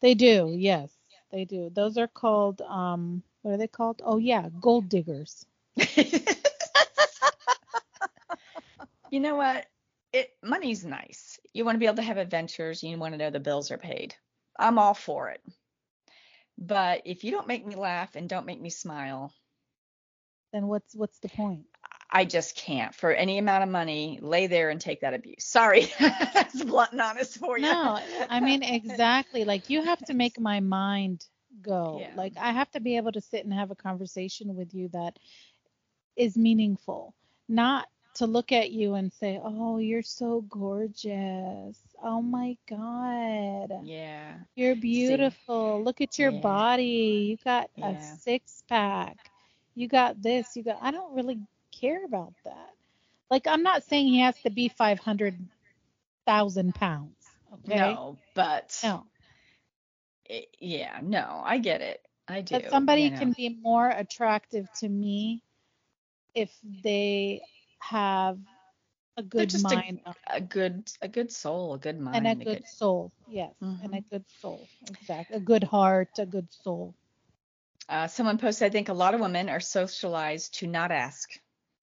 They 0.00 0.14
do. 0.14 0.54
Yes. 0.56 0.90
They 1.30 1.44
do. 1.44 1.70
Those 1.72 1.98
are 1.98 2.08
called 2.08 2.62
um 2.62 3.22
what 3.42 3.52
are 3.54 3.58
they 3.58 3.68
called? 3.68 4.00
Oh 4.04 4.16
yeah, 4.16 4.48
gold 4.60 4.88
diggers. 4.88 5.44
you 9.10 9.20
know 9.20 9.36
what? 9.36 9.66
It 10.12 10.30
money's 10.42 10.84
nice. 10.84 11.38
You 11.52 11.64
want 11.64 11.76
to 11.76 11.80
be 11.80 11.86
able 11.86 11.96
to 11.96 12.02
have 12.02 12.18
adventures. 12.18 12.82
You 12.82 12.98
want 12.98 13.14
to 13.14 13.18
know 13.18 13.30
the 13.30 13.40
bills 13.40 13.70
are 13.70 13.78
paid. 13.78 14.14
I'm 14.58 14.78
all 14.78 14.94
for 14.94 15.30
it. 15.30 15.42
But 16.58 17.02
if 17.04 17.24
you 17.24 17.30
don't 17.30 17.46
make 17.48 17.66
me 17.66 17.76
laugh 17.76 18.16
and 18.16 18.28
don't 18.28 18.46
make 18.46 18.60
me 18.60 18.70
smile, 18.70 19.32
Then 20.52 20.66
what's 20.68 20.94
what's 20.94 21.18
the 21.20 21.28
point? 21.28 21.66
I 22.10 22.24
just 22.24 22.56
can't 22.56 22.94
for 22.94 23.12
any 23.12 23.38
amount 23.38 23.64
of 23.64 23.68
money 23.70 24.18
lay 24.22 24.46
there 24.46 24.70
and 24.70 24.80
take 24.80 25.00
that 25.02 25.14
abuse. 25.14 25.44
Sorry, 25.44 25.92
that's 26.00 26.62
blunt 26.64 26.92
and 26.92 27.00
honest 27.02 27.38
for 27.38 27.58
you. 27.58 27.64
No, 27.68 28.00
I 28.28 28.40
mean 28.40 28.62
exactly. 28.62 29.44
Like 29.44 29.68
you 29.68 29.82
have 29.82 30.02
to 30.04 30.14
make 30.14 30.38
my 30.40 30.60
mind 30.60 31.24
go. 31.60 32.00
Yeah. 32.00 32.12
Like 32.14 32.34
I 32.38 32.52
have 32.52 32.70
to 32.72 32.80
be 32.80 32.96
able 32.96 33.12
to 33.12 33.20
sit 33.20 33.44
and 33.44 33.52
have 33.52 33.70
a 33.70 33.76
conversation 33.76 34.54
with 34.54 34.74
you 34.74 34.88
that 34.88 35.18
is 36.16 36.36
meaningful, 36.36 37.14
not 37.48 37.88
to 38.18 38.26
look 38.26 38.52
at 38.52 38.70
you 38.72 38.94
and 38.94 39.12
say, 39.12 39.40
"Oh, 39.42 39.78
you're 39.78 40.02
so 40.02 40.42
gorgeous. 40.42 41.80
Oh 42.02 42.22
my 42.22 42.56
god. 42.68 43.72
Yeah. 43.82 44.34
You're 44.56 44.76
beautiful. 44.76 45.82
Look 45.84 46.00
at 46.00 46.18
your 46.18 46.32
Yeah. 46.32 46.34
body. 46.40 47.28
You 47.30 47.36
got 47.44 47.70
Yeah. 47.76 47.90
a 47.90 48.00
six 48.00 48.62
pack. 48.68 49.30
You 49.74 49.88
got 49.88 50.20
this. 50.22 50.56
You 50.56 50.62
got. 50.64 50.78
I 50.82 50.90
don't 50.90 51.14
really 51.14 51.38
care 51.72 52.04
about 52.04 52.34
that. 52.44 52.70
Like, 53.30 53.46
I'm 53.46 53.62
not 53.62 53.84
saying 53.84 54.08
he 54.08 54.20
has 54.20 54.36
to 54.42 54.50
be 54.50 54.68
500,000 54.68 56.74
pounds. 56.74 57.14
Okay. 57.54 57.76
No, 57.78 58.18
but 58.34 58.78
No. 58.82 59.06
it- 60.26 60.56
yeah, 60.60 61.00
no, 61.02 61.42
I 61.44 61.58
get 61.58 61.82
it. 61.82 62.06
I 62.28 62.42
do. 62.42 62.54
But 62.54 62.70
somebody 62.70 63.02
you 63.02 63.10
know. 63.10 63.18
can 63.18 63.32
be 63.32 63.48
more 63.50 63.88
attractive 63.88 64.70
to 64.80 64.88
me 64.88 65.42
if 66.34 66.50
they 66.62 67.42
have 67.80 68.38
a 69.16 69.22
good 69.22 69.50
just 69.50 69.64
a- 69.64 69.74
mind 69.74 70.00
a 70.26 70.40
good 70.40 70.90
a 71.02 71.08
good 71.08 71.32
soul, 71.32 71.74
a 71.74 71.78
good 71.78 71.98
mind, 71.98 72.26
and 72.26 72.26
a 72.26 72.42
a 72.42 72.54
good 72.54 72.66
soul. 72.66 73.12
Yes. 73.28 73.52
Mm-hmm. 73.62 73.84
And 73.84 73.94
a 73.94 74.00
good 74.00 74.24
soul. 74.40 74.68
Exactly. 74.88 75.36
A 75.36 75.40
good 75.40 75.64
heart, 75.64 76.08
a 76.18 76.26
good 76.26 76.52
soul. 76.52 76.94
Uh, 77.88 78.06
someone 78.06 78.38
posted, 78.38 78.66
I 78.66 78.70
think 78.70 78.88
a 78.88 78.92
lot 78.94 79.14
of 79.14 79.20
women 79.20 79.48
are 79.48 79.60
socialized 79.60 80.54
to 80.58 80.66
not 80.66 80.90
ask. 80.90 81.30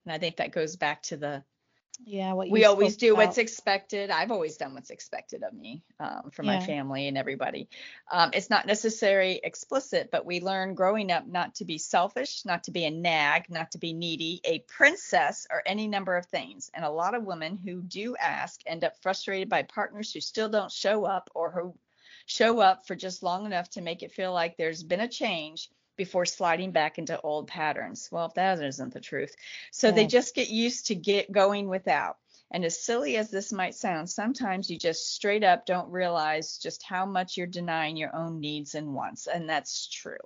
And 0.06 0.14
I 0.14 0.20
think 0.20 0.38
that 0.38 0.52
goes 0.52 0.76
back 0.76 1.02
to 1.04 1.18
the 1.18 1.44
Yeah. 2.04 2.34
What 2.34 2.48
you 2.48 2.54
we 2.54 2.66
always 2.66 2.98
do 2.98 3.16
what's 3.16 3.38
expected. 3.38 4.10
I've 4.10 4.32
always 4.32 4.58
done 4.58 4.74
what's 4.74 4.90
expected 4.90 5.44
of 5.44 5.54
me 5.54 5.84
um, 6.00 6.30
from 6.32 6.46
my 6.48 6.60
family 6.60 7.08
and 7.08 7.18
everybody. 7.18 7.70
Um, 8.12 8.32
it's 8.34 8.50
not 8.50 8.68
necessarily 8.68 9.40
explicit, 9.44 10.10
but 10.12 10.26
we 10.26 10.42
learn 10.42 10.76
growing 10.76 11.12
up 11.12 11.26
not 11.28 11.56
to 11.56 11.66
be 11.66 11.78
selfish, 11.78 12.44
not 12.46 12.66
to 12.66 12.72
be 12.72 12.86
a 12.86 12.92
nag, 12.92 13.50
not 13.50 13.72
to 13.72 13.78
be 13.78 13.94
needy, 13.94 14.42
a 14.44 14.60
princess, 14.60 15.48
or 15.50 15.64
any 15.66 15.88
number 15.88 16.16
of 16.18 16.26
things. 16.26 16.70
And 16.74 16.84
a 16.84 16.90
lot 16.90 17.16
of 17.16 17.24
women 17.24 17.58
who 17.58 17.82
do 17.82 18.16
ask 18.18 18.60
end 18.66 18.84
up 18.84 19.02
frustrated 19.02 19.50
by 19.50 19.64
partners 19.64 20.12
who 20.12 20.22
still 20.22 20.50
don't 20.50 20.72
show 20.72 21.06
up 21.06 21.30
or 21.34 21.52
who 21.52 21.76
show 22.26 22.60
up 22.60 22.88
for 22.88 22.96
just 22.96 23.24
long 23.24 23.46
enough 23.46 23.70
to 23.72 23.82
make 23.82 24.04
it 24.04 24.12
feel 24.12 24.34
like 24.34 24.58
there's 24.58 24.84
been 24.84 25.02
a 25.02 25.08
change 25.08 25.70
before 25.96 26.26
sliding 26.26 26.72
back 26.72 26.98
into 26.98 27.20
old 27.22 27.48
patterns. 27.48 28.10
Well, 28.12 28.26
if 28.26 28.34
that 28.36 28.62
isn't 28.62 28.94
the 28.94 29.00
truth. 29.00 29.36
So 29.72 29.92
they 29.92 30.06
just 30.08 30.36
get 30.36 30.50
used 30.50 30.88
to 30.88 30.96
get 30.96 31.32
going 31.32 31.68
without. 31.68 32.18
And 32.52 32.64
as 32.64 32.84
silly 32.84 33.18
as 33.18 33.32
this 33.32 33.52
might 33.52 33.74
sound, 33.76 34.10
sometimes 34.10 34.70
you 34.70 34.78
just 34.78 35.14
straight 35.14 35.44
up 35.44 35.66
don't 35.66 35.90
realize 35.90 36.58
just 36.58 36.84
how 36.84 37.06
much 37.06 37.38
you're 37.38 37.48
denying 37.48 37.98
your 37.98 38.16
own 38.16 38.40
needs 38.40 38.76
and 38.76 38.94
wants. 38.94 39.28
And 39.28 39.50
that's 39.50 39.88
true, 39.90 40.18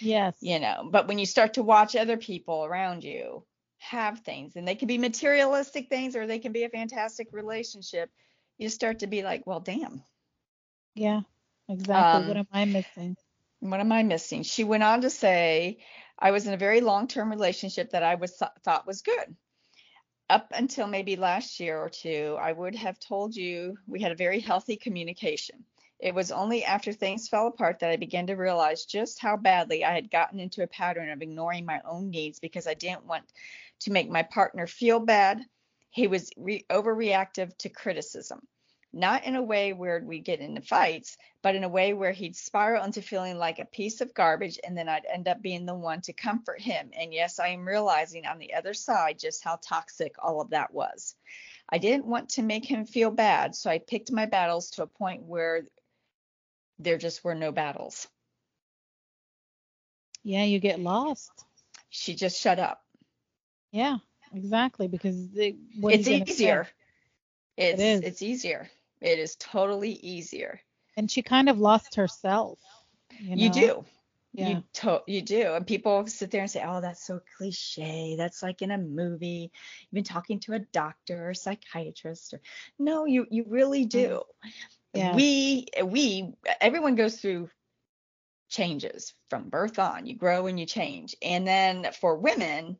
Yes. 0.00 0.36
you 0.40 0.58
know. 0.60 0.88
But 0.90 1.08
when 1.08 1.18
you 1.18 1.26
start 1.26 1.54
to 1.54 1.62
watch 1.62 1.94
other 1.94 2.16
people 2.16 2.64
around 2.64 3.04
you 3.04 3.44
have 3.78 4.20
things, 4.20 4.56
and 4.56 4.66
they 4.66 4.74
can 4.74 4.88
be 4.88 4.98
materialistic 4.98 5.88
things 5.88 6.16
or 6.16 6.26
they 6.26 6.38
can 6.38 6.52
be 6.52 6.64
a 6.64 6.68
fantastic 6.70 7.28
relationship, 7.32 8.10
you 8.56 8.68
start 8.70 9.00
to 9.00 9.06
be 9.06 9.22
like, 9.22 9.46
well, 9.46 9.60
damn, 9.60 10.02
Yeah. 10.94 11.20
Exactly. 11.68 12.22
Um, 12.22 12.28
what 12.28 12.36
am 12.38 12.48
I 12.50 12.64
missing? 12.64 13.16
What 13.60 13.80
am 13.80 13.92
I 13.92 14.02
missing? 14.02 14.42
She 14.42 14.64
went 14.64 14.82
on 14.82 15.02
to 15.02 15.10
say, 15.10 15.78
I 16.18 16.30
was 16.30 16.46
in 16.46 16.54
a 16.54 16.58
very 16.58 16.80
long 16.80 17.08
term 17.08 17.30
relationship 17.30 17.90
that 17.90 18.02
I 18.02 18.16
was 18.16 18.40
thought 18.64 18.86
was 18.86 19.02
good. 19.02 19.36
Up 20.30 20.52
until 20.54 20.86
maybe 20.86 21.16
last 21.16 21.58
year 21.58 21.78
or 21.78 21.88
two, 21.88 22.36
I 22.40 22.52
would 22.52 22.74
have 22.74 22.98
told 22.98 23.34
you 23.34 23.78
we 23.86 24.02
had 24.02 24.12
a 24.12 24.16
very 24.16 24.40
healthy 24.40 24.76
communication. 24.76 25.64
It 25.98 26.14
was 26.14 26.30
only 26.30 26.64
after 26.64 26.92
things 26.92 27.28
fell 27.28 27.48
apart 27.48 27.80
that 27.80 27.90
I 27.90 27.96
began 27.96 28.28
to 28.28 28.36
realize 28.36 28.84
just 28.84 29.18
how 29.18 29.36
badly 29.36 29.84
I 29.84 29.94
had 29.94 30.10
gotten 30.10 30.38
into 30.38 30.62
a 30.62 30.68
pattern 30.68 31.10
of 31.10 31.22
ignoring 31.22 31.64
my 31.64 31.80
own 31.84 32.10
needs 32.10 32.38
because 32.38 32.66
I 32.66 32.74
didn't 32.74 33.06
want 33.06 33.24
to 33.80 33.92
make 33.92 34.08
my 34.08 34.22
partner 34.22 34.66
feel 34.66 35.00
bad. 35.00 35.44
He 35.90 36.06
was 36.06 36.30
re- 36.36 36.64
overreactive 36.70 37.56
to 37.58 37.68
criticism 37.68 38.46
not 38.98 39.24
in 39.24 39.36
a 39.36 39.42
way 39.42 39.72
where 39.72 40.02
we 40.04 40.18
get 40.18 40.40
into 40.40 40.60
fights, 40.60 41.16
but 41.42 41.54
in 41.54 41.64
a 41.64 41.68
way 41.68 41.92
where 41.92 42.12
he'd 42.12 42.36
spiral 42.36 42.84
into 42.84 43.00
feeling 43.00 43.38
like 43.38 43.58
a 43.58 43.64
piece 43.64 44.00
of 44.00 44.12
garbage, 44.12 44.58
and 44.64 44.76
then 44.76 44.88
I'd 44.88 45.06
end 45.06 45.28
up 45.28 45.40
being 45.40 45.64
the 45.64 45.74
one 45.74 46.00
to 46.02 46.12
comfort 46.12 46.60
him. 46.60 46.90
And 46.98 47.12
yes, 47.12 47.38
I 47.38 47.48
am 47.48 47.66
realizing 47.66 48.26
on 48.26 48.38
the 48.38 48.54
other 48.54 48.74
side 48.74 49.18
just 49.18 49.44
how 49.44 49.58
toxic 49.62 50.16
all 50.18 50.40
of 50.40 50.50
that 50.50 50.72
was. 50.72 51.14
I 51.68 51.78
didn't 51.78 52.06
want 52.06 52.30
to 52.30 52.42
make 52.42 52.64
him 52.64 52.84
feel 52.86 53.10
bad, 53.10 53.54
so 53.54 53.70
I 53.70 53.78
picked 53.78 54.10
my 54.10 54.26
battles 54.26 54.70
to 54.70 54.82
a 54.82 54.86
point 54.86 55.22
where 55.22 55.62
there 56.78 56.98
just 56.98 57.22
were 57.24 57.34
no 57.34 57.52
battles. 57.52 58.08
Yeah, 60.24 60.44
you 60.44 60.58
get 60.58 60.80
lost. 60.80 61.30
She 61.90 62.14
just 62.14 62.40
shut 62.40 62.58
up. 62.58 62.82
Yeah, 63.70 63.98
exactly. 64.34 64.88
Because 64.88 65.30
they, 65.30 65.56
it's 65.82 66.08
you 66.08 66.18
gonna 66.18 66.26
say? 66.26 66.32
easier. 66.32 66.68
It's 67.56 67.80
is. 67.80 68.00
it's 68.00 68.22
easier. 68.22 68.70
It 69.00 69.18
is 69.18 69.36
totally 69.36 69.92
easier. 69.92 70.60
And 70.96 71.10
she 71.10 71.22
kind 71.22 71.48
of 71.48 71.58
lost 71.58 71.94
herself. 71.94 72.58
You, 73.18 73.36
know? 73.36 73.42
You 73.42 73.50
do. 73.50 73.84
Yeah. 74.32 74.48
You 74.48 74.64
to- 74.74 75.02
you 75.06 75.22
do. 75.22 75.54
And 75.54 75.66
people 75.66 76.06
sit 76.06 76.30
there 76.30 76.42
and 76.42 76.50
say, 76.50 76.62
"Oh, 76.64 76.80
that's 76.80 77.04
so 77.06 77.20
cliche. 77.36 78.14
That's 78.16 78.42
like 78.42 78.62
in 78.62 78.70
a 78.70 78.78
movie. 78.78 79.50
You've 79.80 79.92
been 79.92 80.04
talking 80.04 80.40
to 80.40 80.54
a 80.54 80.58
doctor 80.58 81.28
or 81.28 81.34
psychiatrist." 81.34 82.34
Or, 82.34 82.40
no, 82.78 83.06
you 83.06 83.26
you 83.30 83.44
really 83.48 83.84
do. 83.84 84.22
Mm. 84.44 84.52
Yeah. 84.94 85.14
We 85.16 85.66
we 85.84 86.32
everyone 86.60 86.94
goes 86.94 87.20
through 87.20 87.50
changes 88.48 89.14
from 89.28 89.48
birth 89.48 89.78
on. 89.78 90.06
You 90.06 90.16
grow 90.16 90.46
and 90.46 90.58
you 90.58 90.66
change. 90.66 91.14
And 91.22 91.46
then 91.46 91.92
for 91.92 92.16
women, 92.16 92.78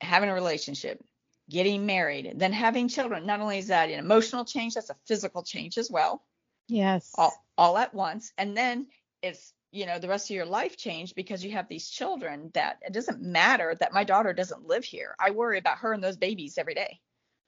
having 0.00 0.28
a 0.30 0.34
relationship, 0.34 1.02
getting 1.50 1.86
married, 1.86 2.34
then 2.36 2.52
having 2.52 2.88
children, 2.88 3.26
not 3.26 3.40
only 3.40 3.58
is 3.58 3.68
that 3.68 3.90
an 3.90 3.98
emotional 3.98 4.44
change, 4.44 4.74
that's 4.74 4.90
a 4.90 4.96
physical 5.06 5.42
change 5.42 5.78
as 5.78 5.90
well 5.90 6.22
yes. 6.68 7.12
all, 7.16 7.34
all 7.56 7.78
at 7.78 7.94
once 7.94 8.32
and 8.38 8.56
then 8.56 8.86
it's 9.22 9.52
you 9.72 9.86
know 9.86 9.98
the 9.98 10.08
rest 10.08 10.30
of 10.30 10.36
your 10.36 10.46
life 10.46 10.76
changed 10.76 11.14
because 11.14 11.44
you 11.44 11.50
have 11.52 11.68
these 11.68 11.88
children 11.88 12.50
that 12.54 12.78
it 12.82 12.92
doesn't 12.92 13.20
matter 13.22 13.74
that 13.80 13.92
my 13.92 14.04
daughter 14.04 14.32
doesn't 14.32 14.66
live 14.66 14.84
here 14.84 15.14
i 15.18 15.30
worry 15.30 15.58
about 15.58 15.78
her 15.78 15.92
and 15.92 16.02
those 16.02 16.16
babies 16.16 16.58
every 16.58 16.74
day 16.74 17.00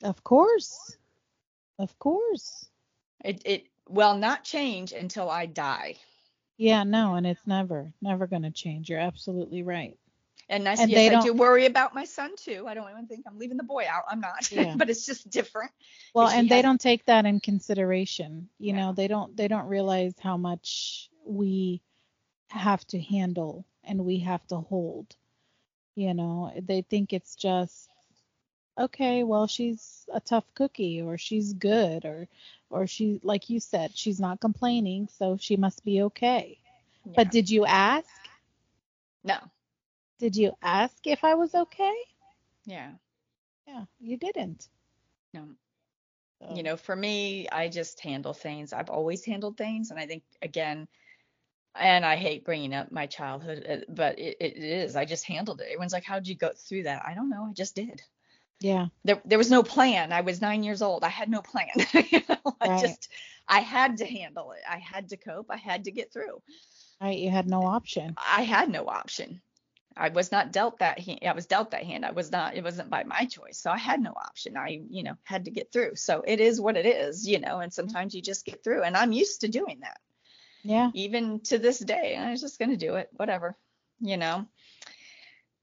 Of 0.02 0.22
course. 0.24 0.96
Of 1.78 1.98
course. 1.98 2.68
it 3.24 3.42
it 3.44 3.64
will 3.88 4.16
not 4.16 4.44
change 4.44 4.92
until 4.92 5.30
i 5.30 5.46
die 5.46 5.96
Yeah, 6.58 6.84
no, 6.84 7.14
and 7.14 7.26
it's 7.26 7.46
never, 7.46 7.92
never 8.02 8.26
going 8.26 8.42
to 8.42 8.50
change. 8.50 8.90
You're 8.90 9.00
absolutely 9.00 9.62
right. 9.62 9.96
And 10.50 10.68
I, 10.68 10.74
And 10.74 10.90
yes, 10.90 11.12
I 11.12 11.26
don't- 11.26 11.36
worry 11.38 11.64
about 11.66 11.94
my 11.94 12.04
son 12.04 12.36
too. 12.36 12.66
I 12.68 12.74
don't 12.74 12.90
even 12.90 13.06
think 13.06 13.24
I'm 13.26 13.38
leaving 13.38 13.56
the 13.56 13.62
boy 13.62 13.86
out. 13.88 14.02
I'm 14.08 14.20
not, 14.20 14.50
Yeah. 14.52 14.74
but 14.76 14.90
it's 14.90 15.06
just 15.06 15.30
different. 15.30 15.70
Well, 16.14 16.28
and 16.28 16.48
they 16.48 16.56
has- 16.56 16.62
don't 16.64 16.80
take 16.80 17.04
that 17.06 17.24
in 17.24 17.40
consideration. 17.40 18.48
You 18.58 18.74
know, 18.74 18.92
they 18.92 19.08
don't 19.08 19.36
they 19.36 19.48
don't 19.48 19.66
realize 19.66 20.14
how 20.20 20.36
much 20.36 21.08
we 21.24 21.80
have 22.48 22.84
to 22.88 23.00
handle 23.00 23.64
and 23.84 24.04
we 24.04 24.18
have 24.18 24.46
to 24.48 24.56
hold. 24.56 25.14
You 25.94 26.14
know, 26.14 26.52
they 26.60 26.82
think 26.82 27.12
it's 27.12 27.34
just 27.36 27.88
okay, 28.78 29.24
well, 29.24 29.46
she's 29.46 30.06
a 30.12 30.20
tough 30.20 30.44
cookie 30.54 31.02
or 31.02 31.16
she's 31.18 31.52
good 31.52 32.04
or 32.04 32.28
or 32.70 32.86
she 32.86 33.20
like 33.22 33.50
you 33.50 33.60
said, 33.60 33.96
she's 33.96 34.18
not 34.20 34.40
complaining, 34.40 35.08
so 35.18 35.36
she 35.38 35.56
must 35.56 35.84
be 35.84 36.02
okay. 36.02 36.58
Yeah. 37.04 37.12
But 37.16 37.30
did 37.30 37.48
you 37.50 37.64
ask? 37.66 38.08
no, 39.22 39.36
Did 40.20 40.36
you 40.36 40.52
ask 40.62 41.06
if 41.06 41.24
I 41.24 41.34
was 41.34 41.54
okay? 41.54 41.94
yeah, 42.66 42.92
Yeah, 43.66 43.84
you 44.00 44.18
didn't. 44.18 44.68
no. 45.32 45.48
So, 46.40 46.54
you 46.54 46.62
know, 46.62 46.76
for 46.76 46.94
me, 46.94 47.48
I 47.50 47.68
just 47.68 48.00
handle 48.00 48.34
things. 48.34 48.72
I've 48.72 48.90
always 48.90 49.24
handled 49.24 49.56
things, 49.56 49.90
and 49.90 49.98
I 49.98 50.06
think 50.06 50.22
again, 50.42 50.88
and 51.74 52.04
I 52.04 52.16
hate 52.16 52.44
bringing 52.44 52.74
up 52.74 52.92
my 52.92 53.06
childhood, 53.06 53.66
uh, 53.68 53.92
but 53.92 54.18
it, 54.18 54.36
it 54.40 54.56
is. 54.58 54.96
I 54.96 55.06
just 55.06 55.24
handled 55.24 55.60
it. 55.60 55.68
Everyone's 55.68 55.92
like, 55.94 56.04
"How'd 56.04 56.28
you 56.28 56.34
go 56.36 56.52
through 56.54 56.84
that?" 56.84 57.02
I 57.06 57.14
don't 57.14 57.30
know. 57.30 57.46
I 57.48 57.52
just 57.54 57.74
did. 57.74 58.02
Yeah. 58.60 58.88
There, 59.04 59.20
there 59.24 59.38
was 59.38 59.50
no 59.50 59.62
plan. 59.62 60.12
I 60.12 60.20
was 60.20 60.42
nine 60.42 60.62
years 60.62 60.82
old. 60.82 61.04
I 61.04 61.08
had 61.08 61.30
no 61.30 61.40
plan. 61.42 61.68
you 62.10 62.20
know, 62.28 62.56
I 62.60 62.80
just, 62.80 63.08
I 63.48 63.60
had 63.60 63.98
to 63.98 64.06
handle 64.06 64.52
it. 64.52 64.60
I 64.68 64.78
had 64.78 65.08
to 65.10 65.16
cope. 65.16 65.46
I 65.50 65.56
had 65.56 65.84
to 65.84 65.90
get 65.92 66.12
through. 66.12 66.42
Right, 67.00 67.18
you 67.18 67.30
had 67.30 67.48
no 67.48 67.62
option. 67.62 68.16
I 68.16 68.42
had 68.42 68.70
no 68.70 68.86
option. 68.86 69.40
I 70.00 70.08
was 70.08 70.32
not 70.32 70.50
dealt 70.50 70.78
that 70.78 70.98
hand. 70.98 71.20
I 71.26 71.32
was 71.32 71.44
dealt 71.44 71.72
that 71.72 71.84
hand. 71.84 72.06
I 72.06 72.12
was 72.12 72.32
not. 72.32 72.56
It 72.56 72.64
wasn't 72.64 72.88
by 72.88 73.04
my 73.04 73.26
choice. 73.26 73.58
So 73.58 73.70
I 73.70 73.76
had 73.76 74.00
no 74.02 74.12
option. 74.12 74.56
I, 74.56 74.80
you 74.88 75.02
know, 75.02 75.14
had 75.24 75.44
to 75.44 75.50
get 75.50 75.70
through. 75.70 75.96
So 75.96 76.24
it 76.26 76.40
is 76.40 76.58
what 76.58 76.78
it 76.78 76.86
is, 76.86 77.28
you 77.28 77.38
know. 77.38 77.60
And 77.60 77.70
sometimes 77.70 78.14
you 78.14 78.22
just 78.22 78.46
get 78.46 78.64
through. 78.64 78.82
And 78.82 78.96
I'm 78.96 79.12
used 79.12 79.42
to 79.42 79.48
doing 79.48 79.80
that, 79.82 80.00
Yeah. 80.64 80.90
even 80.94 81.40
to 81.40 81.58
this 81.58 81.78
day. 81.78 82.16
I 82.16 82.30
was 82.30 82.40
just 82.40 82.58
gonna 82.58 82.78
do 82.78 82.94
it, 82.94 83.10
whatever, 83.12 83.56
you 84.00 84.16
know. 84.16 84.46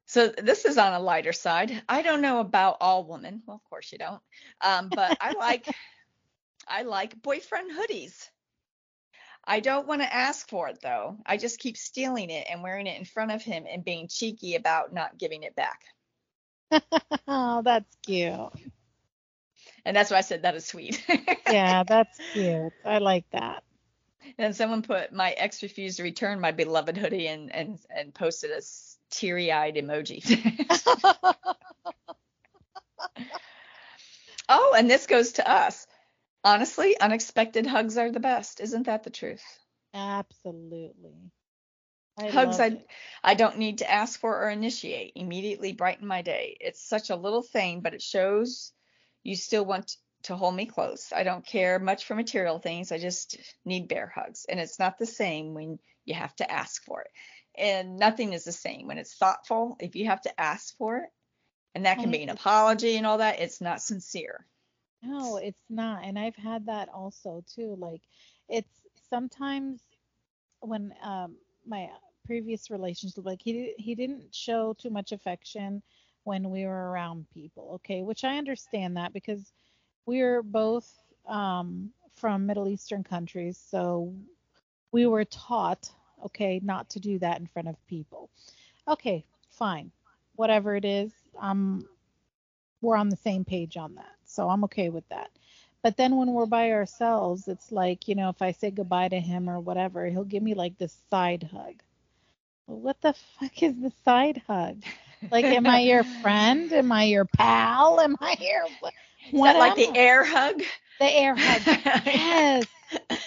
So 0.05 0.27
this 0.27 0.65
is 0.65 0.77
on 0.77 0.93
a 0.93 0.99
lighter 0.99 1.33
side. 1.33 1.83
I 1.89 2.03
don't 2.03 2.21
know 2.21 2.39
about 2.39 2.77
all 2.79 3.03
women. 3.05 3.41
Well, 3.45 3.57
of 3.57 3.69
course 3.69 3.91
you 3.91 3.97
don't. 3.97 4.21
Um, 4.61 4.89
but 4.89 5.17
I 5.19 5.33
like, 5.33 5.67
I 6.67 6.83
like 6.83 7.21
boyfriend 7.21 7.71
hoodies. 7.71 8.29
I 9.47 9.61
don't 9.61 9.87
want 9.87 10.01
to 10.01 10.13
ask 10.13 10.49
for 10.49 10.67
it 10.67 10.79
though. 10.81 11.17
I 11.25 11.37
just 11.37 11.59
keep 11.59 11.77
stealing 11.77 12.29
it 12.29 12.47
and 12.49 12.61
wearing 12.61 12.85
it 12.87 12.99
in 12.99 13.05
front 13.05 13.31
of 13.31 13.41
him 13.41 13.65
and 13.71 13.83
being 13.85 14.09
cheeky 14.09 14.55
about 14.55 14.93
not 14.93 15.17
giving 15.17 15.43
it 15.43 15.55
back. 15.55 15.81
oh, 17.27 17.61
that's 17.63 17.95
cute. 18.05 18.51
And 19.85 19.95
that's 19.95 20.11
why 20.11 20.17
I 20.17 20.21
said 20.21 20.43
that 20.43 20.55
is 20.55 20.65
sweet. 20.65 21.03
Yeah, 21.49 21.83
that's 21.87 22.19
cute. 22.33 22.73
I 22.83 22.97
like 22.97 23.25
that. 23.31 23.63
and 24.37 24.55
someone 24.55 24.81
put 24.81 25.13
my 25.13 25.31
ex 25.31 25.63
refused 25.63 25.97
to 25.97 26.03
return 26.03 26.41
my 26.41 26.51
beloved 26.51 26.97
hoodie 26.97 27.27
and 27.27 27.53
and 27.53 27.79
and 27.89 28.13
posted 28.13 28.51
a 28.51 28.61
teary 29.11 29.51
eyed 29.51 29.75
emoji. 29.75 30.21
oh, 34.49 34.75
and 34.77 34.89
this 34.89 35.07
goes 35.07 35.33
to 35.33 35.49
us. 35.49 35.86
Honestly, 36.47 36.97
unexpected 36.97 37.65
hugs 37.65 37.97
are 37.97 38.09
the 38.09 38.21
best. 38.21 38.61
Isn't 38.61 38.85
that 38.85 39.03
the 39.03 39.09
truth? 39.09 39.43
Absolutely. 39.93 41.29
I 42.17 42.29
Hugs 42.29 42.61
I 42.61 42.67
it. 42.67 42.87
I 43.21 43.33
don't 43.33 43.57
need 43.57 43.79
to 43.79 43.91
ask 43.91 44.17
for 44.17 44.41
or 44.41 44.49
initiate. 44.49 45.11
Immediately 45.17 45.73
brighten 45.73 46.07
my 46.07 46.21
day. 46.21 46.55
It's 46.61 46.81
such 46.81 47.09
a 47.09 47.17
little 47.17 47.43
thing, 47.43 47.81
but 47.81 47.93
it 47.93 48.01
shows 48.01 48.71
you 49.23 49.35
still 49.35 49.65
want 49.65 49.97
to 50.23 50.37
hold 50.37 50.55
me 50.55 50.65
close. 50.65 51.11
I 51.13 51.23
don't 51.23 51.45
care 51.45 51.79
much 51.79 52.05
for 52.05 52.15
material 52.15 52.59
things. 52.59 52.93
I 52.93 52.97
just 52.97 53.37
need 53.65 53.89
bear 53.89 54.07
hugs. 54.15 54.45
And 54.47 54.57
it's 54.57 54.79
not 54.79 54.97
the 54.97 55.05
same 55.05 55.53
when 55.53 55.79
you 56.05 56.13
have 56.13 56.33
to 56.37 56.49
ask 56.49 56.81
for 56.85 57.01
it. 57.01 57.11
And 57.61 57.97
nothing 57.97 58.31
is 58.31 58.45
the 58.45 58.53
same 58.53 58.87
when 58.87 58.99
it's 58.99 59.15
thoughtful. 59.15 59.75
If 59.81 59.97
you 59.97 60.05
have 60.05 60.21
to 60.21 60.39
ask 60.39 60.77
for 60.77 60.99
it, 60.99 61.09
and 61.75 61.85
that 61.85 61.99
can 61.99 62.09
be 62.09 62.23
an 62.23 62.29
apology 62.29 62.95
and 62.95 63.05
all 63.05 63.17
that, 63.17 63.41
it's 63.41 63.59
not 63.59 63.81
sincere. 63.81 64.45
No, 65.01 65.37
it's 65.37 65.69
not. 65.69 66.03
And 66.03 66.17
I've 66.17 66.35
had 66.35 66.65
that 66.67 66.89
also 66.89 67.43
too. 67.47 67.75
Like 67.79 68.01
it's 68.49 68.81
sometimes 69.09 69.81
when 70.61 70.93
um 71.03 71.37
my 71.65 71.89
previous 72.25 72.69
relationship 72.71 73.25
like 73.25 73.41
he 73.41 73.73
he 73.77 73.95
didn't 73.95 74.33
show 74.35 74.73
too 74.73 74.89
much 74.89 75.11
affection 75.13 75.81
when 76.23 76.49
we 76.51 76.65
were 76.65 76.91
around 76.91 77.27
people, 77.33 77.71
okay? 77.75 78.03
Which 78.03 78.23
I 78.23 78.37
understand 78.37 78.97
that 78.97 79.13
because 79.13 79.53
we're 80.05 80.43
both 80.43 80.91
um 81.27 81.91
from 82.15 82.45
Middle 82.47 82.69
Eastern 82.69 83.03
countries, 83.03 83.57
so 83.57 84.13
we 84.91 85.05
were 85.07 85.25
taught, 85.25 85.91
okay, 86.25 86.59
not 86.63 86.89
to 86.91 86.99
do 86.99 87.19
that 87.19 87.39
in 87.39 87.47
front 87.47 87.67
of 87.69 87.87
people. 87.87 88.29
Okay, 88.87 89.25
fine. 89.49 89.91
Whatever 90.35 90.75
it 90.75 90.85
is, 90.85 91.13
um 91.39 91.87
we're 92.81 92.97
on 92.97 93.09
the 93.09 93.17
same 93.17 93.45
page 93.45 93.77
on 93.77 93.95
that. 93.95 94.16
So 94.37 94.49
I'm 94.49 94.65
okay 94.65 94.89
with 94.89 95.09
that. 95.09 95.31
But 95.81 95.97
then 95.97 96.15
when 96.15 96.31
we're 96.33 96.45
by 96.45 96.71
ourselves, 96.71 97.47
it's 97.47 97.71
like, 97.71 98.07
you 98.07 98.15
know, 98.15 98.29
if 98.29 98.43
I 98.43 98.51
say 98.51 98.69
goodbye 98.69 99.09
to 99.09 99.19
him 99.19 99.49
or 99.49 99.59
whatever, 99.59 100.05
he'll 100.05 100.25
give 100.25 100.43
me 100.43 100.53
like 100.53 100.77
this 100.77 100.95
side 101.09 101.49
hug. 101.51 101.81
Well, 102.67 102.79
what 102.79 103.01
the 103.01 103.13
fuck 103.13 103.63
is 103.63 103.75
the 103.81 103.91
side 104.05 104.43
hug? 104.47 104.83
Like, 105.31 105.45
am 105.45 105.67
I 105.67 105.79
your 105.79 106.03
friend? 106.03 106.71
Am 106.71 106.91
I 106.91 107.05
your 107.05 107.25
pal? 107.25 107.99
Am 107.99 108.15
I 108.21 108.37
your 108.39 108.69
what? 108.79 108.93
Is 109.33 109.41
what 109.41 109.43
that 109.43 109.57
like 109.57 109.75
the 109.75 109.89
I? 109.89 109.97
air 109.97 110.23
hug? 110.23 110.61
The 110.99 111.05
air 111.05 111.35
hug. 111.35 111.63
Yes. 112.05 112.67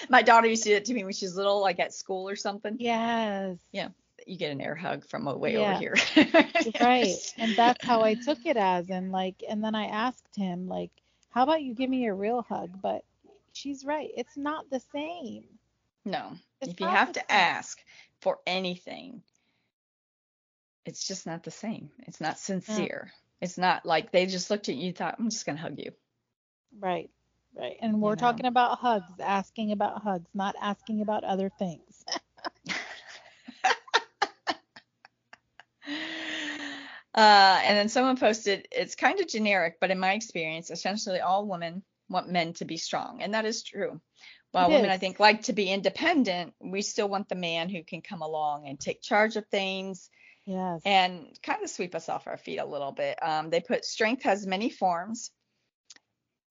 My 0.09 0.23
daughter 0.23 0.47
used 0.47 0.63
to 0.63 0.71
do 0.71 0.77
it 0.77 0.87
to 0.87 0.95
me 0.95 1.05
when 1.05 1.13
she 1.13 1.27
was 1.27 1.37
little, 1.37 1.61
like 1.61 1.81
at 1.81 1.93
school 1.93 2.29
or 2.29 2.37
something. 2.37 2.77
Yes. 2.79 3.59
You 4.27 4.37
get 4.37 4.53
an 4.53 4.61
air 4.61 4.75
hug 4.75 5.05
from 5.07 5.25
way 5.39 5.55
Yeah. 5.55 5.73
over 5.73 5.79
here. 5.79 5.97
Right. 6.81 7.17
And 7.39 7.57
that's 7.57 7.85
how 7.85 8.03
I 8.03 8.15
took 8.15 8.45
it 8.45 8.57
as. 8.57 8.91
And 8.91 9.13
like, 9.13 9.43
and 9.49 9.63
then 9.63 9.75
I 9.75 9.87
asked 9.87 10.37
him, 10.37 10.69
like, 10.69 10.91
how 11.31 11.43
about 11.45 11.63
you 11.63 11.75
give 11.75 11.91
me 11.91 12.07
a 12.07 12.15
real 12.15 12.43
hug? 12.43 12.81
But 12.83 13.05
she's 13.53 13.85
right. 13.85 14.11
It's 14.17 14.37
not 14.37 14.69
the 14.71 14.81
same. 14.93 15.45
No, 16.05 16.33
It's 16.61 16.73
if 16.73 16.81
you 16.81 16.87
have 16.87 17.13
to 17.13 17.21
same. 17.21 17.27
ask 17.29 17.79
for 18.21 18.39
anything, 18.47 19.23
it's 20.87 21.07
just 21.07 21.27
not 21.27 21.43
the 21.43 21.51
same. 21.51 21.91
It's 22.07 22.21
not 22.21 22.35
mm. 22.37 22.39
sincere. 22.39 23.13
It's 23.41 23.59
not 23.59 23.87
like 23.87 24.11
they 24.11 24.27
just 24.27 24.51
looked 24.51 24.69
at 24.69 24.75
you 24.77 24.89
and 24.89 24.97
thought, 24.97 25.17
I'm 25.19 25.31
just 25.31 25.47
going 25.47 25.57
to 25.57 25.63
hug 25.63 25.79
you. 25.79 25.93
Right. 26.79 27.11
Right. 27.57 27.77
And 27.81 28.01
we're 28.01 28.11
know. 28.11 28.17
talking 28.17 28.47
about 28.47 28.79
hugs, 28.79 29.11
asking 29.21 29.73
about 29.73 30.03
hugs, 30.03 30.31
not 30.35 30.55
asking 30.61 31.03
about 31.03 31.25
other 31.25 31.51
things. 31.59 32.05
Uh, 37.15 37.61
and 37.65 37.77
then 37.77 37.89
someone 37.89 38.17
posted, 38.17 38.69
it's 38.71 38.95
kind 38.95 39.21
of 39.21 39.27
generic, 39.27 39.77
but 39.81 39.91
in 39.91 39.99
my 39.99 40.13
experience, 40.13 40.71
essentially 40.71 41.21
all 41.21 41.47
women 41.47 41.83
want 42.09 42.29
men 42.29 42.53
to 42.55 42.65
be 42.65 42.77
strong. 42.77 43.21
And 43.23 43.35
that 43.35 43.45
is 43.45 43.63
true. 43.63 44.01
While 44.53 44.71
It 44.71 44.75
women, 44.75 44.91
I 44.91 44.99
think, 44.99 45.21
like 45.21 45.43
to 45.43 45.53
be 45.53 45.71
independent, 45.71 46.55
we 46.61 46.83
still 46.83 47.09
want 47.09 47.29
the 47.29 47.35
man 47.37 47.69
who 47.69 47.85
can 47.85 48.03
come 48.03 48.23
along 48.23 48.67
and 48.67 48.79
take 48.79 49.03
charge 49.03 49.37
of 49.37 49.47
things 49.47 50.11
Yes. 50.47 50.83
and 50.85 51.27
kind 51.43 51.63
of 51.63 51.71
sweep 51.71 51.95
us 51.95 52.09
off 52.09 52.27
our 52.27 52.37
feet 52.37 52.59
a 52.59 52.65
little 52.65 52.93
bit. 52.93 53.19
Um, 53.23 53.51
they 53.51 53.61
put 53.61 53.85
strength 53.85 54.25
has 54.25 54.47
many 54.47 54.71
forms. 54.71 55.31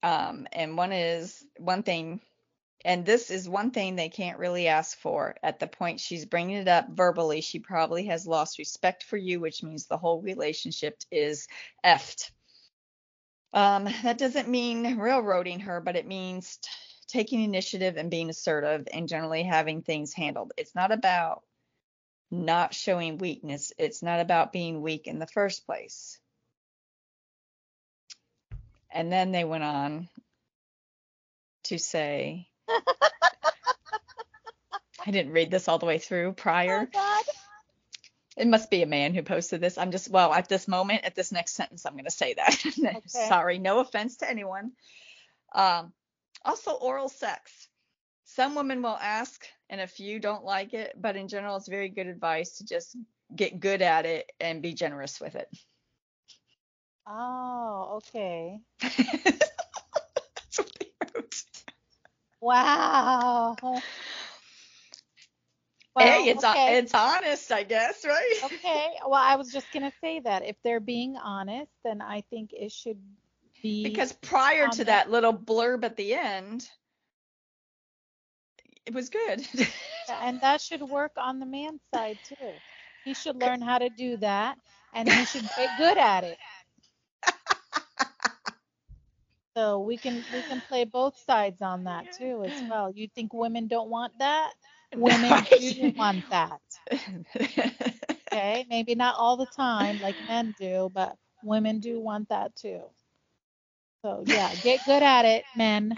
Um, 0.01 0.47
and 0.53 0.78
one 0.78 0.93
is 0.93 1.43
one 1.57 1.84
thing 1.84 2.22
And 2.86 3.06
this 3.06 3.30
is 3.30 3.50
one 3.50 3.72
thing 3.72 3.96
they 3.96 4.10
can't 4.10 4.40
really 4.40 4.68
ask 4.68 4.98
for. 4.98 5.36
At 5.44 5.60
the 5.60 5.68
point 5.68 6.00
she's 6.00 6.26
bringing 6.26 6.58
it 6.58 6.68
up 6.68 6.90
verbally, 6.90 7.42
she 7.42 7.60
probably 7.60 8.06
has 8.06 8.26
lost 8.26 8.58
respect 8.58 9.04
for 9.04 9.18
you, 9.18 9.40
which 9.40 9.64
means 9.64 9.86
the 9.86 9.98
whole 9.98 10.22
relationship 10.22 10.98
is 11.12 11.48
effed. 11.86 12.32
Um, 13.52 13.90
that 14.04 14.18
doesn't 14.18 14.48
mean 14.48 14.98
railroading 14.98 15.62
her, 15.62 15.82
but 15.82 15.96
it 15.96 16.08
means 16.08 16.58
t- 16.58 16.70
taking 17.08 17.42
initiative 17.42 17.98
and 17.98 18.12
being 18.12 18.30
assertive 18.30 18.88
and 18.94 19.10
generally 19.10 19.44
having 19.44 19.82
things 19.82 20.14
handled. 20.14 20.54
It's 20.56 20.76
not 20.76 20.92
about 20.92 21.44
not 22.32 22.76
showing 22.76 23.18
weakness, 23.18 23.74
it's 23.78 24.04
not 24.04 24.20
about 24.20 24.54
being 24.54 24.82
weak 24.82 25.08
in 25.08 25.18
the 25.18 25.28
first 25.28 25.66
place. 25.66 26.20
And 28.92 29.12
then 29.12 29.32
they 29.32 29.44
went 29.44 29.64
on 29.64 30.10
to 31.66 31.80
say, 31.80 32.49
I 35.05 35.11
didn't 35.11 35.34
read 35.34 35.51
this 35.51 35.67
all 35.67 35.80
the 35.80 35.86
way 35.86 35.97
through 35.97 36.34
prior. 36.34 36.89
Oh 36.93 37.22
It 38.38 38.47
must 38.47 38.70
be 38.70 38.84
a 38.84 38.88
man 38.88 39.13
who 39.13 39.24
posted 39.24 39.61
this. 39.61 39.78
I'm 39.78 39.91
just, 39.91 40.09
well, 40.09 40.34
at 40.34 40.49
this 40.49 40.67
moment, 40.67 41.03
at 41.03 41.15
this 41.15 41.32
next 41.32 41.53
sentence, 41.53 41.86
I'm 41.86 41.93
going 41.93 42.05
to 42.05 42.11
say 42.11 42.36
that. 42.36 42.63
Okay. 42.80 42.99
Sorry, 43.07 43.59
no 43.59 43.80
offense 43.80 44.17
to 44.17 44.30
anyone. 44.30 44.72
Um, 45.53 45.91
also, 46.45 46.72
oral 46.72 47.09
sex. 47.09 47.67
Some 48.26 48.55
women 48.55 48.82
will 48.82 48.97
ask, 49.01 49.45
and 49.70 49.82
a 49.82 49.88
few 49.88 50.20
don't 50.20 50.45
like 50.45 50.74
it, 50.74 50.93
but 50.95 51.15
in 51.15 51.28
general, 51.28 51.57
it's 51.57 51.67
very 51.67 51.89
good 51.89 52.07
advice 52.07 52.57
to 52.57 52.65
just 52.65 52.95
get 53.36 53.59
good 53.59 53.82
at 53.82 54.05
it 54.05 54.32
and 54.39 54.61
be 54.61 54.74
generous 54.74 55.20
with 55.20 55.36
it. 55.36 55.49
Oh, 57.07 57.97
okay. 57.97 58.59
That's 58.82 60.57
what 60.57 60.72
they 60.80 60.91
wrote. 61.15 61.43
Wow. 62.42 63.56
Well, 65.96 66.06
hey, 66.06 66.30
it's 66.30 66.44
uh, 66.44 66.56
okay. 66.56 66.78
it's 66.78 66.94
honest, 66.94 67.52
I 67.52 67.64
guess, 67.64 68.06
right? 68.06 68.40
okay. 68.44 68.88
Well, 69.04 69.14
I 69.22 69.36
was 69.36 69.52
just 69.52 69.72
gonna 69.72 69.92
say 70.02 70.20
that 70.22 70.46
if 70.46 70.56
they're 70.64 70.80
being 70.80 71.18
honest, 71.18 71.72
then 71.84 72.02
I 72.02 72.22
think 72.30 72.52
it 72.54 72.72
should 72.72 73.02
be 73.62 73.84
Because 73.84 74.14
prior 74.14 74.66
on 74.66 74.72
to 74.72 74.86
that- 74.86 75.06
that 75.06 75.12
little 75.12 75.34
blurb 75.34 75.84
at 75.84 75.96
the 75.98 76.14
end, 76.16 76.70
it 78.86 78.94
was 78.94 79.10
good. 79.10 79.46
and 80.10 80.42
that 80.42 80.62
should 80.62 80.82
work 80.82 81.14
on 81.18 81.40
the 81.40 81.46
man's 81.46 81.82
side 81.94 82.18
too. 82.24 82.62
He 83.04 83.14
should 83.14 83.36
learn 83.36 83.62
how 83.62 83.78
to 83.80 83.90
do 83.90 84.18
that, 84.18 84.58
and 84.94 85.08
he 85.10 85.26
should 85.26 85.48
get 85.56 85.78
good 85.78 85.98
at 85.98 86.24
it. 86.24 86.38
So 89.60 89.82
we 89.82 89.97
can 89.99 90.26
we 90.32 90.43
can 90.43 90.62
play 90.62 90.86
both 90.86 91.18
sides 91.18 91.62
on 91.62 91.84
that 91.86 92.12
too 92.12 92.43
as 92.45 92.64
well. 92.70 92.91
You 92.95 93.07
think 93.16 93.34
women 93.34 93.68
don't 93.68 93.89
want 93.89 94.18
that? 94.20 94.53
Women 94.95 95.47
do 95.57 95.91
want 95.97 96.30
that. 96.30 96.62
Okay, 98.32 98.66
maybe 98.70 98.95
not 98.95 99.16
all 99.18 99.38
the 99.38 99.45
time 99.47 99.99
like 99.99 100.18
men 100.22 100.51
do, 100.57 100.89
but 100.93 101.18
women 101.41 101.80
do 101.80 101.99
want 101.99 102.30
that 102.30 102.55
too. 102.55 102.84
So 104.03 104.24
yeah, 104.26 104.55
get 104.55 104.86
good 104.86 105.03
at 105.03 105.26
it, 105.26 105.45
men. 105.55 105.95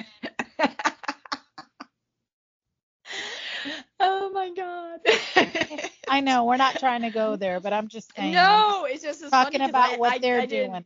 oh 3.99 4.30
my 4.32 4.51
god. 4.53 4.99
I 6.07 6.22
know 6.22 6.45
we're 6.45 6.57
not 6.57 6.78
trying 6.80 7.03
to 7.03 7.12
go 7.12 7.36
there, 7.38 7.59
but 7.59 7.74
I'm 7.74 7.88
just 7.89 8.16
saying. 8.16 8.66
no, 8.76 8.86
it's 8.86 9.03
just 9.03 9.24
talking 9.30 9.62
funny 9.62 9.62
about 9.62 9.97
I- 9.97 9.97
what 9.97 10.16
I- 10.16 10.20
they're 10.22 10.41
I 10.41 10.45
doing. 10.45 10.86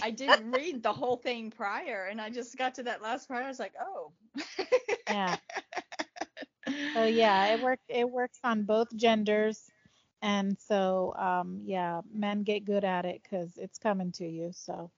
I 0.00 0.10
didn't 0.10 0.50
read 0.50 0.82
the 0.82 0.92
whole 0.92 1.16
thing 1.16 1.50
prior, 1.50 2.06
and 2.10 2.20
I 2.20 2.30
just 2.30 2.56
got 2.56 2.74
to 2.76 2.84
that 2.84 3.02
last 3.02 3.28
part. 3.28 3.44
I 3.44 3.48
was 3.48 3.58
like, 3.58 3.74
oh. 3.80 4.12
Yeah. 5.08 5.36
So 6.94 7.04
yeah, 7.04 7.46
it 7.52 7.60
work 7.60 7.80
it 7.88 8.08
works 8.08 8.38
on 8.42 8.64
both 8.64 8.94
genders, 8.96 9.70
and 10.22 10.58
so 10.58 11.14
um 11.16 11.60
yeah, 11.64 12.00
men 12.12 12.42
get 12.42 12.64
good 12.64 12.84
at 12.84 13.04
it 13.04 13.22
because 13.22 13.56
it's 13.58 13.78
coming 13.78 14.12
to 14.12 14.26
you. 14.26 14.52
So 14.52 14.90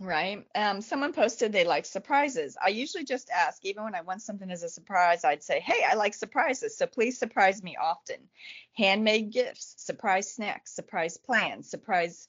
Right. 0.00 0.46
Um, 0.54 0.80
someone 0.80 1.12
posted 1.12 1.52
they 1.52 1.64
like 1.64 1.84
surprises. 1.84 2.56
I 2.62 2.68
usually 2.68 3.04
just 3.04 3.30
ask, 3.30 3.64
even 3.64 3.82
when 3.82 3.96
I 3.96 4.02
want 4.02 4.22
something 4.22 4.50
as 4.50 4.62
a 4.62 4.68
surprise, 4.68 5.24
I'd 5.24 5.42
say, 5.42 5.58
Hey, 5.58 5.82
I 5.84 5.94
like 5.94 6.14
surprises, 6.14 6.76
so 6.76 6.86
please 6.86 7.18
surprise 7.18 7.62
me 7.62 7.76
often. 7.76 8.28
Handmade 8.76 9.32
gifts, 9.32 9.74
surprise 9.78 10.32
snacks, 10.32 10.72
surprise 10.72 11.16
plans, 11.16 11.68
surprise 11.68 12.28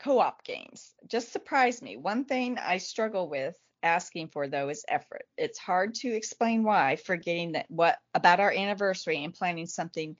co 0.00 0.18
op 0.18 0.44
games. 0.44 0.94
Just 1.06 1.32
surprise 1.32 1.82
me. 1.82 1.96
One 1.96 2.24
thing 2.24 2.58
I 2.58 2.78
struggle 2.78 3.28
with 3.28 3.56
asking 3.82 4.28
for 4.28 4.48
though 4.48 4.68
is 4.68 4.84
effort. 4.88 5.26
It's 5.38 5.58
hard 5.58 5.94
to 5.96 6.08
explain 6.08 6.64
why 6.64 6.96
forgetting 6.96 7.52
that 7.52 7.70
what 7.70 7.98
about 8.14 8.40
our 8.40 8.50
anniversary 8.52 9.22
and 9.24 9.34
planning 9.34 9.66
something 9.66 10.16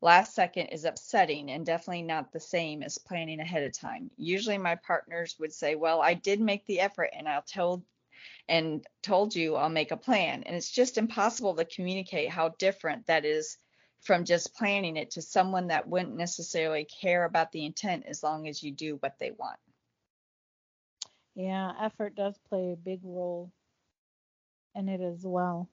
last 0.00 0.34
second 0.34 0.68
is 0.68 0.84
upsetting 0.84 1.50
and 1.50 1.66
definitely 1.66 2.02
not 2.02 2.32
the 2.32 2.40
same 2.40 2.82
as 2.82 2.98
planning 2.98 3.40
ahead 3.40 3.64
of 3.64 3.72
time. 3.78 4.10
Usually 4.16 4.58
my 4.58 4.76
partners 4.76 5.36
would 5.38 5.52
say, 5.52 5.74
"Well, 5.74 6.00
I 6.02 6.14
did 6.14 6.40
make 6.40 6.64
the 6.66 6.80
effort 6.80 7.10
and 7.12 7.28
I'll 7.28 7.42
tell 7.42 7.84
and 8.48 8.86
told 9.02 9.34
you 9.34 9.56
I'll 9.56 9.68
make 9.68 9.90
a 9.92 9.96
plan." 9.96 10.44
And 10.44 10.56
it's 10.56 10.70
just 10.70 10.98
impossible 10.98 11.56
to 11.56 11.64
communicate 11.64 12.30
how 12.30 12.50
different 12.50 13.06
that 13.06 13.24
is 13.24 13.58
from 14.04 14.24
just 14.24 14.54
planning 14.54 14.96
it 14.96 15.10
to 15.12 15.22
someone 15.22 15.68
that 15.68 15.88
wouldn't 15.88 16.16
necessarily 16.16 16.84
care 16.84 17.24
about 17.24 17.52
the 17.52 17.66
intent 17.66 18.06
as 18.06 18.22
long 18.22 18.48
as 18.48 18.62
you 18.62 18.72
do 18.72 18.96
what 18.96 19.18
they 19.18 19.32
want. 19.32 19.58
yeah, 21.34 21.72
effort 21.80 22.14
does 22.14 22.38
play 22.38 22.72
a 22.72 22.76
big 22.76 23.00
role 23.04 23.52
in 24.74 24.88
it 24.88 25.00
as 25.00 25.24
well. 25.26 25.68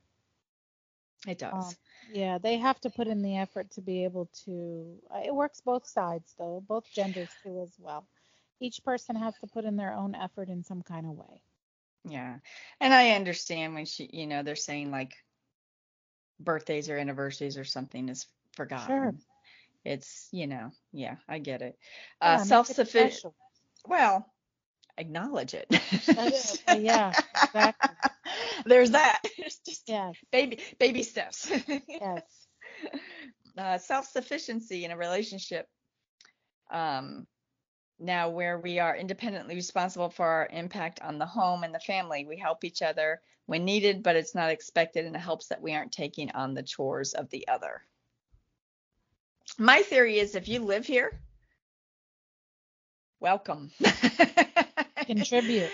It 1.27 1.38
does. 1.39 1.51
Um, 1.51 1.75
yeah, 2.07 2.38
they 2.39 2.57
have 2.57 2.79
to 2.82 2.89
put 2.89 3.07
in 3.07 3.21
the 3.21 3.38
effort 3.38 3.71
to 3.71 3.82
be 3.82 4.03
able 4.03 4.27
to. 4.45 5.01
uh, 5.13 5.21
It 5.25 5.34
works 5.36 5.61
both 5.61 5.86
sides 5.88 6.34
though, 6.38 6.61
both 6.67 6.91
genders 6.91 7.36
too 7.43 7.61
as 7.61 7.77
well. 7.79 8.07
Each 8.59 8.84
person 8.84 9.15
has 9.15 9.38
to 9.39 9.47
put 9.47 9.65
in 9.65 9.77
their 9.77 9.93
own 9.93 10.15
effort 10.15 10.49
in 10.49 10.63
some 10.63 10.82
kind 10.84 11.05
of 11.05 11.13
way. 11.13 11.41
Yeah. 12.05 12.39
And 12.79 12.93
I 12.93 13.11
understand 13.11 13.73
when 13.73 13.86
she, 13.86 14.09
you 14.11 14.27
know, 14.27 14.43
they're 14.43 14.55
saying 14.55 14.91
like 14.91 15.13
birthdays 16.43 16.89
or 16.89 16.97
anniversaries 16.97 17.57
or 17.57 17.63
something 17.63 18.09
is 18.09 18.25
forgotten. 18.53 18.87
Sure. 18.87 19.13
It's, 19.83 20.27
you 20.31 20.47
know, 20.47 20.71
yeah, 20.93 21.15
I 21.27 21.39
get 21.39 21.61
it. 21.61 21.77
Uh, 22.21 22.37
make 22.37 22.41
it 22.41 22.47
self-sufficient. 22.47 23.33
Well, 23.87 24.25
acknowledge 24.97 25.53
it. 25.53 25.67
Is- 25.71 26.63
uh, 26.67 26.73
yeah, 26.73 27.13
exactly. 27.47 27.95
There's 28.65 28.91
that. 28.91 29.21
It's 29.37 29.59
just 29.59 29.89
Yes, 29.89 30.15
baby 30.31 30.59
baby 30.79 31.03
steps. 31.03 31.51
yes. 31.87 32.47
uh, 33.57 33.77
self-sufficiency 33.77 34.85
in 34.85 34.91
a 34.91 34.97
relationship. 34.97 35.67
Um, 36.71 37.27
now, 37.99 38.29
where 38.29 38.59
we 38.59 38.79
are 38.79 38.95
independently 38.95 39.55
responsible 39.55 40.09
for 40.09 40.25
our 40.25 40.49
impact 40.51 41.01
on 41.01 41.17
the 41.17 41.25
home 41.25 41.63
and 41.63 41.73
the 41.73 41.79
family, 41.79 42.25
we 42.25 42.37
help 42.37 42.63
each 42.63 42.81
other 42.81 43.21
when 43.51 43.65
needed, 43.65 44.01
but 44.01 44.15
it's 44.15 44.33
not 44.33 44.49
expected, 44.49 45.05
and 45.05 45.13
it 45.13 45.19
helps 45.19 45.47
that 45.47 45.61
we 45.61 45.73
aren't 45.73 45.91
taking 45.91 46.31
on 46.31 46.53
the 46.53 46.63
chores 46.63 47.13
of 47.13 47.29
the 47.31 47.45
other. 47.49 47.81
My 49.57 49.81
theory 49.81 50.19
is 50.19 50.35
if 50.35 50.47
you 50.47 50.61
live 50.61 50.85
here, 50.85 51.19
welcome. 53.19 53.69
Contribute. 55.05 55.69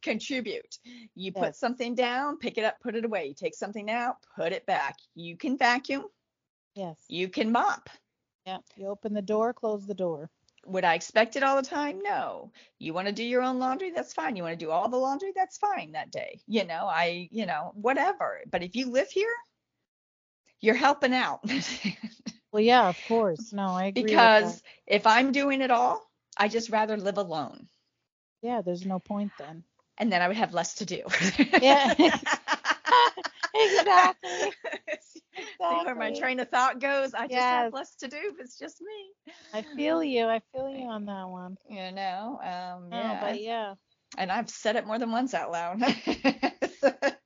Contribute. 0.00 0.78
You 1.16 1.32
put 1.32 1.56
something 1.56 1.96
down, 1.96 2.38
pick 2.38 2.56
it 2.56 2.62
up, 2.62 2.78
put 2.80 2.94
it 2.94 3.04
away. 3.04 3.26
You 3.26 3.34
take 3.34 3.56
something 3.56 3.90
out, 3.90 4.18
put 4.36 4.52
it 4.52 4.64
back. 4.66 4.94
You 5.16 5.36
can 5.36 5.58
vacuum, 5.58 6.04
Yes. 6.76 7.00
you 7.08 7.28
can 7.28 7.50
mop. 7.50 7.90
Yeah. 8.46 8.58
You 8.76 8.86
open 8.86 9.12
the 9.12 9.22
door, 9.22 9.52
close 9.52 9.84
the 9.84 9.92
door. 9.92 10.30
Would 10.68 10.84
I 10.84 10.94
expect 10.94 11.36
it 11.36 11.42
all 11.42 11.56
the 11.56 11.68
time? 11.68 12.00
No. 12.02 12.52
You 12.78 12.92
want 12.94 13.06
to 13.08 13.12
do 13.12 13.24
your 13.24 13.42
own 13.42 13.58
laundry? 13.58 13.90
That's 13.90 14.12
fine. 14.12 14.36
You 14.36 14.42
want 14.44 14.58
to 14.58 14.64
do 14.64 14.70
all 14.70 14.88
the 14.88 14.96
laundry? 14.96 15.32
That's 15.34 15.58
fine 15.58 15.92
that 15.92 16.10
day. 16.10 16.40
You 16.46 16.64
know, 16.64 16.86
I, 16.86 17.28
you 17.32 17.46
know, 17.46 17.72
whatever. 17.74 18.40
But 18.50 18.62
if 18.62 18.76
you 18.76 18.90
live 18.90 19.10
here, 19.10 19.32
you're 20.60 20.74
helping 20.74 21.14
out. 21.14 21.40
Well, 22.50 22.62
yeah, 22.62 22.88
of 22.88 22.96
course. 23.08 23.52
No, 23.52 23.66
I 23.76 23.84
agree. 23.86 24.04
because 24.04 24.62
if 24.86 25.06
I'm 25.06 25.32
doing 25.32 25.60
it 25.60 25.70
all, 25.70 26.02
I 26.36 26.48
just 26.48 26.70
rather 26.70 26.96
live 26.96 27.18
alone. 27.18 27.68
yeah, 28.40 28.62
there's 28.62 28.86
no 28.86 28.98
point 28.98 29.32
then. 29.38 29.64
And 29.98 30.10
then 30.10 30.22
I 30.22 30.28
would 30.28 30.36
have 30.38 30.54
less 30.54 30.76
to 30.76 30.86
do. 30.86 31.02
Yeah. 31.60 31.94
Exactly. 33.54 34.52
See 35.38 35.84
where 35.84 35.94
my 35.94 36.12
train 36.12 36.40
of 36.40 36.48
thought 36.48 36.80
goes? 36.80 37.14
I 37.14 37.26
just 37.26 37.38
have 37.38 37.72
less 37.72 37.94
to 37.96 38.08
do 38.08 38.16
if 38.16 38.40
it's 38.40 38.58
just 38.58 38.80
me. 38.80 39.32
I 39.52 39.62
feel 39.76 40.02
you. 40.02 40.26
I 40.26 40.40
feel 40.52 40.68
you 40.68 40.86
on 40.86 41.06
that 41.06 41.28
one. 41.28 41.56
You 41.68 41.92
know, 41.92 42.38
um, 42.42 42.88
yeah. 42.90 43.18
but 43.20 43.40
yeah, 43.40 43.74
and 44.16 44.32
I've 44.32 44.48
said 44.50 44.76
it 44.76 44.86
more 44.86 44.98
than 44.98 45.10
once 45.10 45.34
out 45.34 45.50
loud. 45.50 45.80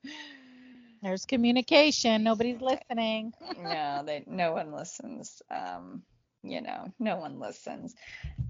there's 1.01 1.25
communication. 1.25 2.23
Nobody's 2.23 2.61
listening. 2.61 3.33
no, 3.57 4.03
they 4.05 4.23
no 4.27 4.53
one 4.53 4.73
listens. 4.73 5.41
Um, 5.49 6.03
you 6.43 6.61
know, 6.61 6.91
no 6.99 7.17
one 7.17 7.39
listens. 7.39 7.95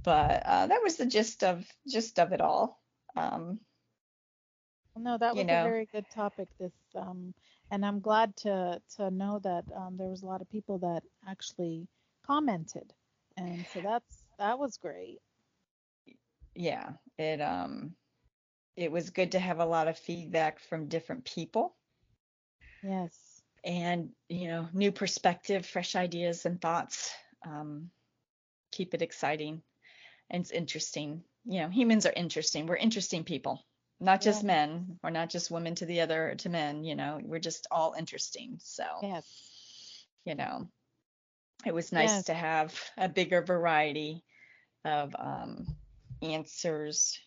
But 0.03 0.43
uh, 0.45 0.67
that 0.67 0.81
was 0.83 0.95
the 0.97 1.05
gist 1.05 1.43
of 1.43 1.65
gist 1.87 2.19
of 2.19 2.33
it 2.33 2.41
all. 2.41 2.81
Um, 3.15 3.59
No, 4.97 5.17
that 5.17 5.35
was 5.35 5.45
know. 5.45 5.61
a 5.61 5.63
very 5.63 5.87
good 5.91 6.05
topic. 6.13 6.47
This, 6.59 6.73
um, 6.95 7.33
and 7.71 7.85
I'm 7.85 7.99
glad 7.99 8.35
to 8.37 8.81
to 8.97 9.09
know 9.11 9.39
that 9.39 9.65
um, 9.75 9.97
there 9.97 10.07
was 10.09 10.21
a 10.23 10.25
lot 10.27 10.41
of 10.41 10.49
people 10.49 10.79
that 10.79 11.03
actually 11.27 11.87
commented, 12.25 12.93
and 13.37 13.67
so 13.67 13.81
that's 13.81 14.23
that 14.39 14.59
was 14.59 14.77
great. 14.77 15.19
Yeah, 16.55 16.93
it 17.17 17.41
um 17.41 17.95
it 18.75 18.91
was 18.91 19.09
good 19.11 19.31
to 19.33 19.39
have 19.39 19.59
a 19.59 19.65
lot 19.65 19.87
of 19.87 19.97
feedback 19.97 20.59
from 20.59 20.87
different 20.89 21.25
people. 21.25 21.75
Yes. 22.83 23.43
and 23.63 24.09
you 24.29 24.47
know 24.47 24.67
new 24.73 24.91
perspective 24.91 25.65
fresh 25.65 25.95
ideas 25.95 26.45
and 26.45 26.61
thoughts 26.61 27.11
um 27.45 27.89
keep 28.71 28.93
it 28.93 29.01
exciting. 29.01 29.61
And 30.29 30.41
it's 30.41 30.51
interesting. 30.51 31.23
You 31.45 31.61
know 31.61 31.69
humans 31.69 32.05
are 32.05 32.13
interesting. 32.15 32.67
We're 32.67 32.77
interesting 32.77 33.23
people 33.23 33.65
not 34.03 34.21
just 34.21 34.43
Yeah. 34.43 34.47
men 34.47 34.99
we're 35.03 35.09
not 35.09 35.29
just 35.29 35.49
women 35.49 35.75
to 35.75 35.85
the 35.85 36.01
other 36.01 36.35
to 36.39 36.49
men 36.49 36.83
you 36.83 36.95
know 36.95 37.19
we're 37.23 37.39
just 37.39 37.67
all 37.71 37.93
interesting 37.97 38.59
so 38.61 38.83
Yes. 39.01 40.05
you 40.25 40.35
know 40.35 40.67
it 41.65 41.73
was 41.73 41.91
nice 41.91 42.11
Yes. 42.11 42.25
to 42.25 42.33
have 42.33 42.79
a 42.97 43.07
bigger 43.09 43.41
variety 43.41 44.23
of 44.85 45.15
um 45.17 45.65
answers 46.21 47.19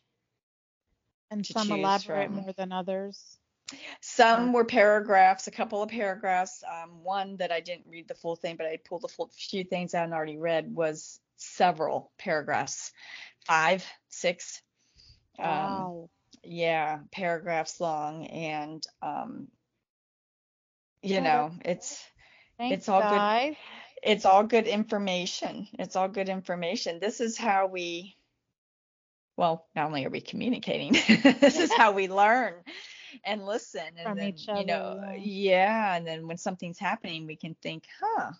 And 1.30 1.44
some 1.46 1.70
elaborate 1.72 2.28
from. 2.28 2.36
more 2.36 2.52
than 2.52 2.72
others. 2.72 3.38
Some 4.00 4.52
were 4.52 4.64
paragraphs, 4.64 5.48
a 5.48 5.50
couple 5.50 5.82
of 5.82 5.88
paragraphs. 5.90 6.62
Um, 6.62 7.02
one 7.02 7.36
that 7.38 7.50
I 7.50 7.58
didn't 7.60 7.86
read 7.88 8.06
the 8.06 8.14
full 8.14 8.36
thing, 8.36 8.54
but 8.56 8.66
I 8.66 8.76
pulled 8.76 9.04
a 9.04 9.08
full, 9.08 9.28
few 9.34 9.64
things 9.64 9.92
I 9.92 10.00
had 10.02 10.12
already 10.12 10.38
read 10.38 10.72
was 10.72 11.18
several 11.36 12.12
paragraphs, 12.16 12.92
five, 13.44 13.84
six. 14.08 14.62
Um, 15.38 15.46
Wow. 15.46 16.10
Yeah, 16.42 17.00
paragraphs 17.12 17.80
long, 17.80 18.26
and 18.26 18.86
um, 19.02 19.48
you 21.02 21.20
know, 21.20 21.52
it's 21.64 22.04
Thanks, 22.58 22.74
it's 22.74 22.88
all 22.88 23.00
good. 23.02 23.56
it's 24.02 24.24
all 24.24 24.44
good 24.44 24.66
information. 24.66 25.68
It's 25.78 25.96
all 25.96 26.08
good 26.08 26.28
information. 26.28 27.00
This 27.00 27.20
is 27.20 27.36
how 27.36 27.66
we, 27.66 28.16
well, 29.36 29.66
not 29.74 29.86
only 29.86 30.04
are 30.06 30.10
we 30.10 30.20
communicating, 30.20 30.92
this 31.40 31.58
is 31.58 31.72
how 31.72 31.92
we 31.92 32.08
learn 32.08 32.54
and 33.24 33.44
listen. 33.44 33.86
And 33.98 33.98
From 34.02 34.18
then, 34.18 34.28
each 34.28 34.48
you 34.50 34.66
know, 34.66 35.00
other, 35.00 35.16
yeah. 35.18 35.96
And 35.96 36.06
then 36.06 36.26
when 36.26 36.38
something's 36.38 36.78
happening, 36.78 37.26
we 37.26 37.36
can 37.36 37.54
think, 37.62 37.84
huh, 38.00 38.32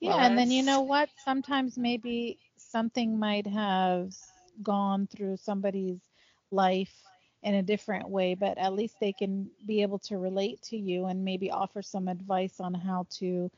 Yeah, 0.00 0.10
well, 0.10 0.18
and 0.20 0.38
then 0.38 0.50
you 0.50 0.62
know 0.62 0.82
what? 0.82 1.08
Sometimes 1.24 1.78
maybe 1.78 2.38
something 2.56 3.18
might 3.18 3.46
have 3.46 4.12
gone 4.62 5.06
through 5.06 5.36
somebody's 5.36 6.00
life 6.50 6.94
in 7.42 7.54
a 7.54 7.62
different 7.62 8.08
way, 8.08 8.34
but 8.34 8.58
at 8.58 8.72
least 8.74 8.96
they 9.00 9.12
can 9.12 9.50
be 9.66 9.82
able 9.82 9.98
to 9.98 10.18
relate 10.18 10.60
to 10.62 10.76
you 10.76 11.06
and 11.06 11.24
maybe 11.24 11.50
offer 11.50 11.82
some 11.82 12.08
advice 12.08 12.60
on 12.60 12.74
how 12.74 13.06
to, 13.10 13.50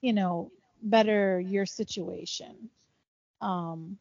you 0.00 0.12
know, 0.12 0.50
better 0.82 1.40
your 1.40 1.66
situation. 1.66 2.70
Um, 3.40 3.98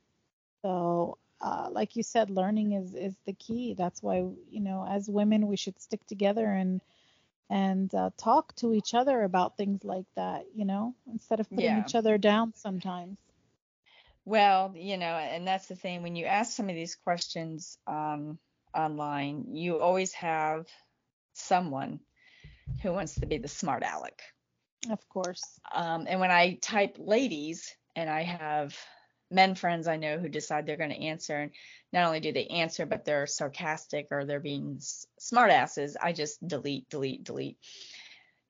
so, 0.61 1.17
uh, 1.41 1.69
like 1.71 1.95
you 1.95 2.03
said, 2.03 2.29
learning 2.29 2.73
is 2.73 2.93
is 2.95 3.17
the 3.25 3.33
key. 3.33 3.73
That's 3.73 4.01
why, 4.01 4.17
you 4.49 4.61
know, 4.61 4.85
as 4.87 5.09
women, 5.09 5.47
we 5.47 5.55
should 5.57 5.79
stick 5.79 6.05
together 6.05 6.47
and 6.47 6.81
and 7.49 7.93
uh, 7.93 8.09
talk 8.17 8.55
to 8.55 8.73
each 8.73 8.93
other 8.93 9.23
about 9.23 9.57
things 9.57 9.83
like 9.83 10.05
that, 10.15 10.45
you 10.55 10.65
know, 10.65 10.95
instead 11.11 11.39
of 11.39 11.53
putting 11.53 11.75
Yeah. 11.75 11.77
each 11.77 11.95
other 11.95 12.17
down 12.17 12.53
sometimes. 12.53 13.17
Well, 14.25 14.73
you 14.75 14.97
know, 14.97 15.05
and 15.17 15.47
that's 15.47 15.67
the 15.67 15.75
thing. 15.75 16.01
When 16.01 16.15
you 16.15 16.25
ask 16.25 16.55
some 16.55 16.69
of 16.69 16.75
these 16.75 16.95
questions 16.95 17.77
um, 17.87 18.39
online, 18.75 19.55
you 19.55 19.79
always 19.79 20.13
have 20.13 20.67
someone 21.33 21.99
who 22.81 22.93
wants 22.93 23.15
to 23.15 23.25
be 23.25 23.37
the 23.37 23.47
smart 23.47 23.83
aleck. 23.83 24.21
Of 24.89 25.07
course. 25.09 25.43
Um, 25.73 26.05
and 26.09 26.19
when 26.19 26.31
I 26.31 26.55
type 26.61 26.97
ladies, 26.99 27.75
and 27.95 28.09
I 28.09 28.23
have 28.23 28.77
men 29.31 29.55
friends 29.55 29.87
I 29.87 29.97
know 29.97 30.19
who 30.19 30.29
decide 30.29 30.65
they're 30.65 30.77
going 30.77 30.89
to 30.91 31.05
answer, 31.07 31.37
and 31.37 31.51
not 31.93 32.05
only 32.05 32.19
do 32.19 32.31
they 32.33 32.47
answer, 32.47 32.85
but 32.85 33.05
they're 33.05 33.27
sarcastic 33.27 34.07
or 34.11 34.25
they're 34.25 34.39
being 34.39 34.75
s- 34.77 35.07
smart 35.19 35.51
asses, 35.51 35.97
I 36.01 36.13
just 36.13 36.45
delete, 36.47 36.89
delete, 36.89 37.23
delete. 37.23 37.57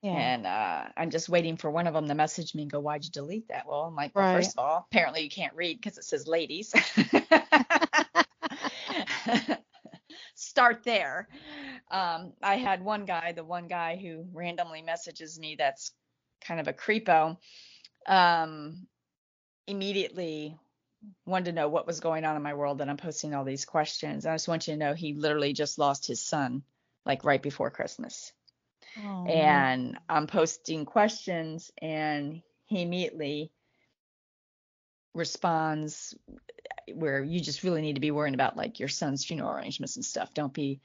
Yeah. 0.04 0.18
And 0.18 0.46
uh, 0.46 0.84
I'm 0.98 1.08
just 1.08 1.30
waiting 1.30 1.56
for 1.56 1.70
one 1.70 1.86
of 1.86 1.94
them 1.94 2.06
to 2.08 2.14
message 2.14 2.54
me 2.54 2.64
and 2.64 2.70
go, 2.70 2.78
"Why'd 2.78 3.06
you 3.06 3.10
delete 3.10 3.48
that?" 3.48 3.66
Well, 3.66 3.84
I'm 3.84 3.94
like, 3.94 4.14
well, 4.14 4.26
Right. 4.26 4.34
first 4.34 4.58
of 4.58 4.62
all, 4.62 4.86
apparently 4.90 5.22
you 5.22 5.30
can't 5.30 5.54
read 5.54 5.80
because 5.80 5.96
it 5.96 6.04
says 6.04 6.28
ladies. 6.28 6.74
Start 10.34 10.84
there. 10.84 11.26
Um, 11.90 12.34
I 12.42 12.56
had 12.56 12.84
one 12.84 13.06
guy, 13.06 13.32
the 13.32 13.44
one 13.44 13.66
guy 13.66 13.96
who 13.96 14.26
randomly 14.34 14.82
messages 14.82 15.38
me 15.38 15.54
that's 15.56 15.92
kind 16.42 16.60
of 16.60 16.68
a 16.68 16.74
creepo, 16.74 17.38
um, 18.06 18.86
immediately 19.66 20.58
wanted 21.24 21.46
to 21.46 21.52
know 21.52 21.68
what 21.68 21.86
was 21.86 22.00
going 22.00 22.26
on 22.26 22.36
in 22.36 22.42
my 22.42 22.52
world 22.52 22.82
and 22.82 22.90
I'm 22.90 22.98
posting 22.98 23.34
all 23.34 23.44
these 23.44 23.64
questions. 23.64 24.26
I 24.26 24.34
just 24.34 24.48
want 24.48 24.68
you 24.68 24.74
to 24.74 24.78
know 24.78 24.92
he 24.92 25.14
literally 25.14 25.54
just 25.54 25.78
lost 25.78 26.06
his 26.06 26.20
son 26.20 26.62
like 27.06 27.24
right 27.24 27.42
before 27.42 27.70
Christmas 27.70 28.34
And 29.26 29.98
I'm 30.08 30.26
posting 30.26 30.84
questions 30.84 31.70
and 31.80 32.42
he 32.66 32.82
immediately 32.82 33.52
responds 35.14 36.14
where 36.92 37.22
you 37.22 37.40
just 37.40 37.62
really 37.62 37.82
need 37.82 37.94
to 37.94 38.00
be 38.00 38.10
worrying 38.10 38.34
about 38.34 38.56
like 38.56 38.78
your 38.78 38.88
son's 38.88 39.24
funeral 39.24 39.50
arrangements 39.52 39.96
and 39.96 40.04
stuff. 40.04 40.34
Don't 40.34 40.52
be, 40.52 40.80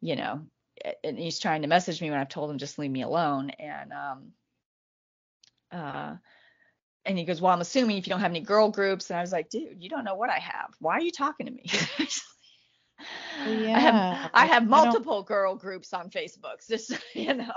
you 0.00 0.16
know, 0.16 0.46
and 1.04 1.18
he's 1.18 1.38
trying 1.38 1.62
to 1.62 1.68
message 1.68 2.00
me 2.00 2.10
when 2.10 2.18
I've 2.18 2.28
told 2.28 2.50
him 2.50 2.58
just 2.58 2.78
leave 2.78 2.90
me 2.90 3.02
alone 3.02 3.50
and 3.50 3.92
um 3.92 4.32
uh 5.72 6.16
and 7.04 7.18
he 7.18 7.24
goes, 7.24 7.40
"Well, 7.40 7.52
I'm 7.52 7.60
assuming 7.62 7.96
if 7.96 8.06
you 8.06 8.10
don't 8.10 8.20
have 8.20 8.32
any 8.32 8.40
girl 8.40 8.70
groups." 8.70 9.10
And 9.10 9.18
I 9.18 9.22
was 9.22 9.32
like, 9.32 9.48
"Dude, 9.48 9.82
you 9.82 9.88
don't 9.88 10.04
know 10.04 10.16
what 10.16 10.30
I 10.30 10.38
have. 10.38 10.74
Why 10.78 10.94
are 10.94 11.00
you 11.00 11.12
talking 11.12 11.46
to 11.46 11.52
me?" 11.52 11.64
I 13.44 13.50
yeah, 13.50 13.78
have 13.78 14.30
I 14.34 14.46
have 14.46 14.56
I 14.56 14.58
don't- 14.58 14.68
multiple 14.68 15.22
girl 15.22 15.54
groups 15.54 15.92
on 15.92 16.10
Facebook. 16.10 16.66
Just 16.68 16.92
you 17.14 17.34
know. 17.34 17.52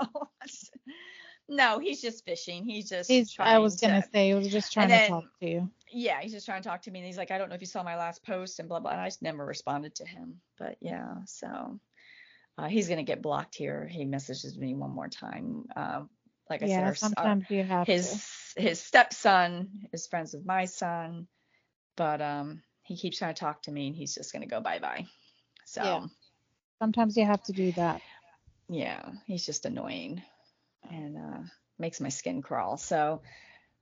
no, 1.48 1.78
he's 1.78 2.00
just 2.00 2.24
fishing. 2.24 2.64
He's 2.64 2.88
just 2.88 3.10
He's, 3.10 3.30
trying 3.32 3.54
I 3.54 3.58
was 3.58 3.76
gonna 3.80 4.02
to, 4.02 4.08
say, 4.12 4.28
he 4.28 4.34
was 4.34 4.48
just 4.48 4.72
trying 4.72 4.90
And 4.90 5.02
to 5.02 5.08
talk 5.08 5.24
to 5.40 5.48
you. 5.48 5.70
yeah, 5.90 6.20
he's 6.20 6.32
just 6.32 6.46
trying 6.46 6.62
to 6.62 6.68
talk 6.68 6.82
to 6.82 6.90
me. 6.90 7.00
And 7.00 7.06
he's 7.06 7.18
like, 7.18 7.30
I 7.30 7.38
don't 7.38 7.48
know 7.48 7.54
if 7.56 7.60
you 7.60 7.66
saw 7.66 7.82
my 7.82 7.96
last 7.96 8.24
post 8.24 8.58
and 8.60 8.68
blah 8.68 8.80
blah. 8.80 8.92
And 8.92 9.00
I 9.00 9.06
just 9.08 9.22
never 9.22 9.44
responded 9.44 9.94
to 9.96 10.06
him. 10.06 10.40
But 10.58 10.76
yeah, 10.80 11.16
so 11.26 11.78
uh, 12.58 12.68
he's 12.68 12.88
gonna 12.88 13.02
get 13.02 13.20
blocked 13.22 13.56
here. 13.56 13.86
He 13.90 14.04
messages 14.04 14.56
me 14.56 14.74
one 14.74 14.90
more 14.94 15.08
time. 15.08 15.64
Uh, 15.74 16.02
like 16.48 16.62
I 16.62 16.66
said, 16.68 16.84
our, 16.84 16.90
s- 16.90 17.12
our- 17.16 17.38
you 17.48 17.64
have 17.64 17.86
his 17.86 18.54
his 18.56 18.80
stepson 18.80 19.88
is 19.92 20.06
friends 20.06 20.32
with 20.34 20.46
my 20.46 20.66
son, 20.66 21.26
but 21.96 22.20
um 22.22 22.62
he 22.84 22.96
keeps 22.96 23.18
trying 23.18 23.34
to 23.34 23.38
talk 23.40 23.62
to 23.62 23.72
me 23.72 23.86
and 23.88 23.96
he's 23.96 24.14
just 24.14 24.32
gonna 24.32 24.46
go 24.46 24.60
bye 24.60 24.78
bye. 24.78 25.06
So 25.72 25.82
Yeah. 25.82 26.06
Sometimes 26.78 27.16
you 27.16 27.24
have 27.24 27.42
to 27.44 27.52
do 27.52 27.72
that. 27.72 28.02
yeah, 28.68 29.10
he's 29.26 29.46
just 29.46 29.64
annoying 29.66 30.22
and 30.90 31.16
uh, 31.16 31.38
makes 31.78 32.00
my 32.00 32.08
skin 32.08 32.42
crawl. 32.42 32.76
So 32.76 33.22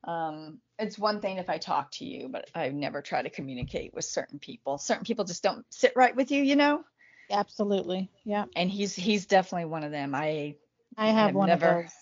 um, 0.04 0.60
it's 0.78 0.98
one 0.98 1.20
thing 1.20 1.38
if 1.38 1.48
I 1.50 1.58
talk 1.58 1.90
to 1.92 2.04
you, 2.04 2.28
but 2.28 2.48
I 2.54 2.68
never 2.68 3.00
try 3.02 3.22
to 3.22 3.30
communicate 3.30 3.94
with 3.94 4.04
certain 4.04 4.38
people. 4.38 4.78
Certain 4.78 5.04
people 5.04 5.24
just 5.24 5.42
don't 5.42 5.64
sit 5.70 5.92
right 5.96 6.14
with 6.14 6.30
you, 6.30 6.42
you 6.42 6.56
know. 6.56 6.84
Absolutely. 7.30 8.10
Yeah. 8.24 8.44
And 8.54 8.70
he's 8.70 8.94
he's 8.94 9.26
definitely 9.26 9.66
one 9.66 9.82
of 9.84 9.90
them. 9.90 10.14
I 10.14 10.56
I 10.96 11.08
have 11.08 11.34
one 11.34 11.48
never- 11.48 11.66
of 11.66 11.84
those. 11.84 11.92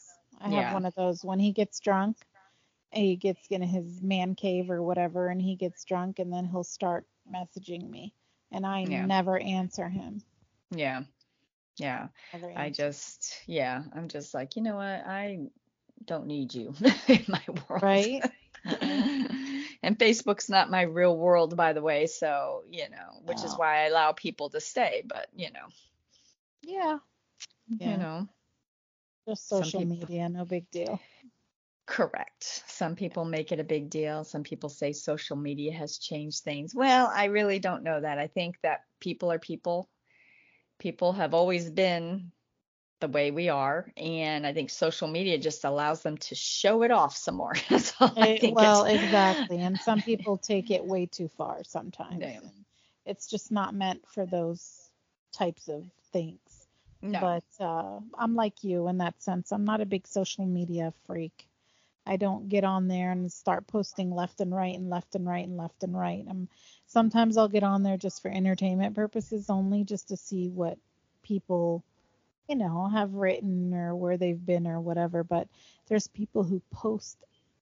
I 0.41 0.51
yeah. 0.51 0.63
have 0.63 0.75
one 0.75 0.87
of 0.87 0.95
those. 0.95 1.25
When 1.25 1.39
he 1.39 1.53
gets 1.53 1.81
drunk, 1.81 2.17
he 2.93 3.17
gets 3.17 3.47
in 3.51 3.63
his 3.63 4.03
man 4.03 4.35
cave 4.35 4.71
or 4.71 4.83
whatever, 4.83 5.29
and 5.29 5.41
he 5.41 5.57
gets 5.57 5.85
drunk, 5.85 6.19
and 6.19 6.33
then 6.33 6.45
he'll 6.45 6.65
start 6.65 7.07
messaging 7.33 7.89
me, 7.91 8.15
and 8.53 8.65
I 8.67 8.81
Yeah. 8.81 9.07
never 9.07 9.39
answer 9.39 9.89
him. 9.89 10.23
yeah 10.71 11.03
yeah 11.79 12.09
I 12.57 12.71
just 12.71 13.35
yeah 13.47 13.83
I'm 13.95 14.09
just 14.09 14.35
like 14.35 14.57
you 14.57 14.63
know 14.63 14.75
what 14.77 15.07
I 15.07 15.39
don't 16.05 16.27
need 16.27 16.53
you 16.55 16.75
in 17.09 17.25
my 17.29 17.43
world. 17.69 17.83
Right. 17.83 18.23
and 19.83 19.99
Facebook's 19.99 20.49
not 20.49 20.71
my 20.71 20.83
real 20.83 21.17
world, 21.17 21.57
by 21.57 21.73
the 21.73 21.83
way. 21.83 22.07
So, 22.07 22.63
you 22.71 22.89
know, 22.91 23.21
which 23.25 23.43
is 23.45 23.55
why 23.57 23.83
I 23.83 23.87
allow 23.87 24.13
people 24.13 24.49
to 24.51 24.61
stay. 24.61 25.03
But, 25.07 25.27
you 25.35 25.51
know, 25.53 25.67
Yeah. 26.63 26.99
Yeah. 27.69 27.91
you 27.91 27.97
know, 27.99 28.29
Just 29.29 29.49
social 29.49 29.81
people- 29.81 29.97
media, 29.97 30.29
no 30.29 30.45
big 30.45 30.71
deal. 30.71 31.01
Correct. 31.89 32.45
Some 32.69 32.95
people 32.95 33.25
make 33.25 33.51
it 33.53 33.61
a 33.61 33.65
big 33.65 33.91
deal. 33.91 34.25
Some 34.25 34.43
people 34.45 34.69
say 34.69 34.93
social 34.93 35.37
media 35.37 35.73
has 35.73 35.99
changed 35.99 36.45
things. 36.45 36.75
Well, 36.75 37.11
I 37.13 37.27
really 37.27 37.59
don't 37.59 37.83
know 37.83 38.01
that. 38.01 38.19
I 38.19 38.29
think 38.29 38.57
that 38.63 38.83
people 39.01 39.33
are 39.33 39.39
people. 39.39 39.89
People 40.79 41.13
have 41.15 41.35
always 41.35 41.71
been 41.71 42.31
the 43.01 43.09
way 43.09 43.31
we 43.31 43.49
are. 43.49 43.93
And 43.97 44.47
I 44.47 44.53
think 44.53 44.71
social 44.71 45.09
media 45.09 45.39
just 45.39 45.65
allows 45.65 46.03
them 46.03 46.19
to 46.19 46.35
show 46.35 46.83
it 46.83 46.91
off 46.91 47.17
some 47.17 47.37
more. 47.37 47.55
That's 47.71 47.95
all 48.01 48.13
I 48.21 48.27
Eh, 48.27 48.39
think. 48.41 48.55
well, 48.55 48.85
exactly. 48.85 49.61
And 49.63 49.81
some 49.81 50.03
people 50.03 50.37
take 50.39 50.71
it 50.71 50.85
way 50.85 51.07
too 51.07 51.29
far 51.29 51.65
sometimes. 51.65 52.23
It's 53.07 53.27
just 53.29 53.51
not 53.51 53.75
meant 53.75 54.07
for 54.09 54.27
those 54.27 54.91
types 55.33 55.69
of 55.69 55.85
things. 56.13 56.67
No. 57.03 57.21
But 57.21 57.45
uh, 57.61 58.01
I'm 58.19 58.35
like 58.35 58.65
you 58.65 58.89
in 58.89 58.99
that 58.99 59.23
sense. 59.23 59.53
I'm 59.53 59.65
not 59.65 59.81
a 59.81 59.87
big 59.87 60.07
social 60.07 60.47
media 60.47 60.93
freak. 61.07 61.49
I 62.09 62.17
don't 62.17 62.49
get 62.49 62.65
on 62.65 62.89
there 62.89 63.13
and 63.13 63.33
start 63.33 63.67
posting 63.69 64.11
left 64.15 64.41
and 64.41 64.55
right 64.55 64.77
and 64.77 64.91
left 64.91 65.15
and 65.15 65.27
right 65.27 65.47
and 65.47 65.57
left 65.59 65.85
and 65.85 65.97
right. 65.97 66.25
I'm 66.29 66.49
sometimes 66.87 67.37
I'll 67.37 67.49
get 67.49 67.63
on 67.65 67.83
there 67.83 67.99
just 67.99 68.23
for 68.23 68.31
entertainment 68.31 68.97
purposes 68.97 69.51
only, 69.51 69.85
just 69.85 70.09
to 70.09 70.17
see 70.17 70.49
what 70.49 70.79
people, 71.23 71.85
you 72.49 72.57
know, 72.57 72.89
have 72.89 73.15
written 73.15 73.75
or 73.75 73.95
where 73.97 74.17
they've 74.17 74.45
been 74.47 74.67
or 74.67 74.81
whatever. 74.81 75.25
But 75.25 75.49
there's 75.89 76.09
people 76.09 76.45
who 76.45 76.63
post, 76.71 77.19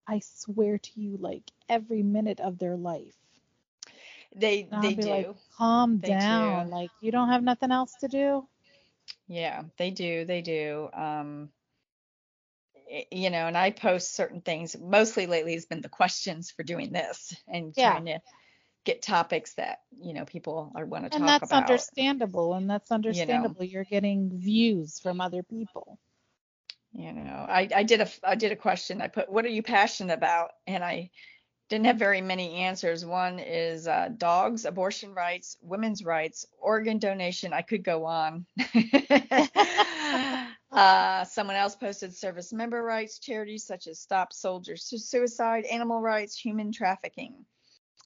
I 0.06 0.20
swear 0.20 0.78
to 0.78 1.00
you, 1.00 1.16
like 1.18 1.42
every 1.68 2.02
minute 2.02 2.40
of 2.40 2.58
their 2.58 2.76
life. 2.76 3.16
they 4.34 4.68
they 4.72 4.94
do. 4.94 5.08
like, 5.10 5.28
calm 5.56 5.98
They 6.00 6.16
down. 6.16 6.70
do. 6.70 6.70
Like 6.70 6.90
you 7.00 7.10
don't 7.12 7.28
have 7.30 7.42
nothing 7.42 7.72
else 7.72 7.94
to 7.96 8.08
do. 8.08 8.48
Yeah, 9.28 9.64
they 9.78 9.90
do. 9.90 10.24
They 10.24 10.42
do. 10.42 10.90
Um, 10.92 11.50
you 13.10 13.30
know, 13.30 13.46
and 13.46 13.56
I 13.56 13.70
post 13.70 14.14
certain 14.14 14.40
things. 14.40 14.76
Mostly 14.78 15.26
lately 15.26 15.54
has 15.54 15.66
been 15.66 15.80
the 15.80 15.88
questions 15.88 16.50
for 16.50 16.62
doing 16.62 16.92
this 16.92 17.34
and 17.48 17.74
Yeah. 17.76 17.92
trying 17.92 18.06
to 18.06 18.20
get 18.84 19.02
topics 19.02 19.54
that, 19.54 19.80
you 20.00 20.14
know, 20.14 20.24
people 20.24 20.72
are 20.74 20.86
want 20.86 21.04
to 21.04 21.10
talk 21.10 21.18
about. 21.18 21.20
And 21.20 21.28
that's 21.28 21.50
about. 21.50 21.68
understandable. 21.68 22.54
And 22.54 22.70
that's 22.70 22.90
understandable. 22.92 23.64
You're 23.64 23.84
getting 23.84 24.38
views 24.38 24.98
from 25.00 25.20
other 25.20 25.42
people. 25.42 25.98
You 26.92 27.12
know, 27.12 27.46
I 27.48 27.68
I 27.74 27.82
did 27.82 28.00
a 28.00 28.08
I 28.22 28.34
did 28.36 28.52
a 28.52 28.56
question. 28.56 29.00
I 29.02 29.08
put, 29.08 29.30
what 29.30 29.44
are 29.44 29.48
you 29.48 29.62
passionate 29.62 30.14
about? 30.14 30.50
And 30.66 30.82
I 30.84 31.10
didn't 31.68 31.86
have 31.86 31.98
very 31.98 32.20
many 32.20 32.54
answers. 32.54 33.04
One 33.04 33.38
is 33.38 33.86
uh, 33.86 34.08
dogs, 34.16 34.64
abortion 34.64 35.12
rights, 35.14 35.56
women's 35.60 36.04
rights, 36.04 36.46
organ 36.58 36.98
donation. 36.98 37.52
I 37.52 37.62
could 37.62 37.84
go 37.84 38.04
on. 38.06 38.46
uh, 40.76 41.24
someone 41.24 41.56
else 41.56 41.74
posted 41.74 42.14
service 42.14 42.52
member 42.52 42.82
rights, 42.82 43.18
charities 43.18 43.64
such 43.64 43.86
as 43.86 43.98
Stop 43.98 44.34
Soldiers 44.34 44.84
Suicide, 44.84 45.64
animal 45.64 46.02
rights, 46.02 46.36
human 46.38 46.70
trafficking. 46.70 47.46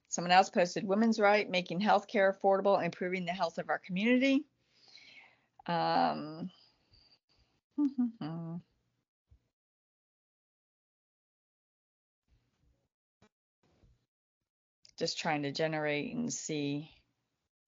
Someone 0.09 0.31
else 0.31 0.51
posted 0.51 0.87
women's 0.87 1.19
right, 1.19 1.51
making 1.51 1.81
healthcare 1.81 2.33
affordable, 2.33 2.83
improving 2.85 3.25
the 3.25 3.33
health 3.33 3.59
of 3.59 3.69
our 3.71 3.81
community. 3.81 4.45
Um, 5.67 6.51
just 14.97 15.19
trying 15.19 15.43
to 15.43 15.51
generate 15.51 16.15
and 16.15 16.33
see. 16.33 16.89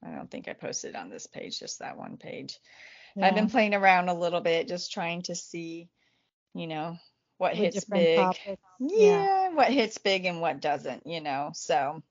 I 0.04 0.14
don't 0.14 0.30
think 0.30 0.46
I 0.46 0.52
posted 0.52 0.94
on 0.94 1.10
this 1.10 1.26
page, 1.26 1.58
just 1.58 1.80
that 1.80 1.96
one 1.96 2.16
page. 2.18 2.60
I've 3.20 3.34
been 3.34 3.50
playing 3.50 3.74
around 3.74 4.08
a 4.08 4.14
little 4.14 4.40
bit, 4.40 4.68
just 4.68 4.92
trying 4.92 5.22
to 5.22 5.34
see, 5.34 5.88
you 6.54 6.66
know, 6.66 6.98
what 7.38 7.56
with 7.58 7.74
hits 7.74 7.84
big. 7.84 8.18
Yeah. 8.78 9.26
Yeah, 9.28 9.50
what 9.50 9.70
hits 9.70 9.98
big 9.98 10.24
and 10.24 10.40
what 10.40 10.60
doesn't, 10.60 11.06
you 11.06 11.20
know. 11.20 11.50
So, 11.54 12.02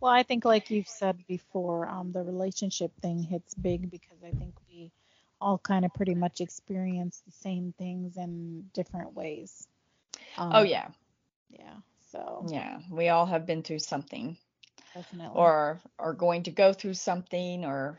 Well, 0.00 0.12
I 0.12 0.22
think 0.22 0.44
like 0.44 0.70
you've 0.70 0.88
said 0.88 1.26
before, 1.26 1.88
um, 1.88 2.12
the 2.12 2.22
relationship 2.22 2.92
thing 3.00 3.22
hits 3.22 3.54
big 3.54 3.90
because 3.90 4.22
I 4.24 4.30
think 4.30 4.54
we 4.68 4.92
all 5.40 5.58
kind 5.58 5.84
of 5.84 5.94
pretty 5.94 6.14
much 6.14 6.40
experience 6.40 7.20
the 7.26 7.32
same 7.32 7.72
things 7.78 8.16
in 8.16 8.70
different 8.74 9.14
ways. 9.14 9.66
oh 10.52 10.62
Um, 10.62 10.66
yeah, 10.66 10.88
yeah. 11.50 11.74
So 12.12 12.46
yeah, 12.48 12.80
we 12.90 13.08
all 13.08 13.26
have 13.26 13.46
been 13.46 13.62
through 13.62 13.78
something 13.80 14.36
definitely. 14.94 15.38
or 15.38 15.80
are 15.98 16.14
going 16.14 16.44
to 16.44 16.50
go 16.50 16.72
through 16.72 16.94
something 16.94 17.64
or 17.64 17.98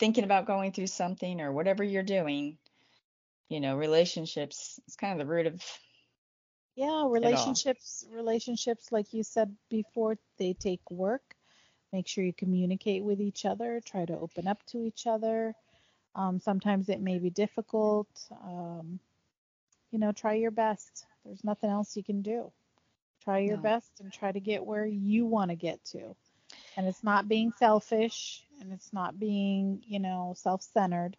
thinking 0.00 0.24
about 0.24 0.46
going 0.46 0.72
through 0.72 0.88
something 0.88 1.40
or 1.40 1.52
whatever 1.52 1.84
you're 1.84 2.02
doing. 2.02 2.58
You 3.48 3.60
know, 3.60 3.76
relationships, 3.76 4.80
it's 4.86 4.96
kind 4.96 5.20
of 5.20 5.26
the 5.26 5.32
root 5.32 5.46
of 5.46 5.62
Yeah, 6.76 7.06
relationships, 7.08 8.06
relationships, 8.10 8.92
like 8.92 9.12
you 9.12 9.22
said 9.24 9.54
before, 9.70 10.16
they 10.38 10.54
take 10.54 10.90
work. 10.90 11.36
Make 11.92 12.06
sure 12.08 12.24
you 12.24 12.32
communicate 12.32 13.04
with 13.04 13.20
each 13.20 13.44
other, 13.44 13.80
try 13.84 14.04
to 14.06 14.18
open 14.18 14.46
up 14.48 14.64
to 14.66 14.84
each 14.84 15.06
other. 15.06 15.54
Um, 16.14 16.40
sometimes 16.40 16.88
it 16.88 17.00
may 17.00 17.18
be 17.18 17.30
difficult. 17.30 18.08
Um, 18.44 19.00
you 19.90 19.98
know, 19.98 20.12
try 20.12 20.34
your 20.34 20.50
best. 20.52 21.06
There's 21.24 21.44
nothing 21.44 21.70
else 21.70 21.96
you 21.96 22.02
can 22.04 22.22
do. 22.22 22.52
Try 23.22 23.40
your 23.40 23.56
No. 23.56 23.58
best 23.58 24.00
and 24.00 24.12
try 24.12 24.32
to 24.32 24.40
get 24.40 24.64
where 24.64 24.86
you 24.86 25.26
want 25.26 25.50
to 25.50 25.56
get 25.56 25.84
to. 25.86 26.16
And 26.76 26.86
it's 26.86 27.04
not 27.04 27.28
being 27.28 27.52
selfish 27.58 28.44
and 28.60 28.72
it's 28.72 28.92
not 28.92 29.18
being, 29.18 29.82
you 29.86 29.98
know, 29.98 30.34
self-centered. 30.36 31.16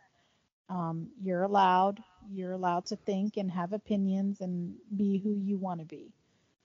Um, 0.69 1.09
you're 1.21 1.43
allowed, 1.43 2.01
you're 2.29 2.53
allowed 2.53 2.85
to 2.87 2.95
think 2.95 3.37
and 3.37 3.51
have 3.51 3.73
opinions 3.73 4.39
and 4.39 4.75
be 4.95 5.17
who 5.17 5.35
you 5.35 5.57
want 5.57 5.81
to 5.81 5.85
be. 5.85 6.13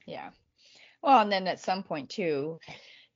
Yeah. 0.07 0.31
Well, 1.03 1.20
and 1.20 1.33
then 1.33 1.49
at 1.49 1.61
some 1.61 1.83
point 1.83 2.11
too, 2.11 2.61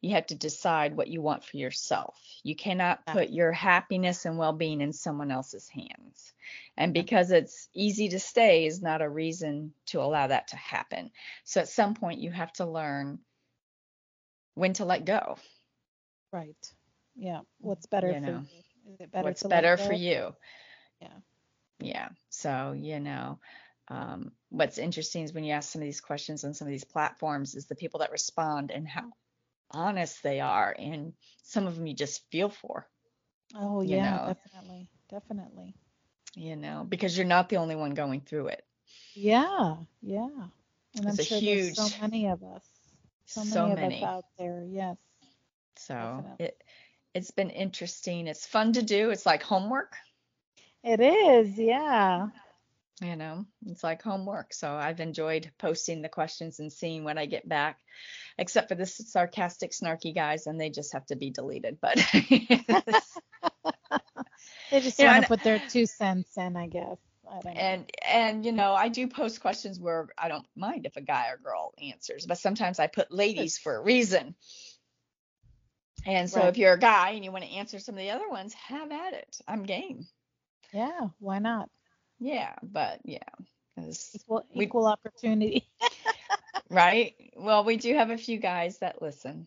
you 0.00 0.14
have 0.14 0.26
to 0.26 0.34
decide 0.34 0.96
what 0.96 1.08
you 1.08 1.20
want 1.20 1.44
for 1.44 1.58
yourself. 1.58 2.16
You 2.42 2.56
cannot 2.56 3.06
put 3.06 3.30
your 3.30 3.52
happiness 3.52 4.24
and 4.24 4.38
well-being 4.38 4.80
in 4.80 4.92
someone 4.92 5.30
else's 5.30 5.68
hands. 5.68 6.32
And 6.76 6.94
because 6.94 7.30
it's 7.30 7.68
easy 7.74 8.08
to 8.08 8.18
stay 8.18 8.66
is 8.66 8.80
not 8.80 9.02
a 9.02 9.08
reason 9.08 9.74
to 9.86 10.00
allow 10.00 10.26
that 10.26 10.48
to 10.48 10.56
happen. 10.56 11.10
So 11.44 11.60
at 11.60 11.68
some 11.68 11.94
point 11.94 12.20
you 12.20 12.30
have 12.30 12.52
to 12.54 12.64
learn 12.64 13.18
when 14.54 14.72
to 14.74 14.84
let 14.84 15.04
go. 15.04 15.36
Right. 16.32 16.72
Yeah. 17.20 17.42
What's 17.60 17.86
better 17.86 18.14
You 18.14 18.20
for 18.24 18.32
know, 18.32 18.40
you? 18.42 18.62
Is 18.92 19.00
it 19.00 19.12
better 19.12 19.32
what's 19.32 19.42
better 19.44 19.76
for 19.76 19.92
you. 19.92 20.34
Yeah. 21.00 21.20
Yeah. 21.80 22.10
So, 22.30 22.72
you 22.78 23.00
know, 23.00 23.40
um, 23.88 24.32
what's 24.50 24.78
interesting 24.78 25.24
is 25.24 25.32
when 25.32 25.44
you 25.44 25.52
ask 25.52 25.70
some 25.72 25.82
of 25.82 25.86
these 25.86 26.00
questions 26.00 26.44
on 26.44 26.54
some 26.54 26.68
of 26.68 26.72
these 26.72 26.84
platforms 26.84 27.54
is 27.54 27.66
the 27.66 27.76
people 27.76 28.00
that 28.00 28.12
respond 28.12 28.70
and 28.72 28.88
how 28.88 29.10
honest 29.70 30.22
they 30.22 30.40
are. 30.40 30.74
And 30.78 31.14
some 31.42 31.66
of 31.66 31.76
them 31.76 31.86
you 31.86 31.94
just 31.94 32.30
feel 32.30 32.50
for, 32.50 32.88
Oh, 33.54 33.80
yeah, 33.82 34.18
know, 34.18 34.24
definitely. 34.24 34.90
Definitely. 35.08 35.76
you 36.36 36.56
know, 36.56 36.84
because 36.88 37.16
you're 37.16 37.26
not 37.26 37.48
the 37.48 37.56
only 37.58 37.76
one 37.76 37.94
going 37.94 38.20
through 38.20 38.48
it. 38.48 38.64
Yeah. 39.14 39.84
Yeah. 40.02 40.48
And 40.94 41.08
I'm 41.08 41.16
It's 41.16 41.20
a 41.20 41.24
sure 41.24 41.40
there's 41.40 41.68
so 41.68 41.88
many 42.00 42.26
of 42.28 42.42
us. 42.42 42.66
So 43.24 43.44
so 43.44 43.68
many 43.68 43.70
of 43.70 43.82
us 43.82 44.02
out 44.02 44.26
there. 44.38 44.64
Yes, 44.64 44.98
So 45.76 46.24
definitely. 46.24 46.38
it, 46.38 46.62
it's 47.14 47.30
been 47.30 47.50
interesting. 47.50 48.26
It's 48.26 48.46
fun 48.46 48.72
to 48.74 48.82
do. 48.82 49.10
It's 49.10 49.26
like 49.26 49.42
homework, 49.42 49.94
It 50.84 51.00
is. 51.00 51.58
Yeah. 51.58 52.28
you 53.02 53.16
know, 53.16 53.46
it's 53.66 53.82
like 53.84 54.02
homework. 54.02 54.52
So 54.54 54.72
I've 54.72 55.00
enjoyed 55.00 55.50
posting 55.58 56.02
the 56.02 56.08
questions 56.08 56.60
and 56.60 56.72
seeing 56.72 57.04
what 57.04 57.18
I 57.18 57.26
get 57.26 57.48
back, 57.48 57.78
except 58.38 58.68
for 58.68 58.74
the 58.74 58.86
sarcastic, 58.86 59.72
snarky 59.72 60.14
guys, 60.14 60.46
and 60.46 60.60
they 60.60 60.70
just 60.70 60.92
have 60.92 61.06
to 61.06 61.16
be 61.16 61.30
deleted. 61.30 61.78
But 61.80 61.98
They 64.70 64.80
just 64.80 64.98
you 64.98 65.06
want 65.06 65.16
and 65.16 65.24
to 65.24 65.28
put 65.28 65.42
their 65.42 65.60
two 65.68 65.86
cents 65.86 66.36
in, 66.36 66.56
I 66.56 66.68
guess. 66.68 66.98
I 67.28 67.48
and 67.50 67.90
and 68.06 68.44
you 68.44 68.52
know, 68.52 68.72
I 68.72 68.88
do 68.88 69.06
post 69.06 69.40
questions 69.40 69.78
where 69.78 70.08
I 70.18 70.28
don't 70.28 70.46
mind 70.56 70.86
if 70.86 70.96
a 70.96 71.00
guy 71.00 71.28
or 71.30 71.38
girl 71.38 71.72
answers, 71.80 72.26
but 72.26 72.38
sometimes 72.38 72.78
I 72.80 72.86
put 72.86 73.12
ladies 73.12 73.58
for 73.58 73.76
a 73.76 73.82
reason. 73.82 74.34
And 76.06 76.30
so 76.30 76.46
Right. 76.46 76.48
if 76.48 76.58
you're 76.58 76.74
a 76.74 76.78
guy 76.78 77.10
and 77.10 77.24
you 77.24 77.32
want 77.32 77.44
to 77.44 77.50
answer 77.50 77.78
some 77.78 77.94
of 77.94 78.00
the 78.00 78.10
other 78.10 78.28
ones, 78.28 78.54
have 78.54 78.90
at 78.92 79.14
it. 79.14 79.40
I'm 79.48 79.64
game. 79.64 80.06
Yeah. 80.72 81.08
Why 81.18 81.38
not? 81.38 81.70
Yeah, 82.18 82.54
but 82.62 83.00
yeah. 83.04 83.18
Equal 84.14 84.44
we 84.54 84.66
equal 84.66 84.86
opportunity. 84.86 85.66
right. 86.70 87.14
Well, 87.36 87.64
we 87.64 87.76
do 87.76 87.94
have 87.94 88.10
a 88.10 88.18
few 88.18 88.38
guys 88.38 88.78
that 88.78 89.02
listen. 89.02 89.46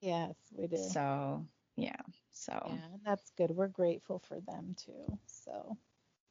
Yes, 0.00 0.36
we 0.52 0.66
do. 0.68 0.94
So 0.94 1.46
yeah, 1.76 2.00
so 2.32 2.80
Yeah, 2.80 2.88
that's 3.04 3.30
good. 3.36 3.50
We're 3.50 3.68
grateful 3.68 4.18
for 4.28 4.40
them 4.40 4.74
too. 4.76 5.18
So 5.26 5.76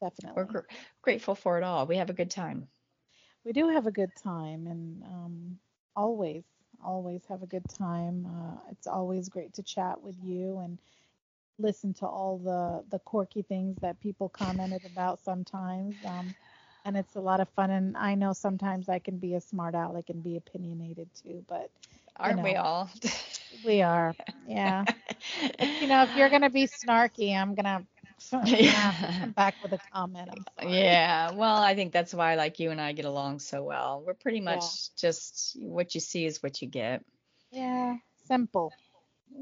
definitely. 0.02 0.36
we're 0.36 0.46
gr- 0.46 0.60
grateful 1.02 1.36
for 1.36 1.58
it 1.58 1.64
all. 1.64 1.86
We 1.88 1.98
have 1.98 2.10
a 2.10 2.14
good 2.14 2.32
time. 2.32 2.68
We 3.46 3.54
do 3.54 3.70
have 3.70 3.88
a 3.88 3.92
good 3.92 4.16
time 4.16 4.68
and 4.68 5.04
um, 5.04 5.60
always, 5.96 6.44
always 6.86 7.26
have 7.30 7.44
a 7.44 7.48
good 7.48 7.70
time. 7.70 8.28
Uh, 8.28 8.60
it's 8.72 8.88
always 8.88 9.30
great 9.30 9.54
to 9.56 9.64
chat 9.64 10.02
with 10.02 10.16
you 10.24 10.60
and 10.60 10.80
listen 11.60 11.94
to 11.96 12.06
all 12.08 12.38
the, 12.40 12.84
the 12.92 13.00
quirky 13.00 13.44
things 13.44 13.78
that 13.82 14.00
people 14.02 14.30
commented 14.30 14.86
about 14.86 15.20
sometimes. 15.20 15.96
Um, 16.06 16.36
and 16.86 16.98
it's 16.98 17.16
a 17.16 17.22
lot 17.22 17.42
of 17.42 17.50
fun. 17.50 17.72
And 17.72 17.98
I 17.98 18.16
know 18.16 18.34
sometimes 18.34 18.90
I 18.90 19.00
can 19.00 19.18
be 19.20 19.36
a 19.36 19.42
smart 19.42 19.76
aleck 19.76 20.10
and 20.10 20.24
be 20.24 20.38
opinionated 20.38 21.10
too, 21.22 21.44
but 21.48 21.72
Aren't 22.18 22.42
we 22.42 22.56
know, 22.56 22.58
all? 22.58 22.90
we 23.64 23.82
are. 23.82 24.16
Yeah. 24.46 24.86
You 25.80 25.88
know, 25.88 26.04
if 26.04 26.16
you're 26.16 26.30
going 26.30 26.42
to 26.42 26.50
be 26.50 26.68
snarky, 26.68 27.36
I'm 27.36 27.56
going 27.56 27.88
to 28.20 28.40
have 28.40 28.52
yeah. 28.62 28.94
come 29.20 29.32
back 29.32 29.56
with 29.62 29.74
a 29.74 29.80
comment. 29.94 30.30
Yeah, 30.64 31.32
well, 31.32 31.58
I 31.62 31.76
think 31.76 31.92
that's 31.92 32.14
why 32.14 32.36
like 32.36 32.60
you 32.60 32.72
and 32.72 32.80
I 32.82 32.94
get 32.94 33.06
along 33.06 33.40
so 33.40 33.64
well. 33.64 34.04
We're 34.06 34.14
pretty 34.14 34.42
Yeah. 34.46 34.70
much 34.70 34.94
just 34.96 35.58
what 35.60 35.94
you 35.96 36.02
see 36.02 36.26
is 36.26 36.42
what 36.42 36.62
you 36.62 36.68
get. 36.68 37.04
Yeah. 37.52 37.98
Simple. 38.28 38.74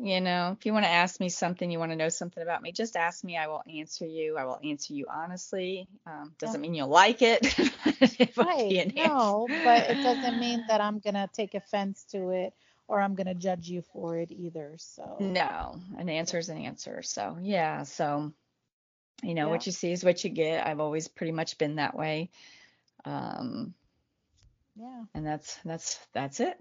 You 0.02 0.22
know, 0.22 0.56
if 0.58 0.66
you 0.66 0.74
want 0.74 0.86
to 0.86 0.92
ask 0.92 1.20
me 1.20 1.30
something, 1.30 1.70
you 1.70 1.80
want 1.80 1.92
to 1.92 1.96
know 1.96 2.10
something 2.10 2.42
about 2.42 2.62
me, 2.62 2.72
just 2.72 2.96
ask 2.96 3.24
me. 3.24 3.38
I 3.38 3.48
will 3.48 3.62
answer 3.72 4.06
you. 4.06 4.38
I 4.38 4.46
will 4.46 4.60
answer 4.64 4.94
you 4.94 5.06
honestly. 5.10 5.88
Um, 6.06 6.34
doesn't 6.40 6.60
Yeah. 6.60 6.62
mean 6.62 6.74
you'll 6.74 6.88
like 6.88 7.22
it. 7.22 7.46
It 8.18 8.36
Right. 8.36 8.78
an. 8.78 8.94
No, 8.96 9.54
but 9.64 9.90
it 9.90 10.02
doesn't 10.02 10.38
mean 10.38 10.64
that 10.68 10.82
I'm 10.82 11.00
gonna 11.00 11.30
take 11.34 11.54
offense 11.54 12.06
to 12.12 12.30
it 12.30 12.54
or 12.88 13.02
I'm 13.02 13.16
gonna 13.16 13.34
judge 13.36 13.68
you 13.70 13.82
for 13.82 14.18
it 14.18 14.32
either. 14.32 14.76
So 14.78 15.36
No, 15.36 15.80
an 15.98 16.10
answer 16.10 16.38
is 16.38 16.50
an 16.50 16.58
answer. 16.58 17.02
So 17.04 17.38
yeah, 17.42 17.84
so 17.84 18.34
you 19.24 19.36
know 19.36 19.48
Yeah. 19.48 19.50
what 19.50 19.66
you 19.68 19.74
see 19.74 19.92
is 19.92 20.04
what 20.06 20.24
you 20.24 20.30
get. 20.32 20.66
I've 20.68 20.80
always 20.82 21.08
pretty 21.08 21.34
much 21.34 21.58
been 21.58 21.76
that 21.78 21.96
way. 21.96 22.32
Um, 23.06 23.74
yeah, 24.76 25.04
and 25.16 25.26
that's 25.26 25.58
that's 25.66 26.00
that's 26.14 26.40
it. 26.40 26.58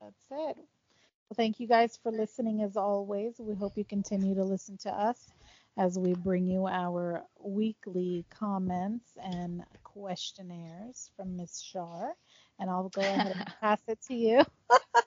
that's 0.00 0.24
it. 0.30 0.56
Well, 0.56 1.36
thank 1.36 1.60
you 1.60 1.66
guys 1.68 1.98
for 2.02 2.12
listening 2.12 2.62
as 2.62 2.76
always. 2.76 3.36
We 3.38 3.54
hope 3.54 3.76
you 3.76 3.84
continue 3.84 4.34
to 4.34 4.44
listen 4.44 4.76
to 4.78 4.90
us 4.90 5.32
as 5.78 5.98
we 5.98 6.14
bring 6.14 6.46
you 6.46 6.66
our 6.66 7.22
weekly 7.40 8.26
comments 8.30 9.16
and 9.22 9.62
questionnaires 9.84 11.10
from 11.16 11.36
Miss 11.36 11.60
Shar. 11.60 12.14
And 12.58 12.70
I'll 12.70 12.90
go 12.90 13.14
ahead 13.14 13.32
and 13.32 13.46
pass 13.60 13.80
it 13.88 13.98
to 14.08 14.14
you. 14.14 14.44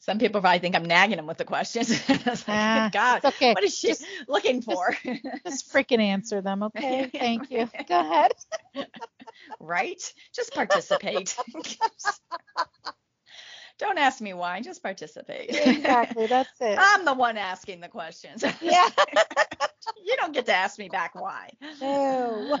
Some 0.00 0.18
people 0.18 0.40
probably 0.40 0.58
think 0.60 0.74
I'm 0.76 0.84
nagging 0.84 1.16
them 1.16 1.26
with 1.26 1.38
the 1.38 1.44
questions. 1.44 1.90
Like, 2.08 2.44
Ah, 2.48 2.90
God, 2.92 3.24
okay. 3.24 3.52
what 3.54 3.64
is 3.64 3.76
she 3.76 3.88
Just- 3.88 4.04
looking 4.28 4.62
for? 4.62 4.96
Just 5.46 5.72
freaking 5.72 6.00
answer 6.00 6.40
them, 6.40 6.62
okay? 6.64 7.10
Thank 7.12 7.50
you. 7.50 7.68
Go 7.88 8.00
ahead. 8.00 8.32
right? 9.60 10.00
Just 10.34 10.52
participate. 10.54 11.36
Don't 13.78 13.98
ask 13.98 14.20
me 14.20 14.32
why, 14.34 14.60
just 14.60 14.82
participate. 14.82 15.50
Exactly. 15.50 16.26
That's 16.26 16.50
it. 16.60 16.76
I'm 16.80 17.04
the 17.04 17.14
one 17.14 17.36
asking 17.36 17.80
the 17.80 17.86
questions. 17.86 18.42
Yeah. 18.60 18.88
you 20.04 20.16
don't 20.16 20.32
get 20.34 20.46
to 20.46 20.52
ask 20.52 20.80
me 20.80 20.88
back 20.88 21.14
why. 21.14 21.50
No. 21.80 22.58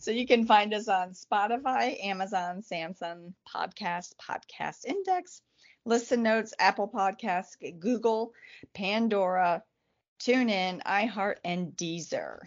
so 0.00 0.10
you 0.10 0.26
can 0.26 0.44
find 0.44 0.74
us 0.74 0.88
on 0.88 1.10
Spotify, 1.10 2.04
Amazon, 2.04 2.62
Samsung 2.68 3.32
Podcast, 3.48 4.14
Podcast 4.16 4.84
Index, 4.86 5.40
Listen 5.84 6.22
Notes, 6.22 6.54
Apple 6.58 6.88
Podcasts, 6.88 7.56
Google, 7.78 8.32
Pandora, 8.72 9.62
TuneIn, 10.20 10.82
iHeart, 10.82 11.36
and 11.44 11.76
Deezer. 11.76 12.38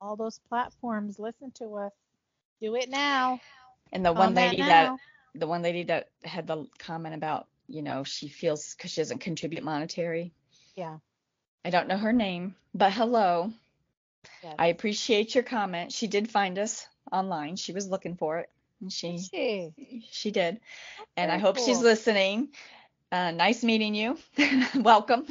All 0.00 0.16
those 0.16 0.40
platforms, 0.48 1.18
listen 1.18 1.50
to 1.52 1.74
us. 1.76 1.92
Do 2.60 2.74
it 2.74 2.90
now. 2.90 3.40
And 3.92 4.04
the 4.04 4.12
one 4.12 4.34
lady 4.34 4.58
that 4.58 4.84
now. 4.86 4.98
the 5.34 5.46
one 5.46 5.62
lady 5.62 5.84
that 5.84 6.10
had 6.24 6.46
the 6.46 6.66
comment 6.78 7.14
about, 7.14 7.46
you 7.68 7.82
know, 7.82 8.04
she 8.04 8.28
feels 8.28 8.74
because 8.74 8.90
she 8.90 9.00
doesn't 9.00 9.20
contribute 9.20 9.64
monetary. 9.64 10.32
Yeah. 10.76 10.98
I 11.64 11.70
don't 11.70 11.88
know 11.88 11.96
her 11.96 12.12
name, 12.12 12.54
but 12.74 12.92
hello. 12.92 13.52
Yes. 14.42 14.54
I 14.58 14.66
appreciate 14.66 15.34
your 15.34 15.44
comment. 15.44 15.92
She 15.92 16.06
did 16.06 16.30
find 16.30 16.58
us 16.58 16.86
online. 17.10 17.56
She 17.56 17.72
was 17.72 17.88
looking 17.88 18.16
for 18.16 18.38
it. 18.38 18.50
And 18.80 18.92
she 18.92 19.18
She. 19.18 19.72
she 20.10 20.30
did. 20.30 20.60
And 21.16 21.30
I 21.30 21.38
hope 21.38 21.58
she's 21.58 21.80
listening. 21.80 22.48
Uh, 23.10 23.30
nice 23.30 23.64
meeting 23.64 23.94
you. 23.94 24.18
Welcome. 24.74 25.24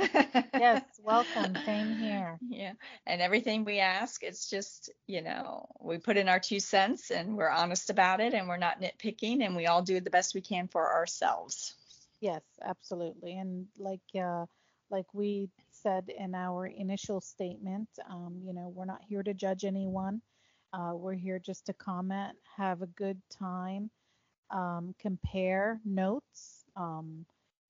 Yes. 0.57 0.81
Welcome. 1.03 1.55
Same 1.65 1.95
here. 1.95 2.39
Yeah. 2.49 2.73
And 3.05 3.21
everything 3.21 3.65
we 3.65 3.79
ask, 3.79 4.23
it's 4.23 4.49
just, 4.49 4.89
you 5.05 5.21
know, 5.21 5.67
we 5.79 5.97
put 5.99 6.17
in 6.17 6.27
our 6.27 6.39
two 6.39 6.59
cents 6.59 7.11
and 7.11 7.37
we're 7.37 7.49
honest 7.49 7.89
about 7.91 8.19
it 8.19 8.33
and 8.33 8.47
we're 8.47 8.57
not 8.57 8.81
nitpicking 8.81 9.43
and 9.45 9.55
we 9.55 9.67
all 9.67 9.81
do 9.81 9.99
the 9.99 10.09
best 10.09 10.33
we 10.33 10.41
can 10.41 10.67
for 10.67 10.91
ourselves. 10.91 11.75
Yes, 12.19 12.41
absolutely. 12.63 13.37
And 13.37 13.67
like 13.77 14.01
uh, 14.19 14.45
like 14.89 15.05
we 15.13 15.49
said 15.71 16.09
in 16.09 16.33
our 16.33 16.65
initial 16.65 17.21
statement, 17.21 17.89
um, 18.09 18.41
you 18.43 18.53
know, 18.53 18.71
we're 18.73 18.85
not 18.85 19.01
here 19.07 19.21
to 19.23 19.33
judge 19.33 19.65
anyone. 19.65 20.21
Uh, 20.73 20.91
we're 20.95 21.13
here 21.13 21.39
just 21.39 21.65
to 21.65 21.73
comment, 21.73 22.37
have 22.57 22.81
a 22.81 22.87
good 22.87 23.21
time, 23.29 23.89
um, 24.51 24.93
compare 24.99 25.79
notes, 25.85 26.65
um, 26.75 27.25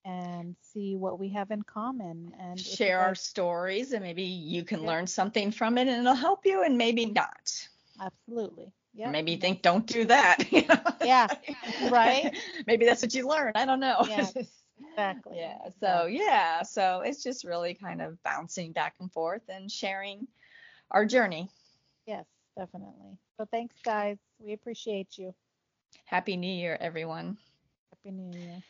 and 0.06 0.56
see 0.62 0.96
what 0.96 1.20
we 1.20 1.30
have 1.30 1.52
in 1.52 1.62
common. 1.64 2.34
And 2.40 2.60
Share 2.60 3.00
our 3.00 3.16
stories 3.16 3.94
and 3.94 4.04
maybe 4.04 4.24
you 4.24 4.64
can 4.64 4.82
Yeah. 4.82 4.88
learn 4.88 5.08
something 5.08 5.52
from 5.52 5.78
it 5.78 5.88
and 5.88 6.02
it'll 6.02 6.14
help 6.16 6.46
you 6.46 6.64
and 6.64 6.78
maybe 6.78 7.06
not. 7.06 7.68
absolutely. 8.00 8.72
Yeah. 8.94 9.12
Maybe 9.12 9.32
you 9.32 9.38
think 9.38 9.62
don't 9.62 9.86
do 9.86 10.06
that. 10.06 10.48
you 10.52 10.64
know? 10.68 10.82
Yeah, 11.02 11.28
right? 11.80 12.36
maybe 12.66 12.86
that's 12.86 13.02
what 13.02 13.14
you 13.14 13.28
learn. 13.28 13.52
I 13.56 13.66
don't 13.66 13.80
know. 13.80 14.06
Yeah, 14.08 14.32
Exactly. 14.80 15.38
yeah. 15.38 15.70
So 15.80 16.06
yeah. 16.06 16.64
So 16.64 17.02
it's 17.06 17.24
just 17.24 17.44
really 17.44 17.74
kind 17.74 18.02
of 18.02 18.22
bouncing 18.24 18.72
back 18.74 18.96
and 19.00 19.12
forth 19.12 19.44
and 19.50 19.72
sharing 19.72 20.28
our 20.92 21.06
journey. 21.06 21.50
Yes, 22.06 22.26
definitely. 22.58 23.18
So 23.38 23.46
thanks, 23.52 23.76
guys. 23.84 24.18
We 24.40 24.54
appreciate 24.54 25.18
you. 25.18 25.34
Happy 26.06 26.36
New 26.38 26.52
Year, 26.54 26.78
everyone. 26.80 27.38
Happy 27.92 28.12
New 28.16 28.38
Year. 28.38 28.62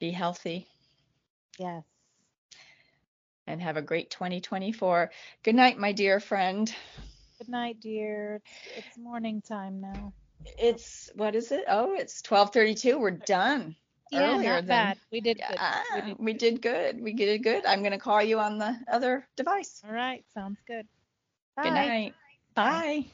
Be 0.00 0.10
healthy 0.10 0.66
Yes. 1.58 1.84
and 3.46 3.60
have 3.60 3.76
a 3.76 3.82
great 3.82 4.10
2024. 4.10 5.10
Good 5.42 5.54
night, 5.54 5.78
my 5.78 5.92
dear 5.92 6.20
friend. 6.20 6.72
Good 7.38 7.48
night, 7.48 7.80
dear. 7.80 8.40
It's, 8.76 8.96
morning 8.98 9.42
time 9.42 9.80
now. 9.80 10.12
It's 10.58 11.10
what 11.14 11.34
is 11.34 11.52
it? 11.52 11.64
Oh, 11.68 11.94
it's 11.94 12.20
12:32. 12.22 12.98
We're 13.00 13.10
done. 13.12 13.76
Yeah, 14.10 14.34
Earlier 14.34 14.48
not 14.50 14.56
than- 14.56 14.66
bad. 14.66 14.98
We 15.10 15.20
did 15.20 15.38
good. 15.48 15.56
Ah, 15.58 15.82
We 15.94 16.00
did 16.02 16.18
we 16.18 16.32
did 16.34 16.62
good. 16.62 17.00
We 17.00 17.12
did 17.14 17.42
good. 17.42 17.64
I'm 17.64 17.82
gonna 17.82 17.98
call 17.98 18.22
you 18.22 18.38
on 18.40 18.58
the 18.58 18.76
other 18.90 19.26
device. 19.36 19.80
All 19.86 19.92
right. 19.94 20.24
Sounds 20.34 20.58
good. 20.66 20.86
Bye. 21.56 21.62
Good 21.64 21.70
night. 21.74 22.14
Bye. 22.54 23.06